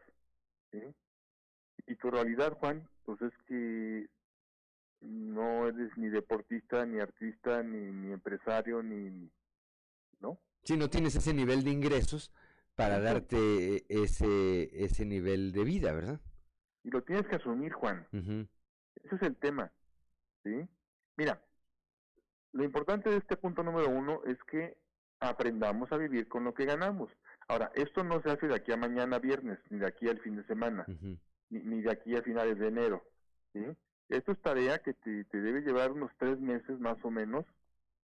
[0.70, 0.82] ¿sí?
[1.86, 4.08] Y tu realidad, Juan, pues es que
[5.00, 9.30] no eres ni deportista, ni artista, ni, ni empresario, ni,
[10.20, 10.38] ¿no?
[10.62, 12.30] Si no tienes ese nivel de ingresos
[12.74, 16.20] para darte ese, ese nivel de vida, ¿verdad?
[16.84, 18.06] Y lo tienes que asumir, Juan.
[18.12, 19.72] Ese es el tema,
[20.42, 20.68] ¿sí?
[21.16, 21.40] Mira,
[22.52, 24.76] lo importante de este punto número uno es que
[25.20, 27.10] aprendamos a vivir con lo que ganamos.
[27.48, 30.36] Ahora, esto no se hace de aquí a mañana viernes, ni de aquí al fin
[30.36, 30.84] de semana,
[31.50, 33.04] ni, ni, de aquí a finales de enero.
[33.52, 33.64] ¿sí?
[34.08, 37.44] Esto es tarea que te, te, debe llevar unos tres meses más o menos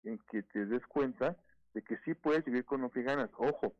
[0.04, 1.36] en que te des cuenta
[1.74, 3.30] de que sí puedes vivir con lo que ganas.
[3.36, 3.74] Ojo,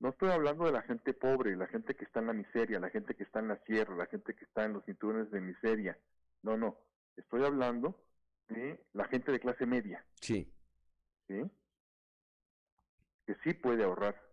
[0.00, 2.90] no estoy hablando de la gente pobre, la gente que está en la miseria, la
[2.90, 5.98] gente que está en la sierra, la gente que está en los cinturones de miseria.
[6.42, 6.78] No, no.
[7.16, 8.00] Estoy hablando
[8.48, 10.04] de la gente de clase media.
[10.20, 10.52] Sí.
[11.26, 11.50] ¿Sí?
[13.26, 14.28] Que sí puede ahorrar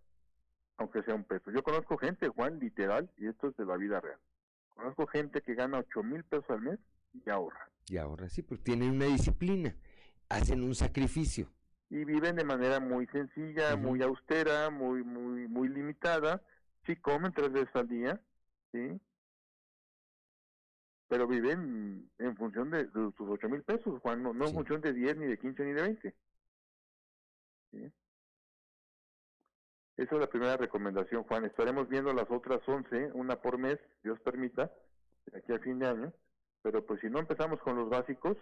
[0.78, 1.52] aunque sea un peso.
[1.52, 4.20] Yo conozco gente, Juan, literal, y esto es de la vida real.
[4.70, 6.80] Conozco gente que gana ocho mil pesos al mes
[7.14, 7.70] y ahorra.
[7.88, 9.76] Y ahorra, sí, porque tienen una disciplina,
[10.28, 11.50] hacen un sacrificio.
[11.90, 13.82] Y viven de manera muy sencilla, uh -huh.
[13.82, 16.42] muy austera, muy, muy, muy limitada.
[16.86, 18.20] Sí comen tres veces al día,
[18.72, 19.00] sí.
[21.08, 24.50] Pero viven en función de, de sus ocho mil pesos, Juan, no, no sí.
[24.50, 26.16] en función de diez, ni de quince, ni de veinte.
[27.72, 27.92] ¿Sí?
[29.98, 31.46] Esa es la primera recomendación, Juan.
[31.46, 34.72] Estaremos viendo las otras 11, una por mes, Dios permita,
[35.28, 36.14] de aquí a fin de año.
[36.62, 38.38] Pero pues si no empezamos con los básicos,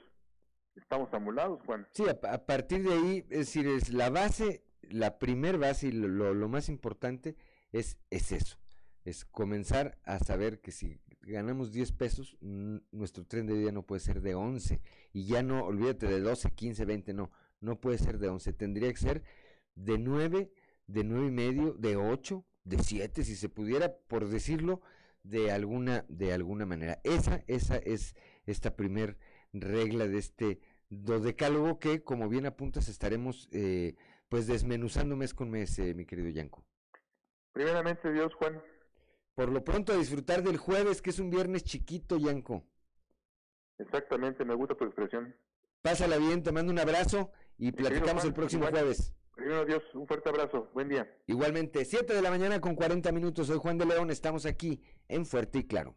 [0.75, 1.87] estamos amulados, Juan.
[1.91, 5.91] Sí, a, a partir de ahí, es decir, es la base, la primer base y
[5.91, 7.35] lo, lo, más importante
[7.71, 8.57] es, es eso.
[9.05, 13.99] Es comenzar a saber que si ganamos 10 pesos, nuestro tren de vida no puede
[13.99, 14.81] ser de 11.
[15.11, 17.31] Y ya no, olvídate de 12, 15, 20, no.
[17.59, 18.53] No puede ser de 11.
[18.53, 19.23] Tendría que ser
[19.75, 20.51] de 9
[20.87, 24.81] de nueve y medio, de ocho, de siete, si se pudiera, por decirlo
[25.23, 26.99] de alguna, de alguna manera.
[27.03, 29.17] Esa, esa es esta primer
[29.53, 30.59] regla de este
[30.89, 33.95] dodecálogo que, como bien apuntas, estaremos eh,
[34.29, 36.63] pues desmenuzando mes con mes, eh, mi querido Yanko.
[37.53, 38.61] Primeramente, Dios, Juan.
[39.35, 42.63] Por lo pronto, a disfrutar del jueves, que es un viernes chiquito, Yanko.
[43.77, 45.35] Exactamente, me gusta tu expresión.
[45.81, 49.13] Pásala bien, te mando un abrazo y platicamos Juan, el próximo jueves.
[49.35, 51.11] Primero Dios, un fuerte abrazo, buen día.
[51.25, 55.25] Igualmente, 7 de la mañana con 40 minutos, soy Juan de León, estamos aquí en
[55.25, 55.95] Fuerte y Claro.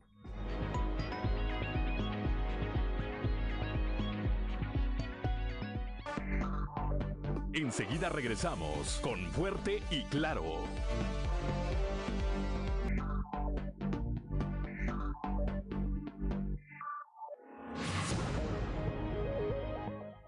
[7.57, 10.61] Enseguida regresamos con Fuerte y Claro.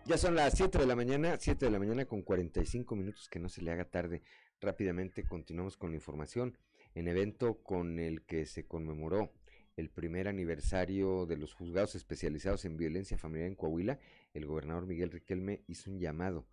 [0.06, 3.38] Ya son las 7 de la mañana, 7 de la mañana con 45 minutos, que
[3.38, 4.22] no se le haga tarde.
[4.62, 6.56] Rápidamente continuamos con la información.
[6.94, 9.34] En evento con el que se conmemoró
[9.76, 13.98] el primer aniversario de los juzgados especializados en violencia familiar en Coahuila,
[14.32, 16.46] el gobernador Miguel Riquelme hizo un llamado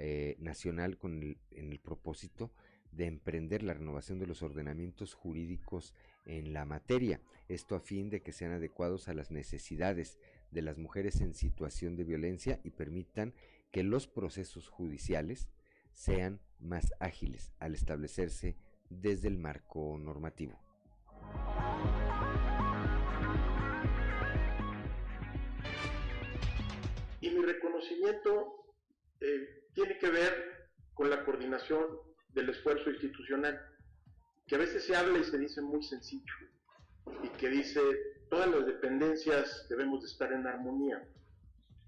[0.00, 2.52] eh, nacional con el, en el propósito
[2.92, 5.92] de emprender la renovación de los ordenamientos jurídicos
[6.24, 10.18] en la materia, esto a fin de que sean adecuados a las necesidades
[10.52, 13.34] de las mujeres en situación de violencia y permitan
[13.72, 15.48] que los procesos judiciales
[15.92, 18.56] sean más ágiles al establecerse
[18.88, 20.58] desde el marco normativo.
[27.20, 28.58] Y mi reconocimiento
[29.20, 31.86] eh, tiene que ver con la coordinación
[32.30, 33.64] del esfuerzo institucional,
[34.48, 36.34] que a veces se habla y se dice muy sencillo,
[37.22, 37.80] y que dice
[38.28, 41.06] todas las dependencias debemos de estar en armonía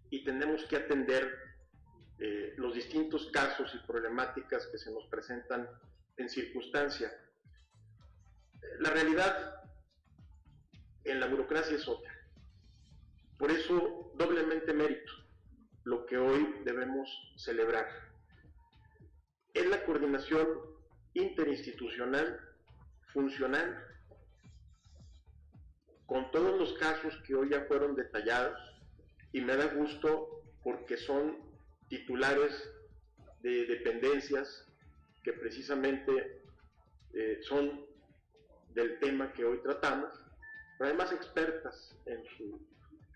[0.08, 1.36] y tenemos que atender
[2.20, 5.68] eh, los distintos casos y problemáticas que se nos presentan
[6.16, 7.12] en circunstancia.
[8.78, 9.64] La realidad
[11.02, 12.12] en la burocracia es otra.
[13.36, 15.19] Por eso, doblemente mérito
[15.84, 17.86] lo que hoy debemos celebrar.
[19.54, 20.46] Es la coordinación
[21.14, 22.40] interinstitucional,
[23.12, 23.86] funcional,
[26.06, 28.58] con todos los casos que hoy ya fueron detallados
[29.32, 31.38] y me da gusto porque son
[31.88, 32.52] titulares
[33.42, 34.66] de dependencias
[35.22, 36.42] que precisamente
[37.12, 37.86] eh, son
[38.70, 40.10] del tema que hoy tratamos,
[40.78, 42.66] pero además expertas en su,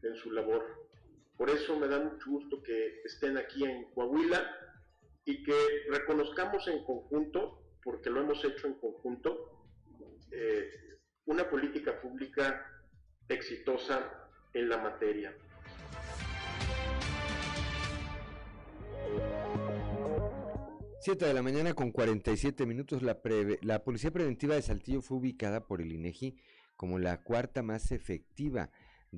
[0.03, 0.84] en su labor.
[1.37, 4.41] Por eso me da mucho gusto que estén aquí en Coahuila
[5.25, 5.55] y que
[5.91, 9.67] reconozcamos en conjunto, porque lo hemos hecho en conjunto,
[10.31, 10.71] eh,
[11.27, 12.65] una política pública
[13.29, 15.35] exitosa en la materia.
[21.01, 23.21] 7 de la mañana con 47 minutos, la,
[23.61, 26.37] la Policía Preventiva de Saltillo fue ubicada por el INEGI
[26.77, 28.71] como la cuarta más efectiva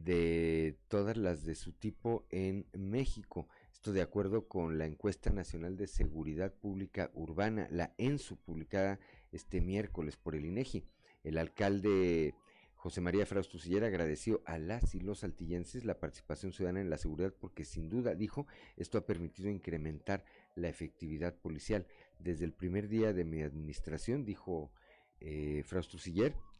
[0.04, 3.48] de todas las de su tipo en México.
[3.72, 8.98] Esto de acuerdo con la encuesta nacional de seguridad pública urbana, la ENSU, publicada
[9.32, 10.84] este miércoles por el INEGI.
[11.24, 12.34] El alcalde
[12.74, 16.98] José María Frausto Sillera agradeció a las y los saltillenses la participación ciudadana en la
[16.98, 18.46] seguridad porque sin duda, dijo,
[18.76, 20.24] esto ha permitido incrementar
[20.54, 21.86] la efectividad policial.
[22.18, 24.72] Desde el primer día de mi administración, dijo
[25.20, 25.64] eh,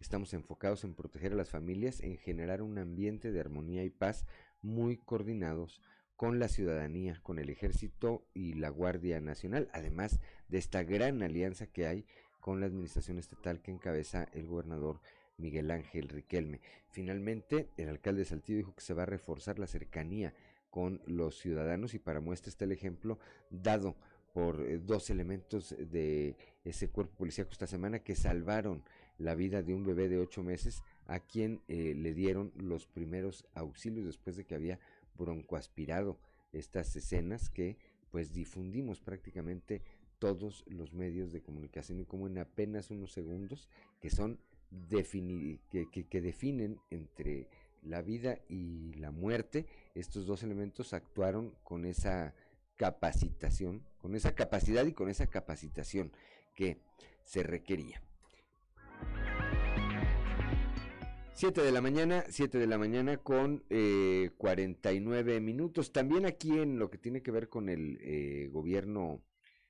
[0.01, 4.27] estamos enfocados en proteger a las familias, en generar un ambiente de armonía y paz
[4.63, 5.81] muy coordinados
[6.17, 10.19] con la ciudadanía, con el ejército y la Guardia Nacional, además
[10.49, 12.07] de esta gran alianza que hay
[12.41, 15.01] con la administración estatal que encabeza el gobernador
[15.37, 16.61] Miguel Ángel Riquelme.
[16.89, 20.35] Finalmente, el alcalde de Saltillo dijo que se va a reforzar la cercanía
[20.71, 23.19] con los ciudadanos y para muestra está el ejemplo
[23.51, 23.97] dado
[24.33, 26.37] por eh, dos elementos de
[26.67, 28.83] ese cuerpo policíaco esta semana que salvaron
[29.19, 33.47] la vida de un bebé de ocho meses a quien eh, le dieron los primeros
[33.55, 34.81] auxilios después de que había
[35.17, 36.19] broncoaspirado
[36.53, 37.77] estas escenas que
[38.11, 39.83] pues difundimos prácticamente
[40.19, 43.69] todos los medios de comunicación y como en apenas unos segundos
[44.01, 44.39] que son
[44.91, 47.49] que, definen entre
[47.83, 52.35] la vida y la muerte, estos dos elementos actuaron con esa
[52.75, 56.11] capacitación, con esa capacidad y con esa capacitación
[56.57, 56.81] que
[57.23, 58.03] se requería.
[61.35, 65.93] 7 de la mañana, 7 de la mañana con eh, 49 minutos.
[65.93, 69.23] También aquí en lo que tiene que ver con el eh, gobierno,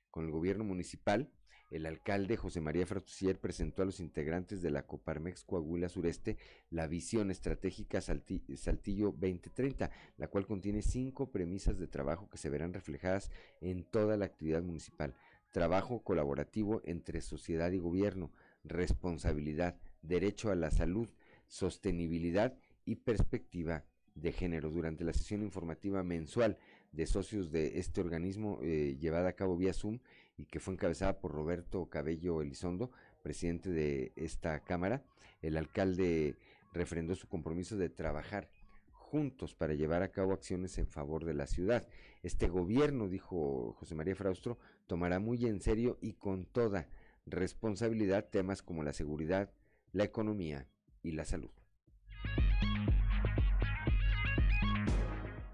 [0.09, 1.29] con el gobierno municipal,
[1.69, 6.37] el alcalde José María Fratusier presentó a los integrantes de la Coparmex Coahuila Sureste
[6.69, 12.71] la visión estratégica Saltillo 2030, la cual contiene cinco premisas de trabajo que se verán
[12.71, 15.13] reflejadas en toda la actividad municipal.
[15.51, 18.31] Trabajo colaborativo entre sociedad y gobierno,
[18.63, 21.09] responsabilidad, derecho a la salud,
[21.47, 24.69] sostenibilidad y perspectiva de género.
[24.69, 26.57] Durante la sesión informativa mensual
[26.91, 29.99] de socios de este organismo eh, llevada a cabo vía Zoom,
[30.37, 32.91] y que fue encabezada por Roberto Cabello Elizondo,
[33.23, 35.03] presidente de esta Cámara.
[35.41, 36.35] El alcalde
[36.73, 38.49] refrendó su compromiso de trabajar
[39.07, 41.87] juntos para llevar a cabo acciones en favor de la ciudad.
[42.23, 46.89] Este gobierno, dijo José María Fraustro, tomará muy en serio y con toda
[47.25, 49.51] responsabilidad temas como la seguridad,
[49.93, 50.67] la economía
[51.03, 51.51] y la salud.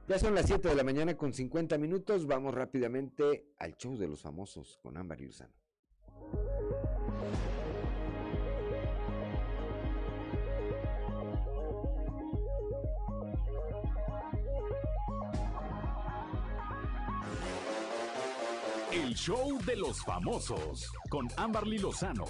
[0.08, 2.26] Ya son las 7 de la mañana con 50 minutos.
[2.26, 5.63] Vamos rápidamente al show de los famosos con Ámbar y Luzano.
[19.14, 22.26] El show de los famosos con Amberly Lozano.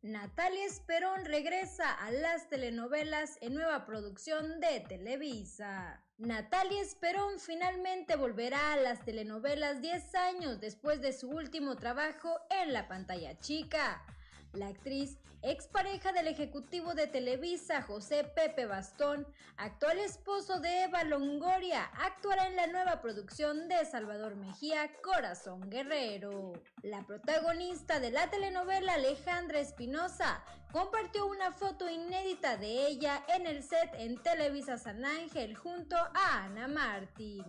[0.00, 6.04] Natalia Esperón regresa a las telenovelas en nueva producción de Televisa.
[6.18, 12.72] Natalia Esperón finalmente volverá a las telenovelas 10 años después de su último trabajo en
[12.72, 14.04] la pantalla chica.
[14.52, 21.84] La actriz, expareja del ejecutivo de Televisa, José Pepe Bastón, actual esposo de Eva Longoria,
[22.04, 26.52] actuará en la nueva producción de Salvador Mejía, Corazón Guerrero.
[26.82, 33.62] La protagonista de la telenovela, Alejandra Espinosa, compartió una foto inédita de ella en el
[33.62, 37.44] set en Televisa San Ángel junto a Ana Martín.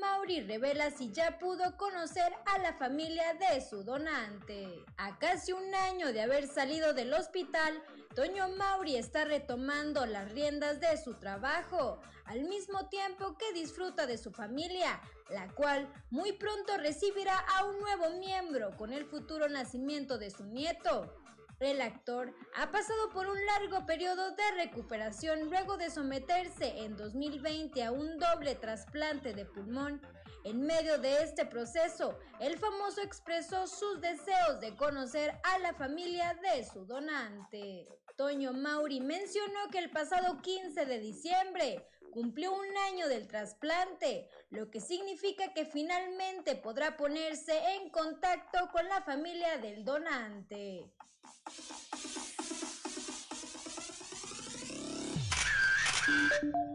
[0.00, 4.84] Mauri revela si ya pudo conocer a la familia de su donante.
[4.96, 7.82] A casi un año de haber salido del hospital,
[8.14, 14.16] Toño Mauri está retomando las riendas de su trabajo, al mismo tiempo que disfruta de
[14.16, 20.16] su familia, la cual muy pronto recibirá a un nuevo miembro con el futuro nacimiento
[20.16, 21.19] de su nieto.
[21.60, 27.84] El actor ha pasado por un largo periodo de recuperación luego de someterse en 2020
[27.84, 30.00] a un doble trasplante de pulmón.
[30.44, 36.34] En medio de este proceso, el famoso expresó sus deseos de conocer a la familia
[36.40, 37.86] de su donante.
[38.16, 44.70] Toño Mauri mencionó que el pasado 15 de diciembre cumplió un año del trasplante, lo
[44.70, 50.90] que significa que finalmente podrá ponerse en contacto con la familia del donante.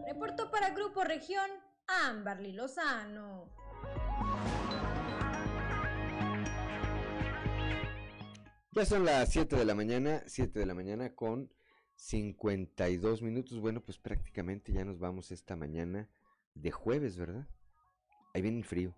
[0.06, 1.50] Reportó para Grupo Región
[1.86, 3.50] Amberly Lozano.
[8.72, 11.50] Ya son las 7 de la mañana, 7 de la mañana con
[11.94, 13.58] 52 minutos.
[13.58, 16.10] Bueno, pues prácticamente ya nos vamos esta mañana
[16.54, 17.48] de jueves, ¿verdad?
[18.34, 18.94] Ahí viene el frío.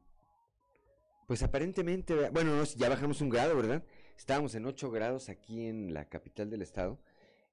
[1.28, 3.84] Pues aparentemente, bueno, ya bajamos un grado, ¿verdad?
[4.18, 6.98] Estábamos en 8 grados aquí en la capital del estado.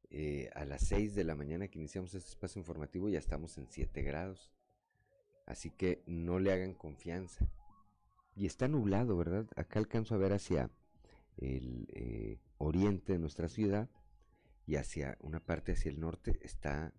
[0.09, 3.67] Eh, a las 6 de la mañana que iniciamos este espacio informativo ya estamos en
[3.69, 4.51] 7 grados.
[5.45, 7.47] Así que no le hagan confianza.
[8.35, 9.45] Y está nublado, ¿verdad?
[9.55, 10.71] Acá alcanzo a ver hacia
[11.37, 13.87] el eh, oriente de nuestra ciudad
[14.65, 16.93] y hacia una parte hacia el norte está,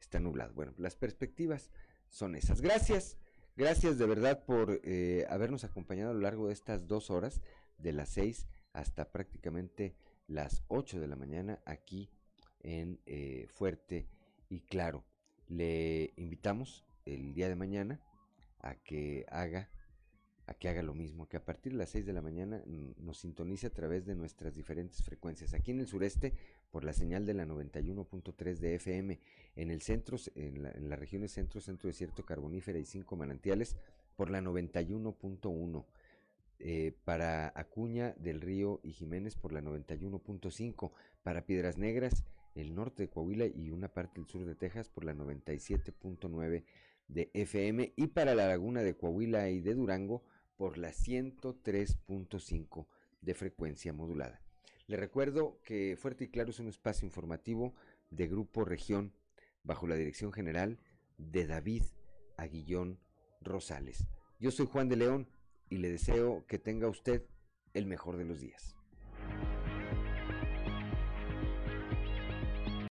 [0.00, 0.52] está nublado.
[0.52, 1.70] Bueno, las perspectivas
[2.10, 2.60] son esas.
[2.60, 3.16] Gracias,
[3.56, 7.40] gracias de verdad por eh, habernos acompañado a lo largo de estas dos horas,
[7.78, 9.94] de las seis hasta prácticamente
[10.26, 12.10] las ocho de la mañana aquí
[12.60, 14.08] en eh, Fuerte
[14.48, 15.04] y Claro.
[15.48, 18.00] Le invitamos el día de mañana
[18.60, 19.70] a que haga
[20.48, 22.62] a que haga lo mismo, que a partir de las 6 de la mañana
[22.96, 25.52] nos sintonice a través de nuestras diferentes frecuencias.
[25.52, 26.32] Aquí en el sureste,
[26.70, 29.20] por la señal de la 91.3 de FM,
[29.56, 33.76] en el centro, en, la, en las regiones centro, centro desierto, carbonífera y cinco manantiales,
[34.16, 35.84] por la 91.1.
[36.60, 40.90] Eh, para Acuña del Río y Jiménez por la 91.5,
[41.22, 42.24] para Piedras Negras,
[42.56, 46.64] el norte de Coahuila y una parte del sur de Texas por la 97.9
[47.06, 50.24] de FM y para la laguna de Coahuila y de Durango
[50.56, 52.86] por la 103.5
[53.20, 54.40] de frecuencia modulada.
[54.88, 57.74] Le recuerdo que Fuerte y Claro es un espacio informativo
[58.10, 59.12] de Grupo Región
[59.62, 60.80] bajo la dirección general
[61.18, 61.84] de David
[62.36, 62.98] Aguillón
[63.40, 64.06] Rosales.
[64.40, 65.28] Yo soy Juan de León
[65.68, 67.22] y le deseo que tenga usted
[67.74, 68.77] el mejor de los días.